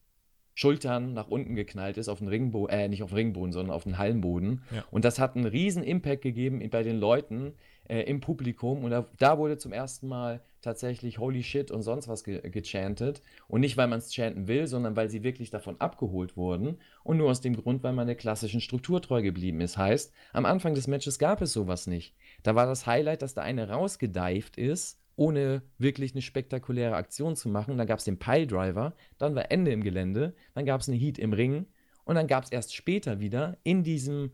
Schultern 0.56 1.14
nach 1.14 1.28
unten 1.30 1.56
geknallt 1.56 1.98
ist 1.98 2.10
auf 2.10 2.20
den 2.20 2.28
Ringboden, 2.28 2.76
äh, 2.76 2.88
nicht 2.88 3.02
auf 3.02 3.10
den 3.10 3.18
Ringboden, 3.18 3.52
sondern 3.52 3.76
auf 3.76 3.84
den 3.84 3.98
Hallenboden. 3.98 4.62
Ja. 4.74 4.84
Und 4.92 5.04
das 5.04 5.20
hat 5.20 5.36
einen 5.36 5.46
riesen 5.46 5.84
Impact 5.84 6.22
gegeben 6.22 6.62
bei 6.70 6.84
den 6.84 7.00
Leuten 7.00 7.54
äh, 7.88 8.02
im 8.02 8.20
Publikum. 8.20 8.84
Und 8.84 8.92
da, 8.92 9.08
da, 9.18 9.38
wurde 9.38 9.58
zum 9.58 9.74
ersten 9.74 10.08
Mal 10.08 10.42
tatsächlich 10.64 11.20
Holy 11.20 11.44
Shit 11.44 11.70
und 11.70 11.84
sonst 11.84 12.08
was 12.08 12.24
ge 12.24 12.50
gechantet. 12.50 13.22
Und 13.48 13.62
nicht, 13.62 13.78
weil 13.78 13.88
man 13.88 14.00
es 14.00 14.14
chanten 14.14 14.48
will, 14.48 14.66
sondern 14.68 14.96
weil 14.96 15.10
sie 15.10 15.24
wirklich 15.24 15.50
davon 15.50 15.80
abgeholt 15.80 16.36
wurden. 16.36 16.80
Und 17.04 17.18
nur 17.18 17.30
aus 17.30 17.42
dem 17.42 17.56
Grund, 17.56 17.84
weil 17.84 17.94
man 17.94 18.08
der 18.08 18.16
klassischen 18.16 18.62
Struktur 18.62 19.02
treu 19.02 19.22
geblieben 19.22 19.62
ist. 19.62 19.78
Heißt, 19.78 20.14
am 20.32 20.46
Anfang 20.46 20.74
des 20.74 20.88
Matches 20.88 21.20
gab 21.20 21.42
es 21.42 21.54
sowas 21.54 21.86
nicht. 21.86 22.16
Da 22.42 22.56
war 22.56 22.66
das 22.66 22.88
Highlight, 22.88 23.22
dass 23.22 23.34
da 23.34 23.42
eine 23.42 23.70
rausgedeift 23.70 24.58
ist 24.58 25.00
ohne 25.16 25.62
wirklich 25.78 26.14
eine 26.14 26.24
spektakuläre 26.24 26.96
Aktion 26.96 27.36
zu 27.36 27.50
machen. 27.50 27.78
Dann 27.78 27.86
gab 27.86 28.00
es 28.00 28.06
den 28.06 28.18
Piledriver, 28.18 28.94
dann 29.18 29.36
war 29.36 29.52
Ende 29.52 29.72
im 29.72 29.84
Gelände, 29.84 30.34
dann 30.56 30.66
gab 30.66 30.82
es 30.82 30.88
eine 30.88 30.98
Heat 30.98 31.20
im 31.20 31.34
Ring 31.34 31.68
und 32.04 32.16
dann 32.16 32.28
gab 32.28 32.44
es 32.44 32.52
erst 32.52 32.76
später 32.76 33.20
wieder 33.20 33.58
in 33.64 33.84
diesem 33.84 34.32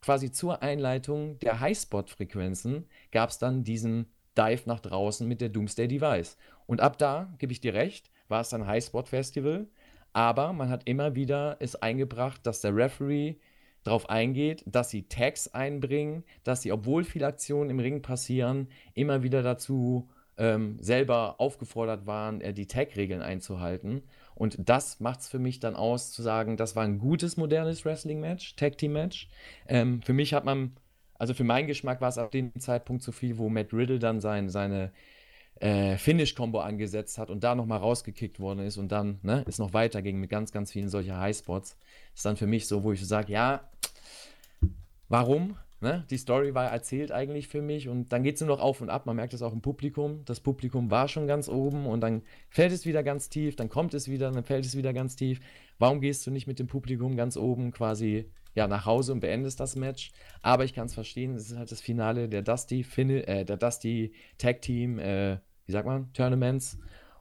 quasi 0.00 0.30
zur 0.30 0.62
Einleitung 0.62 1.38
der 1.40 1.60
Highspot-Frequenzen 1.60 2.86
gab 3.10 3.30
es 3.30 3.38
dann 3.38 3.64
diesen 3.64 4.06
Dive 4.36 4.62
nach 4.66 4.80
draußen 4.80 5.26
mit 5.26 5.40
der 5.40 5.48
Doomsday 5.48 5.88
Device. 5.88 6.36
Und 6.66 6.80
ab 6.80 6.98
da, 6.98 7.34
gebe 7.38 7.52
ich 7.52 7.60
dir 7.60 7.74
recht, 7.74 8.10
war 8.28 8.40
es 8.40 8.52
ein 8.52 8.66
Highspot-Festival, 8.66 9.66
aber 10.12 10.52
man 10.52 10.70
hat 10.70 10.88
immer 10.88 11.14
wieder 11.14 11.56
es 11.60 11.76
eingebracht, 11.76 12.46
dass 12.46 12.60
der 12.60 12.74
Referee 12.74 13.36
darauf 13.84 14.10
eingeht, 14.10 14.64
dass 14.66 14.90
sie 14.90 15.08
Tags 15.08 15.48
einbringen, 15.48 16.24
dass 16.42 16.62
sie, 16.62 16.72
obwohl 16.72 17.04
viele 17.04 17.26
Aktionen 17.26 17.70
im 17.70 17.78
Ring 17.78 18.02
passieren, 18.02 18.68
immer 18.94 19.22
wieder 19.22 19.42
dazu 19.42 20.08
ähm, 20.38 20.76
selber 20.80 21.40
aufgefordert 21.40 22.06
waren, 22.06 22.40
äh, 22.40 22.52
die 22.52 22.66
Tag-Regeln 22.66 23.22
einzuhalten. 23.22 24.02
Und 24.34 24.68
das 24.68 25.00
macht 25.00 25.20
es 25.20 25.28
für 25.28 25.38
mich 25.38 25.60
dann 25.60 25.76
aus, 25.76 26.12
zu 26.12 26.22
sagen, 26.22 26.56
das 26.56 26.76
war 26.76 26.84
ein 26.84 26.98
gutes, 26.98 27.36
modernes 27.36 27.84
Wrestling-Match, 27.84 28.56
Tag-Team-Match. 28.56 29.28
Ähm, 29.66 30.02
für 30.02 30.12
mich 30.12 30.34
hat 30.34 30.44
man, 30.44 30.76
also 31.18 31.34
für 31.34 31.44
meinen 31.44 31.66
Geschmack 31.66 32.00
war 32.00 32.08
es 32.08 32.18
ab 32.18 32.30
dem 32.30 32.58
Zeitpunkt 32.58 33.02
zu 33.02 33.12
viel, 33.12 33.38
wo 33.38 33.48
Matt 33.48 33.72
Riddle 33.72 33.98
dann 33.98 34.20
sein, 34.20 34.48
seine 34.48 34.92
äh, 35.60 35.96
Finish-Combo 35.96 36.60
angesetzt 36.60 37.18
hat 37.18 37.30
und 37.30 37.42
da 37.42 37.54
nochmal 37.54 37.78
rausgekickt 37.78 38.40
worden 38.40 38.60
ist 38.60 38.76
und 38.76 38.92
dann 38.92 39.18
ne, 39.22 39.44
es 39.48 39.58
noch 39.58 39.72
weiterging 39.72 40.20
mit 40.20 40.30
ganz, 40.30 40.52
ganz 40.52 40.72
vielen 40.72 40.88
solcher 40.88 41.18
Highspots. 41.18 41.76
Ist 42.14 42.24
dann 42.24 42.36
für 42.36 42.46
mich 42.46 42.66
so, 42.66 42.84
wo 42.84 42.92
ich 42.92 43.06
sage, 43.06 43.32
ja, 43.32 43.68
warum? 45.08 45.56
Ne? 45.80 46.06
Die 46.08 46.16
Story 46.16 46.54
war 46.54 46.70
erzählt 46.70 47.12
eigentlich 47.12 47.48
für 47.48 47.60
mich 47.60 47.88
und 47.88 48.10
dann 48.10 48.22
geht 48.22 48.36
es 48.36 48.40
nur 48.40 48.48
noch 48.48 48.60
auf 48.60 48.80
und 48.80 48.88
ab. 48.88 49.04
Man 49.04 49.16
merkt 49.16 49.34
es 49.34 49.42
auch 49.42 49.52
im 49.52 49.60
Publikum. 49.60 50.24
Das 50.24 50.40
Publikum 50.40 50.90
war 50.90 51.06
schon 51.06 51.26
ganz 51.26 51.48
oben 51.48 51.86
und 51.86 52.00
dann 52.00 52.22
fällt 52.48 52.72
es 52.72 52.86
wieder 52.86 53.02
ganz 53.02 53.28
tief, 53.28 53.56
dann 53.56 53.68
kommt 53.68 53.92
es 53.92 54.08
wieder, 54.08 54.30
dann 54.30 54.44
fällt 54.44 54.64
es 54.64 54.76
wieder 54.76 54.94
ganz 54.94 55.16
tief. 55.16 55.40
Warum 55.78 56.00
gehst 56.00 56.26
du 56.26 56.30
nicht 56.30 56.46
mit 56.46 56.58
dem 56.58 56.66
Publikum 56.66 57.16
ganz 57.16 57.36
oben 57.36 57.72
quasi 57.72 58.30
ja, 58.56 58.66
nach 58.66 58.86
Hause 58.86 59.12
und 59.12 59.20
beendest 59.20 59.60
das 59.60 59.76
Match? 59.76 60.10
Aber 60.42 60.64
ich 60.64 60.74
kann 60.74 60.86
es 60.86 60.94
verstehen, 60.94 61.34
es 61.34 61.52
ist 61.52 61.56
halt 61.56 61.70
das 61.70 61.80
Finale 61.80 62.28
der 62.28 62.42
Dusty, 62.42 62.82
Fin 62.82 63.10
äh, 63.10 63.44
der 63.44 63.56
Dusty 63.56 64.12
Tag 64.38 64.62
Team, 64.62 64.98
äh, 64.98 65.38
wie 65.66 65.72
sagt 65.72 65.86
man, 65.86 66.12
Tournaments. 66.12 66.78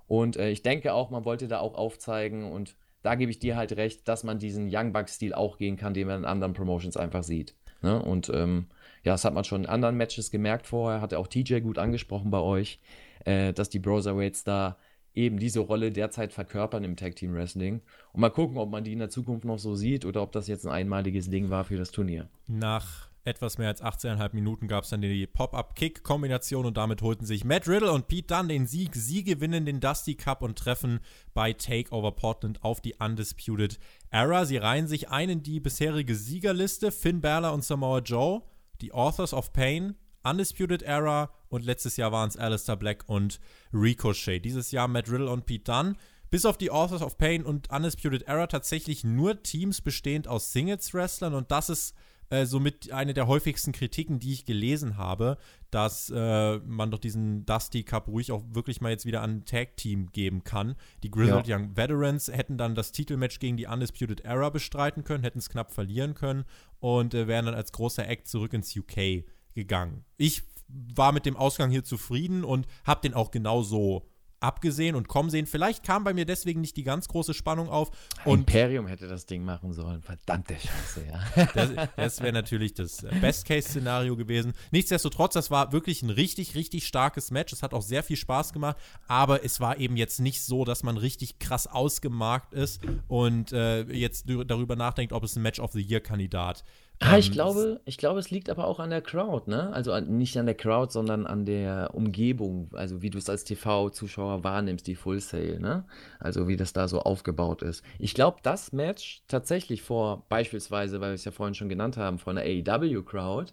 Und 0.08 0.38
äh, 0.38 0.50
ich 0.50 0.64
denke 0.64 0.94
auch, 0.94 1.12
man 1.12 1.26
wollte 1.26 1.48
da 1.48 1.60
auch 1.60 1.76
aufzeigen 1.76 2.52
und 2.52 2.76
da 3.04 3.14
gebe 3.14 3.30
ich 3.30 3.38
dir 3.38 3.56
halt 3.56 3.74
recht, 3.78 4.08
dass 4.08 4.24
man 4.24 4.40
diesen 4.40 4.68
Young 4.72 4.92
Bucks-Stil 4.92 5.36
auch 5.36 5.58
gehen 5.58 5.78
kann, 5.78 5.94
den 5.94 6.08
man 6.08 6.20
in 6.20 6.26
anderen 6.26 6.54
Promotions 6.54 6.98
einfach 6.98 7.22
sieht. 7.22 7.54
Ne? 7.82 8.02
Und 8.02 8.30
ähm, 8.34 8.68
ja, 9.04 9.12
das 9.12 9.26
hat 9.26 9.36
man 9.36 9.44
schon 9.44 9.66
in 9.66 9.70
anderen 9.70 9.96
Matches 9.96 10.32
gemerkt 10.32 10.66
vorher, 10.66 11.02
hat 11.02 11.14
auch 11.14 11.28
TJ 11.28 11.60
gut 11.60 11.78
angesprochen 11.78 12.32
bei 12.32 12.40
euch, 12.40 12.80
äh, 13.26 13.54
dass 13.54 13.70
die 13.70 13.80
Brotherweights 13.80 14.44
da 14.44 14.78
eben 15.16 15.39
diese 15.39 15.61
Rolle 15.61 15.91
derzeit 15.91 16.34
verkörpern 16.34 16.84
im 16.84 16.95
Tag 16.95 17.16
Team 17.16 17.34
Wrestling. 17.34 17.82
Und 18.13 18.22
mal 18.22 18.30
gucken, 18.30 18.57
ob 18.57 18.70
man 18.70 18.84
die 18.84 18.93
in 18.93 18.99
der 18.99 19.09
Zukunft 19.09 19.45
noch 19.45 19.59
so 19.59 19.76
sieht 19.76 20.05
oder 20.05 20.22
ob 20.22 20.32
das 20.32 20.47
jetzt 20.47 20.68
ein 20.68 20.74
einmaliges 20.74 21.30
Ding 21.30 21.49
war 21.49 21.63
für 21.63 21.78
das 21.78 21.91
Turnier. 21.91 22.28
Nach 22.47 23.09
etwas 23.26 23.57
mehr 23.57 23.70
als 23.70 23.82
18,5 23.82 24.36
Minuten 24.36 24.68
gab 24.68 24.84
es 24.84 24.91
dann 24.91 25.01
die 25.01 25.26
Pop-Up-Kick-Kombination 25.26 26.66
und 26.66 26.78
damit 26.78 27.01
holten 27.01 27.26
sich 27.26 27.43
Matt 27.43 27.68
Riddle 27.68 27.91
und 27.91 28.07
Pete 28.07 28.28
Dunne 28.28 28.49
den 28.49 28.68
Sieg. 28.68 28.95
Sie 28.95 29.24
gewinnen 29.24 29.66
den 29.66 29.80
Dusty 29.80 30.13
Cup 30.13 30.43
und 30.43 30.59
treffen 30.59 30.99
bei 31.34 31.53
Takeover 31.53 32.11
Portland 32.11 32.63
auf 32.63 32.82
die 32.82 32.93
Undisputed 32.99 33.80
Era. 34.11 34.45
Sie 34.45 34.57
reihen 34.57 34.88
sich 34.88 35.09
ein 35.09 35.30
in 35.30 35.41
die 35.41 35.59
bisherige 35.59 36.13
Siegerliste. 36.13 36.91
Finn 36.91 37.20
Balor 37.20 37.53
und 37.53 37.63
Samoa 37.63 37.99
Joe, 37.99 38.43
die 38.82 38.93
Authors 38.93 39.34
of 39.34 39.51
Pain, 39.53 39.95
Undisputed 40.24 40.84
Era 40.84 41.32
und 41.56 41.66
letztes 41.66 41.97
Jahr 41.97 42.12
waren 42.12 42.30
es 42.30 42.38
Alistair 42.38 42.76
Black 42.76 43.03
und 43.08 43.39
Ricochet. 43.74 44.43
Dieses 44.43 44.72
Jahr 44.72 44.88
Matt 44.88 45.10
Riddle 45.10 45.30
und 45.30 45.45
Pete 45.45 45.64
Dunne. 45.64 45.95
Bis 46.30 46.45
auf 46.45 46.58
die 46.58 46.72
Authors 46.72 47.01
of 47.01 47.18
Pain 47.18 47.45
und 47.45 47.70
Undisputed 47.72 48.24
Era 48.24 48.47
tatsächlich 48.47 49.03
nur 49.03 49.41
Teams 49.41 49.82
bestehend 49.82 50.28
aus 50.28 50.51
Singles-Wrestlern 50.51 51.34
und 51.34 51.51
das 51.51 51.70
ist 51.70 51.95
äh, 52.30 52.45
somit 52.45 52.91
eine 52.91 53.14
der 53.14 53.28
häufigsten 53.28 53.72
Kritiken, 53.72 54.20
die 54.20 54.34
ich 54.34 54.45
gelesen 54.45 54.97
habe, 54.97 55.38
dass 55.70 56.12
äh, 56.14 56.58
man 56.58 56.89
doch 56.89 56.99
diesen 56.99 57.45
Dusty 57.45 57.84
Cup 57.84 58.08
ruhig 58.08 58.32
auch 58.32 58.43
wirklich 58.49 58.82
mal 58.82 58.89
jetzt 58.89 59.06
wieder 59.06 59.22
an 59.22 59.38
ein 59.38 59.45
Tag-Team 59.45 60.12
geben 60.12 60.43
kann. 60.43 60.76
Die 61.03 61.12
Grizzled 61.12 61.47
ja. 61.47 61.58
Young 61.58 61.78
Veterans 61.78 62.28
hätten 62.28 62.58
dann 62.58 62.74
das 62.74 62.91
Titelmatch 62.91 63.39
gegen 63.39 63.58
die 63.58 63.68
Undisputed 63.68 64.22
Era 64.22 64.49
bestreiten 64.49 65.03
können, 65.03 65.24
hätten 65.24 65.39
es 65.39 65.49
knapp 65.49 65.72
verlieren 65.72 66.16
können 66.16 66.45
und 66.80 67.14
äh, 67.14 67.28
wären 67.28 67.45
dann 67.45 67.56
als 67.56 67.72
großer 67.72 68.08
Act 68.08 68.28
zurück 68.28 68.53
ins 68.53 68.76
UK 68.76 69.26
gegangen. 69.53 70.03
Ich 70.18 70.43
war 70.68 71.11
mit 71.11 71.26
dem 71.26 71.38
Ausgang 71.38 71.70
hier 71.70 71.84
zufrieden 71.84 72.43
und 72.43 72.68
habe 72.84 73.01
den 73.01 73.13
auch 73.13 73.32
genauso 73.32 74.07
abgesehen 74.39 74.95
und 74.95 75.07
kommen 75.07 75.30
sehen. 75.30 75.47
Vielleicht 75.47 75.84
kam 75.84 76.03
bei 76.03 76.13
mir 76.13 76.26
deswegen 76.26 76.61
nicht 76.61 76.78
die 76.78 76.84
ganz 76.84 77.07
große 77.07 77.34
Spannung 77.34 77.70
auf. 77.70 77.91
Und 78.26 78.41
Imperium 78.41 78.88
hätte 78.88 79.07
das 79.07 79.26
Ding 79.26 79.43
machen 79.43 79.74
sollen. 79.74 80.01
Verdammte 80.01 80.55
Scheiße, 80.55 81.05
ja. 81.07 81.45
Das, 81.55 81.72
das 81.95 82.22
wäre 82.22 82.34
natürlich 82.34 82.74
das 82.74 83.05
Best-Case-Szenario 83.22 84.16
gewesen. 84.16 84.53
Nichtsdestotrotz, 84.72 85.34
das 85.34 85.51
war 85.51 85.72
wirklich 85.72 86.03
ein 86.03 86.09
richtig, 86.09 86.55
richtig 86.55 86.86
starkes 86.86 87.32
Match. 87.32 87.53
Es 87.53 87.63
hat 87.63 87.74
auch 87.74 87.82
sehr 87.82 88.03
viel 88.03 88.18
Spaß 88.18 88.53
gemacht, 88.53 88.78
aber 89.07 89.43
es 89.43 89.59
war 89.59 89.78
eben 89.78 89.97
jetzt 89.97 90.20
nicht 90.20 90.41
so, 90.43 90.66
dass 90.66 90.84
man 90.84 90.97
richtig 90.97 91.39
krass 91.39 91.68
ausgemarkt 91.68 92.53
ist 92.53 92.82
und 93.07 93.51
äh, 93.51 93.84
jetzt 93.84 94.26
darüber 94.28 94.76
nachdenkt, 94.76 95.13
ob 95.13 95.24
es 95.24 95.36
ein 95.36 95.41
Match 95.41 95.59
of 95.59 95.72
the 95.72 95.82
Year-Kandidat 95.82 96.59
ist 96.59 96.85
Ah, 97.00 97.18
ich 97.18 97.32
glaube, 97.32 97.82
ich 97.86 97.98
glaube, 97.98 98.20
es 98.20 98.32
liegt 98.32 98.50
aber 98.50 98.66
auch 98.68 98.80
an 98.80 98.89
der 98.89 99.02
Crowd, 99.02 99.50
ne? 99.50 99.72
Also 99.74 99.91
an, 99.91 100.18
nicht 100.18 100.38
an 100.38 100.46
der 100.46 100.56
Crowd, 100.56 100.91
sondern 100.91 101.28
an 101.28 101.46
der 101.46 101.91
Umgebung, 101.93 102.70
also 102.74 103.02
wie 103.02 103.10
du 103.10 103.18
es 103.18 103.30
als 103.30 103.43
TV-Zuschauer 103.43 104.43
wahrnimmst, 104.46 104.88
die 104.88 104.96
Full 104.96 105.20
Sail, 105.20 105.60
ne? 105.60 105.86
Also 106.20 106.48
wie 106.48 106.56
das 106.56 106.72
da 106.74 106.88
so 106.88 107.02
aufgebaut 107.02 107.62
ist. 107.62 107.84
Ich 108.00 108.14
glaube, 108.14 108.38
das 108.43 108.72
Match 108.72 109.24
tatsächlich 109.28 109.82
vor 109.82 110.26
beispielsweise, 110.30 111.02
weil 111.02 111.12
wir 111.12 111.16
es 111.16 111.26
ja 111.26 111.32
vorhin 111.32 111.54
schon 111.54 111.70
genannt 111.70 111.98
haben, 111.98 112.18
vor 112.18 112.32
einer 112.32 112.43
AEW-Crowd, 112.43 113.52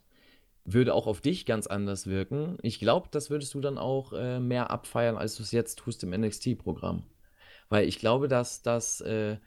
würde 0.64 0.94
auch 0.94 1.08
auf 1.08 1.20
dich 1.20 1.44
ganz 1.44 1.66
anders 1.66 2.06
wirken. 2.06 2.58
Ich 2.62 2.78
glaube, 2.78 3.08
das 3.10 3.28
würdest 3.30 3.52
du 3.54 3.60
dann 3.60 3.76
auch 3.78 4.12
äh, 4.12 4.38
mehr 4.38 4.70
abfeiern, 4.70 5.16
als 5.16 5.34
du 5.36 5.42
es 5.42 5.50
jetzt 5.50 5.78
tust 5.80 6.04
im 6.04 6.10
NXT-Programm. 6.10 7.02
Weil 7.68 7.88
ich 7.88 7.98
glaube, 7.98 8.28
dass 8.28 8.62
das 8.62 9.00
äh, 9.00 9.38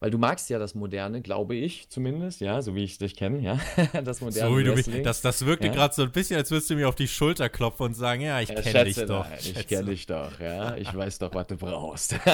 weil 0.00 0.10
du 0.10 0.16
magst 0.16 0.48
ja 0.48 0.58
das 0.58 0.74
Moderne, 0.74 1.20
glaube 1.20 1.54
ich 1.54 1.90
zumindest, 1.90 2.40
ja, 2.40 2.62
so 2.62 2.74
wie 2.74 2.84
ich 2.84 2.96
dich 2.96 3.14
kenne, 3.14 3.40
ja, 3.40 3.60
das 4.02 4.22
Moderne 4.22 4.50
so 4.50 4.58
wie 4.58 4.66
Wrestling. 4.66 4.96
Du, 4.96 5.02
das, 5.02 5.20
das 5.20 5.44
wirkte 5.44 5.66
ja? 5.66 5.74
gerade 5.74 5.94
so 5.94 6.02
ein 6.02 6.10
bisschen, 6.10 6.38
als 6.38 6.50
würdest 6.50 6.70
du 6.70 6.74
mir 6.74 6.88
auf 6.88 6.94
die 6.94 7.06
Schulter 7.06 7.50
klopfen 7.50 7.86
und 7.86 7.94
sagen, 7.94 8.22
ja, 8.22 8.40
ich 8.40 8.48
ja, 8.48 8.62
kenne 8.62 8.84
dich 8.84 8.96
doch. 8.96 9.28
Nein, 9.28 9.38
ich 9.42 9.68
kenne 9.68 9.90
dich 9.90 10.06
doch, 10.06 10.40
ja, 10.40 10.74
ich 10.76 10.92
weiß 10.92 11.18
doch, 11.18 11.34
was 11.34 11.46
du 11.46 11.56
brauchst. 11.56 12.18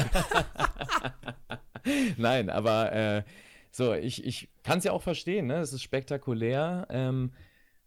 nein, 2.17 2.51
aber 2.51 2.93
äh, 2.93 3.23
so, 3.73 3.95
ich, 3.95 4.25
ich 4.25 4.49
kann 4.62 4.79
es 4.79 4.85
ja 4.85 4.93
auch 4.93 5.03
verstehen, 5.03 5.49
ne, 5.49 5.59
es 5.59 5.73
ist 5.73 5.83
spektakulär, 5.83 6.87
ähm, 6.89 7.33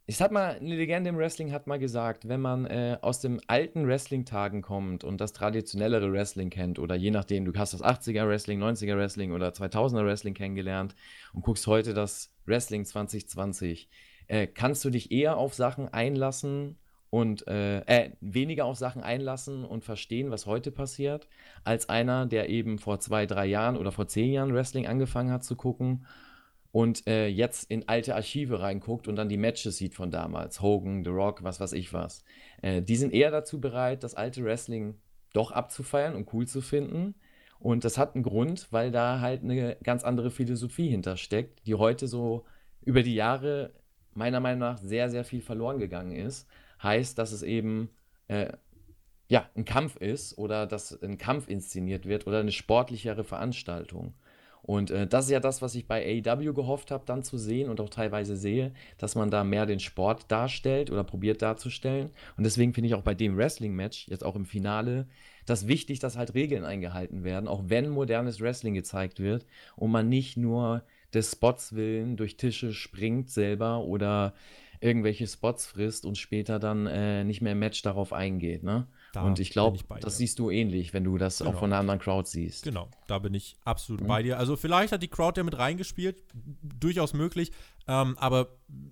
ich 0.10 0.20
hat 0.20 0.32
mal, 0.32 0.56
eine 0.56 0.76
Legende 0.76 1.12
im 1.12 1.20
Wrestling 1.20 1.52
hat 1.52 1.68
mal 1.68 1.78
gesagt, 1.78 2.28
wenn 2.28 2.42
man 2.42 2.66
äh, 2.66 2.98
aus 3.00 3.20
den 3.20 3.40
alten 3.46 3.88
Wrestling-Tagen 3.88 4.64
kommt 4.64 5.04
und 5.04 5.22
das 5.22 5.34
traditionellere 5.34 6.12
Wrestling 6.12 6.50
kennt, 6.50 6.80
oder 6.80 6.96
je 6.96 7.12
nachdem, 7.12 7.46
du 7.46 7.54
hast 7.56 7.76
das 7.76 7.84
80er-Wrestling, 7.84 8.60
90er-Wrestling 8.60 9.34
oder 9.34 9.50
2000er-Wrestling 9.50 10.34
kennengelernt 10.34 10.96
und 11.32 11.44
guckst 11.44 11.68
heute 11.68 11.94
das 11.94 12.34
Wrestling 12.48 12.86
2020, 12.86 13.88
äh, 14.26 14.48
kannst 14.48 14.84
du 14.84 14.90
dich 14.90 15.12
eher 15.12 15.38
auf 15.38 15.54
Sachen 15.54 15.88
einlassen 15.90 16.80
und 17.12 17.48
äh, 17.48 17.82
äh, 17.82 18.10
weniger 18.20 18.66
auf 18.66 18.78
Sachen 18.78 19.04
einlassen 19.04 19.64
und 19.64 19.84
verstehen, 19.84 20.32
was 20.32 20.48
heute 20.48 20.72
passiert, 20.72 21.28
als 21.64 21.88
einer, 21.88 22.26
der 22.26 22.50
eben 22.50 22.80
vor 22.80 23.00
zwei, 23.00 23.28
drei 23.28 23.46
Jahren 23.46 23.78
oder 23.78 23.92
vor 23.92 24.08
zehn 24.08 24.34
Jahren 24.34 24.56
Wrestling 24.56 24.88
angefangen 24.88 25.32
hat 25.32 25.44
zu 25.44 25.56
gucken 25.56 26.08
und 26.72 27.08
äh, 27.08 27.28
jetzt 27.28 27.70
in 27.72 27.88
alte 27.88 28.16
Archive 28.16 28.60
reinguckt 28.60 29.08
und 29.08 29.16
dann 29.16 29.30
die 29.30 29.38
Matches 29.38 29.78
sieht 29.78 29.96
von 29.96 30.12
damals, 30.12 30.62
Hogan, 30.62 31.04
The 31.04 31.10
Rock, 31.10 31.44
was 31.44 31.60
weiß 31.60 31.74
ich 31.74 31.94
was. 31.94 32.24
Äh, 32.62 32.82
die 32.82 32.96
sind 32.96 33.14
eher 33.14 33.32
dazu 33.32 33.60
bereit, 33.60 34.04
das 34.04 34.16
alte 34.16 34.44
Wrestling 34.44 34.96
doch 35.34 35.52
abzufeiern 35.52 36.16
und 36.16 36.32
cool 36.34 36.48
zu 36.48 36.62
finden. 36.62 37.16
Und 37.60 37.84
das 37.84 37.98
hat 37.98 38.16
einen 38.16 38.24
Grund, 38.24 38.68
weil 38.72 38.92
da 38.92 39.20
halt 39.20 39.44
eine 39.44 39.78
ganz 39.84 40.04
andere 40.04 40.32
Philosophie 40.32 40.90
hintersteckt, 40.90 41.66
die 41.66 41.76
heute 41.76 42.08
so 42.08 42.46
über 42.82 43.04
die 43.04 43.16
Jahre 43.16 43.74
meiner 44.14 44.40
Meinung 44.40 44.60
nach 44.60 44.78
sehr, 44.78 45.10
sehr 45.10 45.26
viel 45.26 45.42
verloren 45.42 45.80
gegangen 45.80 46.14
ist. 46.14 46.48
Heißt, 46.82 47.18
dass 47.18 47.32
es 47.32 47.44
eben 47.44 47.90
äh, 48.28 48.54
ja, 49.28 49.50
ein 49.56 49.66
Kampf 49.66 49.98
ist 49.98 50.38
oder 50.38 50.66
dass 50.66 51.02
ein 51.04 51.18
Kampf 51.18 51.48
inszeniert 51.50 52.06
wird 52.06 52.26
oder 52.28 52.40
eine 52.40 52.52
sportlichere 52.52 53.24
Veranstaltung. 53.24 54.14
Und 54.64 54.92
äh, 54.92 55.08
das 55.08 55.26
ist 55.26 55.32
ja 55.32 55.40
das, 55.40 55.62
was 55.62 55.76
ich 55.76 55.88
bei 55.88 56.24
AEW 56.26 56.54
gehofft 56.54 56.92
habe, 56.92 57.04
dann 57.06 57.24
zu 57.24 57.38
sehen 57.38 57.70
und 57.70 57.80
auch 57.80 57.90
teilweise 57.90 58.36
sehe, 58.36 58.72
dass 58.98 59.16
man 59.16 59.32
da 59.32 59.44
mehr 59.44 59.66
den 59.66 59.80
Sport 59.80 60.26
darstellt 60.30 60.92
oder 60.92 61.04
probiert 61.04 61.42
darzustellen. 61.42 62.12
Und 62.38 62.44
deswegen 62.44 62.74
finde 62.74 62.88
ich 62.88 62.94
auch 62.94 63.02
bei 63.02 63.16
dem 63.16 63.38
Wrestling-Match, 63.38 64.08
jetzt 64.10 64.24
auch 64.24 64.36
im 64.36 64.46
Finale, 64.46 65.08
das 65.46 65.68
wichtig, 65.68 66.00
dass 66.00 66.18
halt 66.18 66.36
Regeln 66.36 66.64
eingehalten 66.64 67.24
werden, 67.24 67.48
auch 67.48 67.64
wenn 67.68 67.90
modernes 67.90 68.40
Wrestling 68.40 68.76
gezeigt 68.76 69.20
wird 69.20 69.46
und 69.76 69.92
man 69.92 70.08
nicht 70.08 70.38
nur 70.38 70.84
des 71.14 71.32
Spots 71.32 71.74
willen 71.74 72.18
durch 72.18 72.38
Tische 72.38 72.74
springt 72.74 73.32
selber 73.32 73.84
oder 73.84 74.34
irgendwelche 74.80 75.28
Spots 75.28 75.66
frisst 75.66 76.06
und 76.06 76.18
später 76.18 76.60
dann 76.60 76.88
äh, 76.88 77.24
nicht 77.24 77.42
mehr 77.42 77.54
im 77.54 77.60
Match 77.60 77.82
darauf 77.82 78.14
eingeht. 78.14 78.64
Ne? 78.64 78.88
Da 79.14 79.24
und 79.24 79.40
ich 79.40 79.50
glaube, 79.50 79.80
das 80.02 80.18
siehst 80.18 80.38
du 80.38 80.52
ähnlich, 80.52 80.94
wenn 80.94 81.04
du 81.04 81.18
das 81.18 81.40
genau. 81.40 81.52
auch 81.52 81.60
von 81.60 81.72
einer 81.72 81.80
anderen 81.80 82.00
Crowd 82.00 82.30
siehst. 82.30 82.64
Genau, 82.64 82.90
da 83.08 83.18
bin 83.20 83.34
ich 83.34 83.56
absolut 83.64 84.02
mhm. 84.02 84.08
bei 84.08 84.24
dir. 84.24 84.38
Also 84.38 84.56
vielleicht 84.56 84.92
hat 84.92 85.02
die 85.02 85.08
Crowd 85.08 85.40
ja 85.40 85.44
mit 85.44 85.58
reingespielt, 85.58 86.22
durchaus 86.62 87.14
möglich. 87.14 87.52
Ähm, 87.88 88.18
aber 88.20 88.50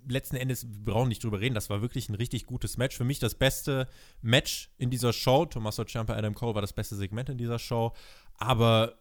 letzten 0.08 0.34
Endes, 0.34 0.66
wir 0.68 0.92
brauchen 0.92 1.08
nicht 1.08 1.22
drüber 1.22 1.40
reden, 1.40 1.54
das 1.54 1.70
war 1.70 1.82
wirklich 1.82 2.08
ein 2.08 2.16
richtig 2.16 2.46
gutes 2.46 2.76
Match. 2.78 2.96
Für 2.96 3.04
mich 3.04 3.20
das 3.20 3.36
beste 3.36 3.86
Match 4.22 4.70
in 4.76 4.90
dieser 4.90 5.12
Show. 5.12 5.46
Tommaso 5.46 5.84
Ciampa, 5.84 6.14
Adam 6.14 6.34
Cole 6.34 6.54
war 6.54 6.62
das 6.62 6.72
beste 6.72 6.96
Segment 6.96 7.28
in 7.28 7.38
dieser 7.38 7.60
Show. 7.60 7.92
Aber 8.38 8.98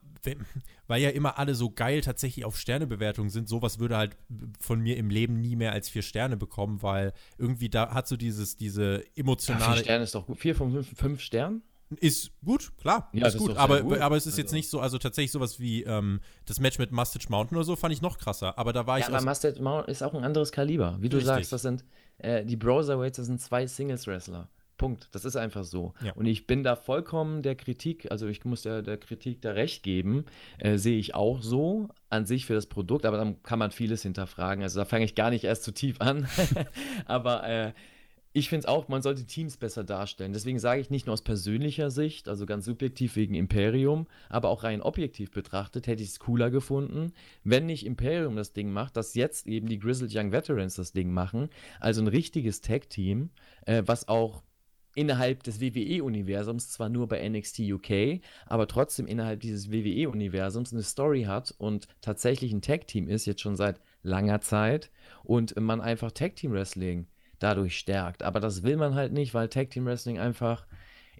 weil 0.88 1.02
ja 1.02 1.10
immer 1.10 1.38
alle 1.38 1.56
so 1.56 1.70
geil 1.70 2.02
tatsächlich 2.02 2.46
auf 2.46 2.58
Sternebewertungen 2.58 3.30
sind, 3.30 3.48
sowas 3.48 3.80
würde 3.80 3.98
halt 3.98 4.18
von 4.60 4.80
mir 4.80 4.98
im 4.98 5.10
Leben 5.10 5.40
nie 5.40 5.56
mehr 5.56 5.74
als 5.74 5.90
vier 5.90 6.02
Sterne 6.02 6.38
bekommen, 6.38 6.82
weil 6.82 7.14
irgendwie 7.38 7.70
da 7.70 7.94
hat 7.94 8.08
so 8.08 8.18
dieses, 8.18 8.58
diese 8.58 9.04
emotionale. 9.16 9.66
Ja, 9.66 9.74
vier 9.74 9.84
Sterne 9.84 10.04
ist 10.04 10.16
doch 10.16 10.26
gut. 10.26 10.40
Vier 10.40 10.56
von 10.56 10.72
fünf, 10.72 10.98
fünf 10.98 11.22
Sternen? 11.22 11.62
Ist 12.02 12.32
gut, 12.44 12.78
klar. 12.78 13.10
Ja, 13.14 13.28
ist 13.28 13.38
gut. 13.38 13.52
Ist 13.52 13.58
aber, 13.58 13.82
gut. 13.82 14.00
aber 14.00 14.18
es 14.18 14.26
ist 14.26 14.34
also. 14.34 14.42
jetzt 14.42 14.52
nicht 14.52 14.70
so, 14.70 14.82
also 14.82 14.98
tatsächlich 14.98 15.32
sowas 15.32 15.60
wie 15.60 15.84
ähm, 15.84 16.20
das 16.46 16.60
Match 16.60 16.80
mit 16.80 16.92
Mustache 16.92 17.30
Mountain 17.30 17.58
oder 17.58 17.64
so 17.64 17.78
fand 17.78 17.94
ich 17.94 18.02
noch 18.02 18.18
krasser. 18.18 18.58
Aber 18.58 18.74
da 18.74 18.86
war 18.88 19.00
ja, 19.00 19.08
ich. 19.08 19.14
Aber 19.14 19.24
Mustache 19.24 19.62
Mountain 19.62 19.92
ist 19.92 20.04
auch 20.04 20.14
ein 20.14 20.24
anderes 20.24 20.52
Kaliber. 20.52 20.98
Wie 21.00 21.08
du 21.08 21.18
Richtig. 21.18 21.28
sagst, 21.28 21.54
das 21.54 21.62
sind 21.62 21.86
äh, 22.18 22.44
die 22.44 22.58
Browserweights, 22.58 23.18
das 23.18 23.28
sind 23.28 23.40
zwei 23.40 23.68
Singles-Wrestler. 23.68 24.50
Punkt. 24.78 25.10
Das 25.12 25.26
ist 25.26 25.36
einfach 25.36 25.64
so. 25.64 25.94
Ja. 26.04 26.14
Und 26.14 26.26
ich 26.26 26.48
bin 26.48 26.64
da 26.64 26.76
vollkommen 26.76 27.42
der 27.42 27.56
Kritik, 27.56 28.12
also 28.12 28.28
ich 28.28 28.46
muss 28.46 28.62
der, 28.62 28.82
der 28.82 28.98
Kritik 28.98 29.42
da 29.42 29.52
recht 29.52 29.84
geben, 29.84 30.26
äh, 30.60 30.78
sehe 30.78 30.98
ich 30.98 31.16
auch 31.16 31.42
so 31.42 31.90
an 32.10 32.26
sich 32.26 32.46
für 32.46 32.54
das 32.54 32.68
Produkt, 32.68 33.06
aber 33.06 33.18
dann 33.18 33.42
kann 33.44 33.60
man 33.60 33.72
vieles 33.72 34.04
hinterfragen. 34.04 34.64
Also 34.64 34.80
da 34.80 34.86
fange 34.86 35.06
ich 35.06 35.16
gar 35.16 35.30
nicht 35.30 35.44
erst 35.44 35.64
zu 35.64 35.74
tief 35.74 36.00
an. 36.00 36.28
aber 37.06 37.48
äh, 37.48 37.74
ich 38.38 38.50
finde 38.50 38.60
es 38.60 38.66
auch, 38.68 38.88
man 38.88 39.02
sollte 39.02 39.26
Teams 39.26 39.58
besser 39.58 39.84
darstellen. 39.84 40.32
Deswegen 40.32 40.60
sage 40.60 40.80
ich 40.80 40.92
nicht 40.92 41.08
nur 41.08 41.14
aus 41.14 41.24
persönlicher 41.24 41.90
Sicht, 41.90 42.30
also 42.30 42.46
ganz 42.46 42.66
subjektiv 42.66 43.16
wegen 43.16 43.34
Imperium, 43.34 44.06
aber 44.30 44.50
auch 44.50 44.64
rein 44.64 44.84
objektiv 44.84 45.32
betrachtet, 45.32 45.88
hätte 45.88 46.04
ich 46.04 46.10
es 46.10 46.20
cooler 46.20 46.52
gefunden, 46.52 47.14
wenn 47.44 47.66
nicht 47.66 47.84
Imperium 47.84 48.36
das 48.36 48.54
Ding 48.54 48.72
macht, 48.72 48.96
dass 48.96 49.16
jetzt 49.16 49.48
eben 49.48 49.68
die 49.68 49.80
Grizzled 49.80 50.14
Young 50.14 50.32
Veterans 50.32 50.76
das 50.76 50.92
Ding 50.92 51.12
machen. 51.12 51.50
Also 51.80 52.02
ein 52.02 52.08
richtiges 52.08 52.62
Tag-Team, 52.62 53.32
äh, 53.66 53.82
was 53.88 54.08
auch 54.08 54.44
innerhalb 54.98 55.44
des 55.44 55.62
WWE-Universums, 55.62 56.70
zwar 56.70 56.90
nur 56.90 57.08
bei 57.08 57.28
NXT 57.30 57.60
UK, 57.60 58.22
aber 58.48 58.68
trotzdem 58.68 59.06
innerhalb 59.06 59.42
dieses 59.42 59.72
WWE-Universums 59.72 60.74
eine 60.74 60.82
Story 60.82 61.24
hat 61.24 61.54
und 61.60 61.88
tatsächlich 62.02 62.52
ein 62.52 62.64
Tag-Team 62.64 63.08
ist, 63.08 63.28
jetzt 63.28 63.42
schon 63.42 63.56
seit 63.56 63.80
langer 64.02 64.42
Zeit, 64.42 64.90
und 65.24 65.56
man 65.60 65.82
einfach 65.82 66.12
Tag-Team-Wrestling 66.12 67.06
dadurch 67.38 67.78
stärkt. 67.78 68.24
Aber 68.24 68.40
das 68.40 68.64
will 68.64 68.76
man 68.76 68.96
halt 68.96 69.14
nicht, 69.14 69.36
weil 69.36 69.50
Tag-Team-Wrestling 69.50 70.18
einfach 70.18 70.66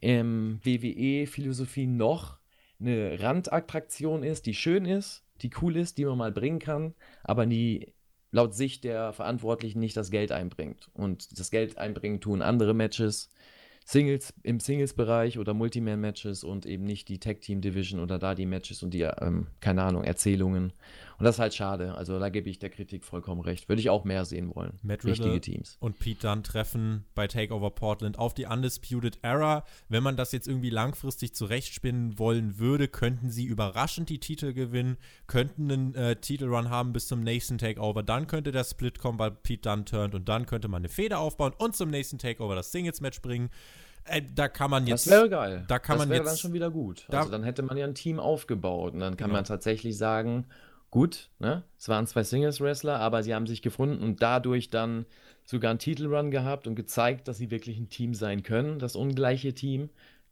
im 0.02 0.60
WWE-Philosophie 0.64 1.86
noch 1.86 2.40
eine 2.80 3.22
Randattraktion 3.22 4.24
ist, 4.24 4.48
die 4.48 4.56
schön 4.56 4.86
ist, 4.86 5.24
die 5.44 5.52
cool 5.62 5.78
ist, 5.78 6.00
die 6.00 6.06
man 6.06 6.18
mal 6.18 6.32
bringen 6.32 6.60
kann, 6.60 6.96
aber 7.24 7.46
die 7.46 7.94
laut 8.32 8.56
Sicht 8.56 8.84
der 8.84 9.14
Verantwortlichen 9.14 9.80
nicht 9.80 9.96
das 9.96 10.10
Geld 10.10 10.32
einbringt. 10.32 10.90
Und 10.94 11.40
das 11.40 11.52
Geld 11.52 11.78
einbringen 11.78 12.22
tun 12.22 12.42
andere 12.42 12.74
Matches, 12.74 13.30
Singles 13.90 14.34
im 14.44 14.60
Singles-Bereich 14.60 15.40
oder 15.40 15.54
Multiman-Matches 15.54 16.44
und 16.44 16.66
eben 16.66 16.84
nicht 16.84 17.08
die 17.08 17.20
Tag-Team-Division 17.20 18.02
oder 18.02 18.20
da 18.20 18.36
die 18.36 18.46
Matches 18.46 18.84
und 18.84 18.94
die, 18.94 19.04
ähm, 19.04 19.48
keine 19.62 19.84
Ahnung, 19.84 20.04
Erzählungen. 20.04 20.74
Und 21.18 21.24
das 21.26 21.36
ist 21.36 21.40
halt 21.40 21.56
schade. 21.56 21.96
Also 21.96 22.20
da 22.20 22.30
gebe 22.30 22.48
ich 22.50 22.60
der 22.60 22.70
Kritik 22.70 23.04
vollkommen 23.04 23.42
recht. 23.42 23.68
Würde 23.70 23.80
ich 23.80 23.90
auch 23.90 24.04
mehr 24.04 24.24
sehen 24.24 24.54
wollen. 24.54 24.74
Matt 24.84 25.04
Wichtige 25.04 25.42
Teams. 25.42 25.78
Und 25.80 25.98
Pete 25.98 26.28
Dunne 26.28 26.44
treffen 26.44 27.06
bei 27.16 27.28
Takeover 27.28 27.72
Portland 27.72 28.20
auf 28.20 28.36
die 28.36 28.46
Undisputed 28.46 29.18
Era. 29.24 29.64
Wenn 29.90 30.04
man 30.04 30.16
das 30.16 30.32
jetzt 30.32 30.48
irgendwie 30.48 30.70
langfristig 30.70 31.34
zurechtspinnen 31.34 32.20
wollen 32.20 32.60
würde, 32.60 32.88
könnten 32.88 33.32
sie 33.32 33.46
überraschend 33.46 34.10
die 34.10 34.20
Titel 34.20 34.54
gewinnen, 34.54 34.98
könnten 35.26 35.72
einen 35.72 35.96
äh, 35.96 36.16
Titelrun 36.18 36.70
haben 36.70 36.94
bis 36.94 37.08
zum 37.08 37.22
nächsten 37.22 37.58
Takeover. 37.58 38.04
Dann 38.04 38.28
könnte 38.28 38.52
der 38.52 38.64
Split 38.64 39.00
kommen, 39.00 39.18
weil 39.18 39.32
Pete 39.32 39.68
Dunne 39.70 39.86
turnt 39.86 40.14
und 40.14 40.30
dann 40.30 40.46
könnte 40.46 40.68
man 40.68 40.82
eine 40.82 40.90
Feder 40.90 41.20
aufbauen 41.20 41.54
und 41.58 41.76
zum 41.76 41.90
nächsten 41.90 42.20
Takeover 42.20 42.54
das 42.54 42.72
Singles-Match 42.72 43.22
bringen. 43.22 43.50
Äh, 44.06 44.22
da 44.34 44.48
kann 44.48 44.70
man 44.70 44.86
jetzt. 44.88 45.08
Das 45.08 45.14
wäre 45.14 45.30
geil. 45.30 45.66
Da 45.68 45.80
kann 45.80 45.98
das 45.98 46.10
wäre 46.10 46.24
dann 46.24 46.38
schon 46.38 46.54
wieder 46.54 46.70
gut. 46.70 47.06
Da, 47.10 47.20
also 47.20 47.32
dann 47.32 47.44
hätte 47.44 47.64
man 47.64 47.78
ja 47.78 47.86
ein 47.86 47.96
Team 47.96 48.20
aufgebaut 48.20 48.94
und 48.94 49.00
dann 49.00 49.18
kann 49.18 49.30
genau. 49.30 49.40
man 49.40 49.46
tatsächlich 49.46 49.98
sagen, 49.98 50.46
gut, 50.92 51.30
ne? 51.40 51.64
Es 51.78 51.90
waren 51.90 52.08
zwei 52.08 52.24
Singles-Wrestler, 52.24 53.00
aber 53.00 53.24
sie 53.24 53.34
haben 53.34 53.48
sich 53.48 53.62
gefunden 53.62 54.04
und 54.04 54.22
dadurch 54.22 54.70
dann 54.70 55.06
sogar 55.46 55.72
einen 55.72 55.80
Titelrun 55.80 56.32
gehabt 56.32 56.68
und 56.68 56.76
gezeigt, 56.76 57.28
dass 57.28 57.38
sie 57.38 57.52
wirklich 57.52 57.78
ein 57.78 57.90
Team 57.90 58.14
sein 58.14 58.44
können, 58.44 58.80
das 58.80 58.96
ungleiche 58.96 59.54
Team. 59.54 59.90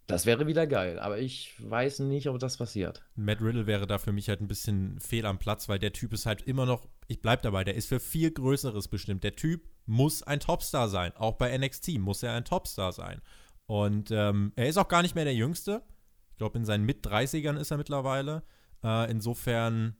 Das 0.07 0.27
wäre 0.27 0.45
wieder 0.45 0.67
geil, 0.67 0.99
aber 0.99 1.17
ich 1.17 1.55
weiß 1.57 1.99
nicht, 1.99 2.29
ob 2.29 2.37
das 2.37 2.57
passiert. 2.57 3.03
Matt 3.15 3.41
Riddle 3.41 3.65
wäre 3.65 3.87
da 3.87 3.97
für 3.97 4.11
mich 4.11 4.29
halt 4.29 4.39
ein 4.39 4.47
bisschen 4.47 4.99
fehl 4.99 5.25
am 5.25 5.39
Platz, 5.39 5.67
weil 5.67 5.79
der 5.79 5.93
Typ 5.93 6.13
ist 6.13 6.27
halt 6.27 6.43
immer 6.43 6.67
noch, 6.67 6.87
ich 7.07 7.21
bleib 7.21 7.41
dabei, 7.41 7.63
der 7.63 7.73
ist 7.73 7.89
für 7.89 7.99
viel 7.99 8.29
Größeres 8.29 8.87
bestimmt. 8.87 9.23
Der 9.23 9.35
Typ 9.35 9.67
muss 9.87 10.21
ein 10.21 10.39
Topstar 10.39 10.89
sein. 10.89 11.11
Auch 11.15 11.33
bei 11.33 11.57
NXT 11.57 11.97
muss 11.97 12.21
er 12.21 12.33
ein 12.33 12.45
Topstar 12.45 12.91
sein. 12.91 13.21
Und 13.65 14.11
ähm, 14.11 14.53
er 14.55 14.67
ist 14.67 14.77
auch 14.77 14.87
gar 14.87 15.01
nicht 15.01 15.15
mehr 15.15 15.25
der 15.25 15.33
Jüngste. 15.33 15.81
Ich 16.31 16.37
glaube, 16.37 16.59
in 16.59 16.65
seinen 16.65 16.85
Mit-30ern 16.85 17.57
ist 17.57 17.71
er 17.71 17.77
mittlerweile. 17.77 18.43
Äh, 18.83 19.09
insofern. 19.09 19.95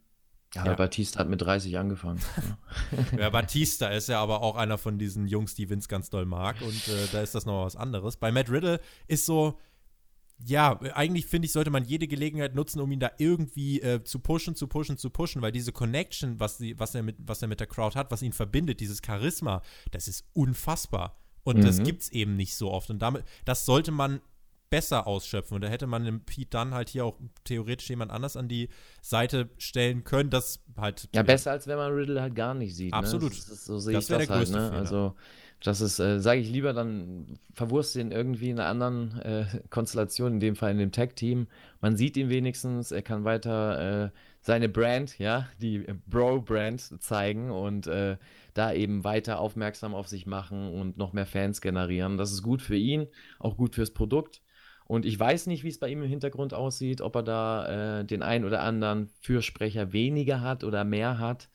Ja, 0.56 0.66
ja, 0.66 0.74
Batista 0.74 1.20
hat 1.20 1.30
mit 1.30 1.42
30 1.42 1.78
angefangen. 1.78 2.22
ja, 3.20 3.30
Batista 3.30 3.90
ist 3.90 4.08
ja 4.08 4.22
aber 4.22 4.42
auch 4.42 4.56
einer 4.56 4.78
von 4.78 4.98
diesen 4.98 5.28
Jungs, 5.28 5.54
die 5.54 5.70
Vince 5.70 5.90
ganz 5.90 6.10
doll 6.10 6.26
mag. 6.26 6.62
Und 6.62 6.88
äh, 6.88 7.08
da 7.12 7.22
ist 7.22 7.36
das 7.36 7.46
noch 7.46 7.66
was 7.66 7.76
anderes. 7.76 8.16
Bei 8.16 8.32
Matt 8.32 8.50
Riddle 8.50 8.80
ist 9.08 9.26
so. 9.26 9.60
Ja, 10.44 10.82
eigentlich 10.94 11.28
finde 11.28 11.46
ich, 11.46 11.54
sollte 11.54 11.70
man 11.70 11.86
jede 11.86 12.10
Gelegenheit 12.10 12.56
nutzen, 12.56 12.82
um 12.82 12.92
ihn 12.92 13.00
da 13.00 13.10
irgendwie 13.20 13.80
äh, 13.80 14.04
zu 14.04 14.20
pushen, 14.20 14.54
zu 14.54 14.68
pushen, 14.68 14.98
zu 14.98 15.10
pushen, 15.10 15.42
weil 15.42 15.54
diese 15.54 15.72
Connection, 15.72 16.42
was, 16.42 16.58
die, 16.58 16.78
was, 16.78 16.94
er 16.94 17.04
mit, 17.04 17.16
was 17.20 17.42
er 17.42 17.48
mit 17.48 17.62
der 17.62 17.68
Crowd 17.68 17.98
hat, 17.98 18.12
was 18.12 18.22
ihn 18.22 18.34
verbindet, 18.34 18.82
dieses 18.82 19.00
Charisma, 19.06 19.62
das 19.92 20.10
ist 20.10 20.26
unfassbar. 20.34 21.18
Und 21.46 21.60
mhm. 21.60 21.62
das 21.62 21.80
es 21.80 22.10
eben 22.12 22.36
nicht 22.36 22.56
so 22.56 22.70
oft. 22.72 22.90
Und 22.90 23.00
damit, 23.00 23.24
das 23.46 23.66
sollte 23.66 23.92
man 23.92 24.20
besser 24.70 25.08
ausschöpfen. 25.08 25.56
Und 25.56 25.64
da 25.64 25.68
hätte 25.68 25.88
man 25.88 26.06
dem 26.06 26.22
Pete 26.22 26.50
dann 26.50 26.74
halt 26.74 26.90
hier 26.90 27.06
auch 27.06 27.18
theoretisch 27.44 27.90
jemand 27.90 28.12
anders 28.12 28.38
an 28.38 28.48
die 28.48 28.70
Seite 29.02 29.50
stellen 29.58 30.04
können, 30.04 30.30
das 30.30 30.64
halt. 30.78 31.10
Ja, 31.14 31.24
besser 31.24 31.52
als 31.52 31.68
wenn 31.68 31.78
man 31.78 31.94
Riddle 31.94 32.22
halt 32.22 32.36
gar 32.36 32.54
nicht 32.54 32.76
sieht. 32.76 32.92
Ne? 32.92 32.98
Absolut. 32.98 33.32
Ne? 33.32 33.38
Das 33.38 33.50
ist, 33.50 33.66
so 33.66 33.80
sehe 33.80 33.98
ich 33.98 34.08
das 34.08 34.30
halt. 34.30 34.50
Ne? 34.52 34.72
Also, 34.72 35.16
das 35.64 35.82
ist, 35.82 36.00
äh, 36.00 36.20
sage 36.20 36.42
ich 36.42 36.50
lieber, 36.50 36.74
dann 36.74 37.40
verwurst 37.54 37.96
ihn 37.96 38.12
irgendwie 38.12 38.50
in 38.50 38.60
einer 38.60 38.70
anderen 38.70 39.20
äh, 39.22 39.46
Konstellation, 39.70 40.34
in 40.34 40.40
dem 40.40 40.56
Fall 40.56 40.72
in 40.72 40.78
dem 40.78 40.92
Tag-Team. 40.92 41.48
Man 41.82 41.98
sieht 41.98 42.18
ihn 42.18 42.30
wenigstens, 42.30 42.92
er 42.92 43.02
kann 43.02 43.24
weiter 43.24 44.06
äh, 44.06 44.10
seine 44.42 44.70
Brand, 44.70 45.18
ja, 45.18 45.48
die 45.60 45.86
Bro-Brand 46.08 47.02
zeigen 47.02 47.50
und 47.50 47.88
äh, 47.88 48.18
da 48.54 48.74
eben 48.74 49.04
weiter 49.04 49.40
aufmerksam 49.40 49.96
auf 49.96 50.08
sich 50.08 50.28
machen 50.28 50.72
und 50.72 50.98
noch 50.98 51.14
mehr 51.14 51.26
Fans 51.26 51.62
generieren. 51.62 52.18
Das 52.18 52.32
ist 52.32 52.44
gut 52.44 52.62
für 52.62 52.76
ihn, 52.76 53.08
auch 53.40 53.58
gut 53.58 53.74
fürs 53.74 53.92
Produkt. 53.92 54.42
Und 54.86 55.06
ich 55.06 55.20
weiß 55.20 55.48
nicht, 55.48 55.64
wie 55.64 55.70
es 55.70 55.80
bei 55.80 55.90
ihm 55.90 56.04
im 56.04 56.10
Hintergrund 56.10 56.54
aussieht, 56.54 57.02
ob 57.02 57.16
er 57.16 57.24
da 57.24 58.00
äh, 58.00 58.06
den 58.06 58.22
einen 58.22 58.46
oder 58.46 58.62
anderen 58.62 59.10
Fürsprecher 59.22 59.94
weniger 59.94 60.42
hat 60.42 60.64
oder 60.64 60.84
mehr 60.84 61.18
hat. 61.18 61.50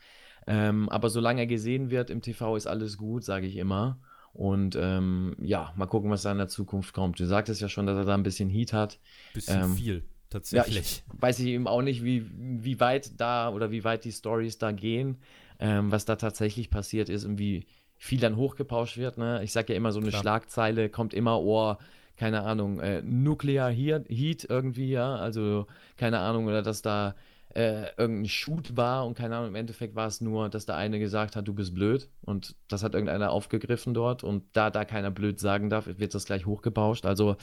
Ähm, 0.46 0.88
aber 0.88 1.10
solange 1.10 1.42
er 1.42 1.46
gesehen 1.46 1.90
wird 1.90 2.10
im 2.10 2.22
TV, 2.22 2.56
ist 2.56 2.66
alles 2.66 2.98
gut, 2.98 3.24
sage 3.24 3.46
ich 3.46 3.56
immer. 3.56 4.00
Und 4.32 4.76
ähm, 4.76 5.36
ja, 5.40 5.72
mal 5.76 5.86
gucken, 5.86 6.10
was 6.10 6.22
da 6.22 6.32
in 6.32 6.38
der 6.38 6.48
Zukunft 6.48 6.92
kommt. 6.92 7.20
Du 7.20 7.26
sagtest 7.26 7.60
ja 7.60 7.68
schon, 7.68 7.86
dass 7.86 7.96
er 7.96 8.04
da 8.04 8.14
ein 8.14 8.22
bisschen 8.22 8.48
Heat 8.48 8.72
hat. 8.72 8.98
Bisschen 9.34 9.62
ähm, 9.62 9.74
viel, 9.74 10.04
tatsächlich. 10.28 10.74
Ja, 10.74 11.14
ich 11.14 11.22
weiß 11.22 11.38
ich 11.40 11.46
eben 11.46 11.68
auch 11.68 11.82
nicht, 11.82 12.04
wie, 12.04 12.26
wie 12.34 12.80
weit 12.80 13.20
da 13.20 13.50
oder 13.50 13.70
wie 13.70 13.84
weit 13.84 14.04
die 14.04 14.12
Stories 14.12 14.58
da 14.58 14.72
gehen 14.72 15.18
ähm, 15.60 15.92
was 15.92 16.06
da 16.06 16.16
tatsächlich 16.16 16.70
passiert 16.70 17.08
ist 17.08 17.24
und 17.24 17.38
wie 17.38 17.66
viel 17.98 18.18
dann 18.18 18.36
hochgepauscht 18.36 18.96
wird. 18.96 19.18
Ne? 19.18 19.42
Ich 19.44 19.52
sage 19.52 19.72
ja 19.72 19.76
immer, 19.76 19.92
so 19.92 20.00
eine 20.00 20.08
Klar. 20.08 20.22
Schlagzeile 20.22 20.88
kommt 20.88 21.12
immer, 21.12 21.38
oh, 21.40 21.76
keine 22.20 22.42
Ahnung, 22.42 22.80
äh, 22.80 23.00
Nuclear 23.02 23.70
Heat 23.70 24.46
irgendwie, 24.46 24.90
ja, 24.90 25.16
also 25.16 25.66
keine 25.96 26.18
Ahnung, 26.18 26.48
oder 26.48 26.60
dass 26.60 26.82
da 26.82 27.14
äh, 27.54 27.86
irgendein 27.96 28.28
Shoot 28.28 28.76
war 28.76 29.06
und 29.06 29.16
keine 29.16 29.36
Ahnung, 29.36 29.48
im 29.48 29.54
Endeffekt 29.54 29.94
war 29.94 30.06
es 30.06 30.20
nur, 30.20 30.50
dass 30.50 30.66
der 30.66 30.76
eine 30.76 30.98
gesagt 30.98 31.34
hat, 31.34 31.48
du 31.48 31.54
bist 31.54 31.74
blöd 31.74 32.10
und 32.20 32.56
das 32.68 32.82
hat 32.82 32.92
irgendeiner 32.92 33.30
aufgegriffen 33.30 33.94
dort 33.94 34.22
und 34.22 34.44
da 34.52 34.68
da 34.68 34.84
keiner 34.84 35.10
blöd 35.10 35.40
sagen 35.40 35.70
darf, 35.70 35.86
wird 35.86 36.14
das 36.14 36.26
gleich 36.26 36.44
hochgepauscht. 36.44 37.06
Also 37.06 37.36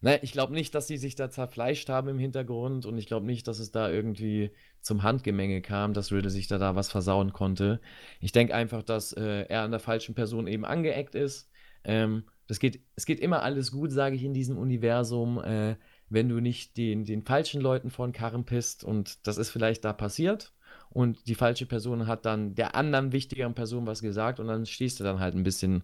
Ne, 0.00 0.18
ich 0.22 0.32
glaube 0.32 0.52
nicht, 0.52 0.74
dass 0.74 0.86
sie 0.86 0.98
sich 0.98 1.14
da 1.14 1.30
zerfleischt 1.30 1.88
haben 1.88 2.08
im 2.08 2.18
Hintergrund 2.18 2.84
und 2.84 2.98
ich 2.98 3.06
glaube 3.06 3.24
nicht, 3.24 3.48
dass 3.48 3.58
es 3.58 3.70
da 3.70 3.88
irgendwie 3.88 4.50
zum 4.82 5.02
Handgemenge 5.02 5.62
kam, 5.62 5.94
dass 5.94 6.12
Riddle 6.12 6.28
sich 6.28 6.46
da, 6.46 6.58
da 6.58 6.76
was 6.76 6.90
versauen 6.90 7.32
konnte. 7.32 7.80
Ich 8.20 8.30
denke 8.32 8.54
einfach, 8.54 8.82
dass 8.82 9.14
äh, 9.14 9.46
er 9.48 9.62
an 9.62 9.70
der 9.70 9.80
falschen 9.80 10.14
Person 10.14 10.46
eben 10.46 10.66
angeeckt 10.66 11.14
ist. 11.14 11.50
Ähm, 11.84 12.24
das 12.46 12.58
geht, 12.58 12.80
es 12.94 13.06
geht 13.06 13.20
immer 13.20 13.42
alles 13.42 13.72
gut, 13.72 13.92
sage 13.92 14.16
ich 14.16 14.24
in 14.24 14.34
diesem 14.34 14.58
Universum, 14.58 15.42
äh, 15.42 15.76
wenn 16.08 16.28
du 16.28 16.40
nicht 16.40 16.76
den, 16.76 17.04
den 17.04 17.22
falschen 17.22 17.60
Leuten 17.60 17.90
vor 17.90 18.06
den 18.06 18.12
Karren 18.12 18.44
pisst 18.44 18.84
und 18.84 19.26
das 19.26 19.38
ist 19.38 19.50
vielleicht 19.50 19.84
da 19.84 19.92
passiert 19.92 20.52
und 20.90 21.26
die 21.26 21.34
falsche 21.34 21.66
Person 21.66 22.06
hat 22.06 22.26
dann 22.26 22.54
der 22.54 22.74
anderen 22.74 23.12
wichtigeren 23.12 23.54
Person 23.54 23.86
was 23.86 24.02
gesagt 24.02 24.40
und 24.40 24.46
dann 24.46 24.66
stehst 24.66 25.00
du 25.00 25.04
dann 25.04 25.20
halt 25.20 25.34
ein 25.34 25.42
bisschen 25.42 25.82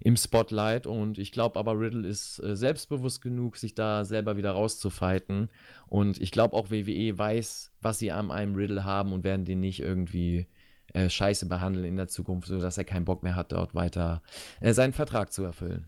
im 0.00 0.16
Spotlight 0.16 0.86
und 0.86 1.18
ich 1.18 1.32
glaube 1.32 1.58
aber 1.58 1.78
Riddle 1.78 2.06
ist 2.06 2.38
äh, 2.38 2.56
selbstbewusst 2.56 3.20
genug, 3.20 3.56
sich 3.56 3.74
da 3.74 4.04
selber 4.04 4.36
wieder 4.36 4.52
rauszufighten 4.52 5.50
und 5.88 6.20
ich 6.20 6.30
glaube 6.30 6.54
auch 6.54 6.70
WWE 6.70 7.18
weiß, 7.18 7.72
was 7.80 7.98
sie 7.98 8.12
an 8.12 8.30
einem 8.30 8.54
Riddle 8.54 8.84
haben 8.84 9.12
und 9.12 9.24
werden 9.24 9.44
den 9.44 9.60
nicht 9.60 9.80
irgendwie 9.80 10.46
äh, 10.94 11.10
scheiße 11.10 11.46
behandeln 11.46 11.84
in 11.84 11.96
der 11.96 12.08
Zukunft, 12.08 12.48
sodass 12.48 12.78
er 12.78 12.84
keinen 12.84 13.04
Bock 13.04 13.22
mehr 13.22 13.36
hat, 13.36 13.52
dort 13.52 13.74
weiter 13.74 14.22
äh, 14.60 14.72
seinen 14.72 14.92
Vertrag 14.92 15.32
zu 15.32 15.42
erfüllen. 15.44 15.86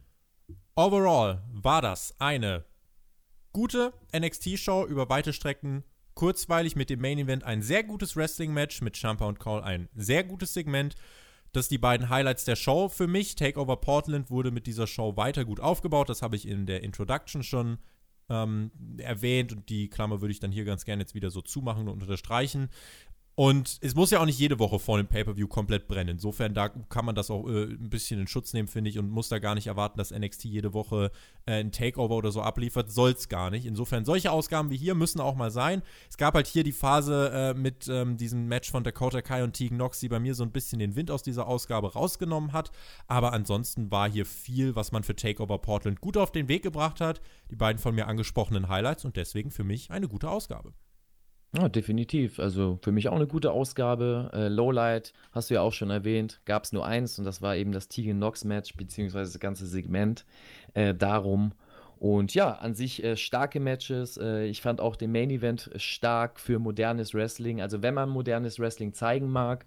Overall 0.78 1.42
war 1.50 1.82
das 1.82 2.14
eine 2.20 2.64
gute 3.52 3.92
NXT-Show 4.16 4.86
über 4.86 5.08
weite 5.08 5.32
Strecken 5.32 5.82
kurzweilig 6.14 6.76
mit 6.76 6.88
dem 6.88 7.00
Main 7.00 7.18
Event 7.18 7.42
ein 7.42 7.62
sehr 7.62 7.82
gutes 7.82 8.14
Wrestling-Match, 8.14 8.80
mit 8.82 8.96
Champa 8.96 9.26
und 9.26 9.40
Call 9.40 9.64
ein 9.64 9.88
sehr 9.96 10.22
gutes 10.22 10.54
Segment. 10.54 10.94
Das 11.50 11.64
sind 11.64 11.72
die 11.72 11.78
beiden 11.78 12.10
Highlights 12.10 12.44
der 12.44 12.54
Show 12.54 12.88
für 12.88 13.08
mich. 13.08 13.34
Takeover 13.34 13.74
Portland 13.78 14.30
wurde 14.30 14.52
mit 14.52 14.68
dieser 14.68 14.86
Show 14.86 15.16
weiter 15.16 15.44
gut 15.44 15.58
aufgebaut. 15.58 16.10
Das 16.10 16.22
habe 16.22 16.36
ich 16.36 16.46
in 16.46 16.64
der 16.64 16.84
Introduction 16.84 17.42
schon 17.42 17.78
ähm, 18.28 18.70
erwähnt 18.98 19.52
und 19.52 19.68
die 19.70 19.88
Klammer 19.88 20.20
würde 20.20 20.30
ich 20.30 20.38
dann 20.38 20.52
hier 20.52 20.64
ganz 20.64 20.84
gerne 20.84 21.02
jetzt 21.02 21.14
wieder 21.16 21.30
so 21.30 21.40
zumachen 21.40 21.88
und 21.88 22.02
unterstreichen. 22.02 22.68
Und 23.38 23.78
es 23.82 23.94
muss 23.94 24.10
ja 24.10 24.18
auch 24.18 24.26
nicht 24.26 24.40
jede 24.40 24.58
Woche 24.58 24.80
vor 24.80 24.96
dem 24.96 25.06
Pay-Per-View 25.06 25.46
komplett 25.46 25.86
brennen. 25.86 26.08
Insofern, 26.08 26.54
da 26.54 26.70
kann 26.70 27.04
man 27.04 27.14
das 27.14 27.30
auch 27.30 27.46
äh, 27.46 27.66
ein 27.66 27.88
bisschen 27.88 28.18
in 28.18 28.26
Schutz 28.26 28.52
nehmen, 28.52 28.66
finde 28.66 28.90
ich, 28.90 28.98
und 28.98 29.08
muss 29.10 29.28
da 29.28 29.38
gar 29.38 29.54
nicht 29.54 29.68
erwarten, 29.68 29.96
dass 29.96 30.10
NXT 30.10 30.46
jede 30.46 30.74
Woche 30.74 31.12
äh, 31.46 31.60
ein 31.60 31.70
Takeover 31.70 32.16
oder 32.16 32.32
so 32.32 32.42
abliefert. 32.42 32.90
Soll 32.90 33.12
es 33.12 33.28
gar 33.28 33.50
nicht. 33.50 33.64
Insofern, 33.64 34.04
solche 34.04 34.32
Ausgaben 34.32 34.70
wie 34.70 34.76
hier 34.76 34.96
müssen 34.96 35.20
auch 35.20 35.36
mal 35.36 35.52
sein. 35.52 35.82
Es 36.10 36.16
gab 36.16 36.34
halt 36.34 36.48
hier 36.48 36.64
die 36.64 36.72
Phase 36.72 37.30
äh, 37.32 37.54
mit 37.54 37.86
ähm, 37.86 38.16
diesem 38.16 38.48
Match 38.48 38.72
von 38.72 38.82
Dakota 38.82 39.22
Kai 39.22 39.44
und 39.44 39.52
Tegan 39.52 39.78
Nox, 39.78 40.00
die 40.00 40.08
bei 40.08 40.18
mir 40.18 40.34
so 40.34 40.42
ein 40.42 40.50
bisschen 40.50 40.80
den 40.80 40.96
Wind 40.96 41.12
aus 41.12 41.22
dieser 41.22 41.46
Ausgabe 41.46 41.92
rausgenommen 41.92 42.52
hat. 42.52 42.72
Aber 43.06 43.32
ansonsten 43.32 43.92
war 43.92 44.10
hier 44.10 44.26
viel, 44.26 44.74
was 44.74 44.90
man 44.90 45.04
für 45.04 45.14
Takeover 45.14 45.58
Portland 45.58 46.00
gut 46.00 46.16
auf 46.16 46.32
den 46.32 46.48
Weg 46.48 46.64
gebracht 46.64 47.00
hat. 47.00 47.20
Die 47.52 47.56
beiden 47.56 47.78
von 47.78 47.94
mir 47.94 48.08
angesprochenen 48.08 48.68
Highlights 48.68 49.04
und 49.04 49.14
deswegen 49.14 49.52
für 49.52 49.62
mich 49.62 49.92
eine 49.92 50.08
gute 50.08 50.28
Ausgabe. 50.28 50.72
Ja, 51.56 51.68
definitiv. 51.68 52.38
Also 52.40 52.78
für 52.82 52.92
mich 52.92 53.08
auch 53.08 53.16
eine 53.16 53.26
gute 53.26 53.52
Ausgabe. 53.52 54.30
Äh, 54.34 54.48
Lowlight 54.48 55.14
hast 55.32 55.48
du 55.48 55.54
ja 55.54 55.62
auch 55.62 55.72
schon 55.72 55.88
erwähnt. 55.90 56.40
Gab 56.44 56.64
es 56.64 56.72
nur 56.72 56.84
eins 56.84 57.18
und 57.18 57.24
das 57.24 57.40
war 57.40 57.56
eben 57.56 57.72
das 57.72 57.88
Tegan 57.88 58.18
Nox 58.18 58.44
Match, 58.44 58.76
beziehungsweise 58.76 59.32
das 59.32 59.40
ganze 59.40 59.66
Segment 59.66 60.26
äh, 60.74 60.94
darum. 60.94 61.52
Und 61.98 62.34
ja, 62.34 62.52
an 62.52 62.74
sich 62.74 63.02
äh, 63.02 63.16
starke 63.16 63.60
Matches. 63.60 64.18
Äh, 64.18 64.44
ich 64.44 64.60
fand 64.60 64.80
auch 64.80 64.94
den 64.94 65.10
Main 65.10 65.30
Event 65.30 65.70
stark 65.76 66.38
für 66.38 66.58
modernes 66.58 67.14
Wrestling. 67.14 67.62
Also 67.62 67.82
wenn 67.82 67.94
man 67.94 68.10
modernes 68.10 68.58
Wrestling 68.58 68.92
zeigen 68.92 69.30
mag, 69.30 69.64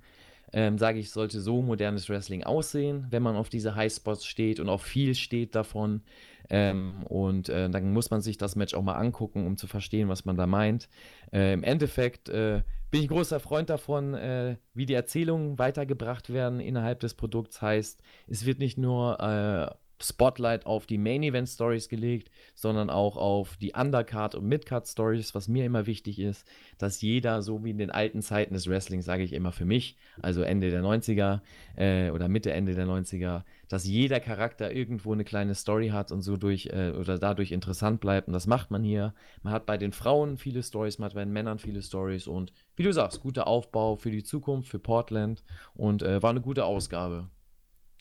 ähm, 0.54 0.78
sage 0.78 1.00
ich, 1.00 1.12
sollte 1.12 1.40
so 1.40 1.62
modernes 1.62 2.10
Wrestling 2.10 2.44
aussehen, 2.44 3.08
wenn 3.10 3.24
man 3.24 3.36
auf 3.36 3.50
diese 3.50 3.76
Highspots 3.76 4.26
steht 4.26 4.60
und 4.60 4.70
auch 4.70 4.82
viel 4.82 5.16
steht 5.16 5.56
davon. 5.56 6.02
Ähm, 6.50 7.04
und 7.06 7.48
äh, 7.50 7.70
dann 7.70 7.94
muss 7.94 8.12
man 8.12 8.22
sich 8.22 8.38
das 8.38 8.56
Match 8.56 8.74
auch 8.74 8.82
mal 8.82 8.96
angucken, 8.96 9.48
um 9.48 9.56
zu 9.58 9.68
verstehen, 9.68 10.10
was 10.10 10.26
man 10.26 10.36
da 10.36 10.48
meint. 10.48 10.90
Äh, 11.32 11.54
Im 11.54 11.64
Endeffekt 11.64 12.28
äh, 12.28 12.64
bin 12.90 13.04
ich 13.04 13.08
großer 13.08 13.40
Freund 13.40 13.70
davon, 13.70 14.14
äh, 14.14 14.58
wie 14.74 14.86
die 14.86 14.94
Erzählungen 14.94 15.58
weitergebracht 15.58 16.34
werden 16.34 16.60
innerhalb 16.60 17.00
des 17.00 17.14
Produkts. 17.14 17.62
Heißt, 17.62 18.04
es 18.28 18.46
wird 18.46 18.60
nicht 18.60 18.78
nur 18.78 19.20
äh, 19.22 19.74
Spotlight 20.04 20.66
auf 20.66 20.86
die 20.86 20.98
Main 20.98 21.24
Event 21.24 21.50
Stories 21.50 21.90
gelegt, 21.90 22.32
sondern 22.56 22.90
auch 22.90 23.18
auf 23.18 23.58
die 23.58 23.74
Undercard 23.74 24.36
und 24.36 24.48
Midcard 24.48 24.88
Stories, 24.88 25.34
was 25.36 25.48
mir 25.48 25.66
immer 25.66 25.86
wichtig 25.86 26.20
ist, 26.20 26.48
dass 26.78 27.02
jeder, 27.02 27.42
so 27.42 27.64
wie 27.64 27.72
in 27.72 27.78
den 27.78 27.92
alten 27.92 28.22
Zeiten 28.22 28.54
des 28.54 28.68
Wrestlings, 28.68 29.06
sage 29.06 29.24
ich 29.24 29.34
immer 29.34 29.52
für 29.52 29.66
mich, 29.66 29.98
also 30.22 30.42
Ende 30.42 30.70
der 30.70 30.82
90er 30.82 31.42
äh, 31.76 32.10
oder 32.12 32.28
Mitte, 32.28 32.52
Ende 32.52 32.74
der 32.74 32.86
90er, 32.86 33.44
dass 33.68 33.86
jeder 33.86 34.20
Charakter 34.20 34.72
irgendwo 34.72 35.14
eine 35.14 35.24
kleine 35.24 35.56
Story 35.56 35.90
hat 35.90 36.12
und 36.12 36.22
so 36.22 36.38
durch 36.38 36.68
äh, 36.68 36.92
oder 36.92 37.18
dadurch 37.18 37.52
interessant 37.52 38.02
bleibt. 38.02 38.28
Und 38.28 38.34
das 38.34 38.48
macht 38.48 38.72
man 38.72 38.84
hier. 38.84 39.14
Man 39.44 39.54
hat 39.54 39.66
bei 39.66 39.78
den 39.78 39.92
Frauen 39.92 40.38
viele 40.38 40.64
Stories, 40.64 41.00
man 41.00 41.08
hat 41.08 41.16
bei 41.16 41.24
den 41.24 41.34
Männern 41.34 41.60
viele 41.60 41.82
Stories 41.82 42.28
und 42.28 42.54
wie 42.76 42.84
du 42.84 42.92
sagst, 42.92 43.22
guter 43.22 43.48
Aufbau 43.48 43.96
für 43.96 44.12
die 44.12 44.24
Zukunft, 44.24 44.70
für 44.70 44.80
Portland 44.80 45.44
und 45.74 46.04
äh, 46.04 46.22
war 46.22 46.32
eine 46.32 46.42
gute 46.42 46.66
Ausgabe. 46.66 47.30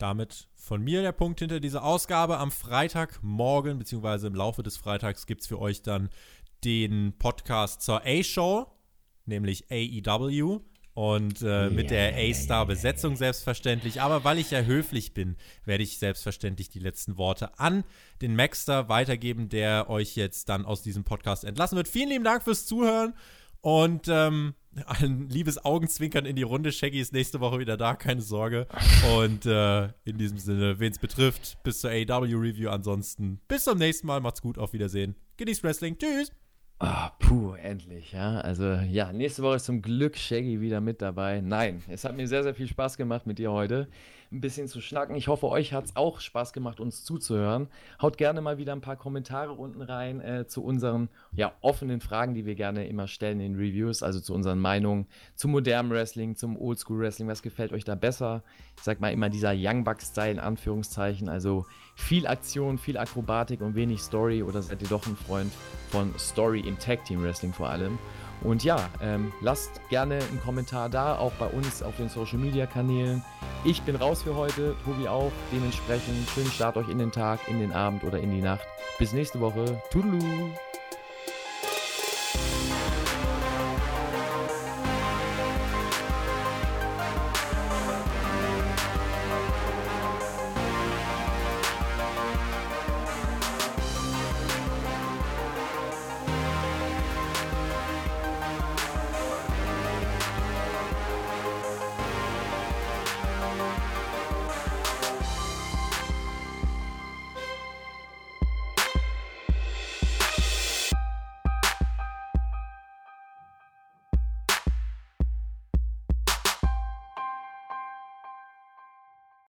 Damit 0.01 0.47
von 0.55 0.81
mir 0.81 1.03
der 1.03 1.11
Punkt 1.11 1.39
hinter 1.39 1.59
dieser 1.59 1.83
Ausgabe. 1.83 2.39
Am 2.39 2.49
Freitagmorgen, 2.49 3.77
beziehungsweise 3.77 4.27
im 4.27 4.35
Laufe 4.35 4.63
des 4.63 4.77
Freitags, 4.77 5.27
gibt 5.27 5.41
es 5.41 5.47
für 5.47 5.59
euch 5.59 5.83
dann 5.83 6.09
den 6.63 7.13
Podcast 7.19 7.83
zur 7.83 8.01
A-Show, 8.03 8.65
nämlich 9.25 9.65
AEW. 9.69 10.61
Und 10.93 11.41
äh, 11.41 11.69
mit 11.69 11.89
der 11.89 12.15
A-Star-Besetzung 12.17 13.15
selbstverständlich. 13.15 14.01
Aber 14.01 14.23
weil 14.23 14.39
ich 14.39 14.51
ja 14.51 14.61
höflich 14.61 15.13
bin, 15.13 15.37
werde 15.63 15.83
ich 15.83 15.99
selbstverständlich 15.99 16.69
die 16.69 16.79
letzten 16.79 17.17
Worte 17.17 17.59
an 17.59 17.85
den 18.21 18.35
Maxter 18.35 18.89
weitergeben, 18.89 19.47
der 19.47 19.89
euch 19.89 20.17
jetzt 20.17 20.49
dann 20.49 20.65
aus 20.65 20.81
diesem 20.81 21.03
Podcast 21.05 21.45
entlassen 21.45 21.77
wird. 21.77 21.87
Vielen 21.87 22.09
lieben 22.09 22.25
Dank 22.25 22.43
fürs 22.43 22.65
Zuhören. 22.65 23.13
Und 23.61 24.07
ähm, 24.07 24.55
ein 24.85 25.29
liebes 25.29 25.63
Augenzwinkern 25.63 26.25
in 26.25 26.35
die 26.35 26.43
Runde. 26.43 26.71
Shaggy 26.71 26.99
ist 26.99 27.13
nächste 27.13 27.39
Woche 27.39 27.59
wieder 27.59 27.77
da, 27.77 27.95
keine 27.95 28.21
Sorge. 28.21 28.67
Und 29.17 29.45
äh, 29.45 29.85
in 30.03 30.17
diesem 30.17 30.37
Sinne, 30.37 30.79
wen 30.79 30.91
es 30.91 30.99
betrifft, 30.99 31.61
bis 31.63 31.81
zur 31.81 31.91
AW-Review. 31.91 32.69
Ansonsten 32.69 33.39
bis 33.47 33.65
zum 33.65 33.77
nächsten 33.77 34.07
Mal. 34.07 34.21
Macht's 34.21 34.41
gut, 34.41 34.57
auf 34.57 34.73
Wiedersehen. 34.73 35.15
Genießt 35.37 35.63
Wrestling. 35.63 35.97
Tschüss. 35.97 36.31
Ah, 36.79 37.11
puh, 37.19 37.53
endlich, 37.53 38.11
ja. 38.11 38.39
Also, 38.39 38.63
ja, 38.73 39.13
nächste 39.13 39.43
Woche 39.43 39.57
ist 39.57 39.65
zum 39.65 39.83
Glück 39.83 40.17
Shaggy 40.17 40.61
wieder 40.61 40.81
mit 40.81 40.99
dabei. 40.99 41.39
Nein, 41.39 41.83
es 41.87 42.03
hat 42.03 42.17
mir 42.17 42.27
sehr, 42.27 42.41
sehr 42.41 42.55
viel 42.55 42.67
Spaß 42.67 42.97
gemacht 42.97 43.27
mit 43.27 43.37
dir 43.37 43.51
heute 43.51 43.87
ein 44.31 44.39
bisschen 44.39 44.67
zu 44.67 44.79
schnacken. 44.79 45.15
Ich 45.15 45.27
hoffe, 45.27 45.47
euch 45.47 45.73
hat 45.73 45.85
es 45.85 45.95
auch 45.95 46.21
Spaß 46.21 46.53
gemacht, 46.53 46.79
uns 46.79 47.03
zuzuhören. 47.03 47.67
Haut 48.01 48.17
gerne 48.17 48.41
mal 48.41 48.57
wieder 48.57 48.71
ein 48.71 48.81
paar 48.81 48.95
Kommentare 48.95 49.51
unten 49.51 49.81
rein 49.81 50.21
äh, 50.21 50.47
zu 50.47 50.63
unseren 50.63 51.09
ja, 51.33 51.53
offenen 51.61 51.99
Fragen, 51.99 52.33
die 52.33 52.45
wir 52.45 52.55
gerne 52.55 52.87
immer 52.87 53.07
stellen 53.07 53.41
in 53.41 53.55
Reviews, 53.55 54.03
also 54.03 54.19
zu 54.19 54.33
unseren 54.33 54.59
Meinungen 54.59 55.07
zum 55.35 55.51
modernen 55.51 55.89
Wrestling, 55.89 56.35
zum 56.35 56.55
Oldschool 56.55 56.99
Wrestling. 56.99 57.27
Was 57.27 57.41
gefällt 57.41 57.73
euch 57.73 57.83
da 57.83 57.95
besser? 57.95 58.43
Ich 58.77 58.83
sag 58.83 59.01
mal 59.01 59.11
immer 59.11 59.29
dieser 59.29 59.53
Young 59.55 59.83
Bucks-Style 59.83 60.31
in 60.31 60.39
Anführungszeichen, 60.39 61.27
also 61.27 61.65
viel 61.95 62.25
Aktion, 62.25 62.77
viel 62.77 62.97
Akrobatik 62.97 63.61
und 63.61 63.75
wenig 63.75 64.01
Story 64.01 64.43
oder 64.43 64.61
seid 64.61 64.81
ihr 64.81 64.87
doch 64.87 65.05
ein 65.07 65.17
Freund 65.17 65.51
von 65.89 66.13
Story 66.17 66.61
im 66.61 66.79
Tag 66.79 67.03
Team 67.05 67.21
Wrestling 67.21 67.51
vor 67.53 67.69
allem? 67.69 67.99
Und 68.43 68.63
ja, 68.63 68.89
ähm, 69.01 69.31
lasst 69.41 69.81
gerne 69.89 70.15
einen 70.15 70.41
Kommentar 70.41 70.89
da, 70.89 71.17
auch 71.17 71.31
bei 71.33 71.47
uns 71.47 71.83
auf 71.83 71.97
den 71.97 72.09
Social 72.09 72.39
Media 72.39 72.65
Kanälen. 72.65 73.23
Ich 73.63 73.81
bin 73.83 73.95
raus 73.95 74.23
für 74.23 74.35
heute, 74.35 74.75
Tobi 74.83 75.07
auch. 75.07 75.31
Dementsprechend 75.51 76.27
schönen 76.29 76.51
Start 76.51 76.77
euch 76.77 76.89
in 76.89 76.97
den 76.97 77.11
Tag, 77.11 77.39
in 77.47 77.59
den 77.59 77.71
Abend 77.71 78.03
oder 78.03 78.19
in 78.19 78.31
die 78.31 78.41
Nacht. 78.41 78.65
Bis 78.97 79.13
nächste 79.13 79.39
Woche. 79.39 79.81
Toodaloo! 79.91 80.49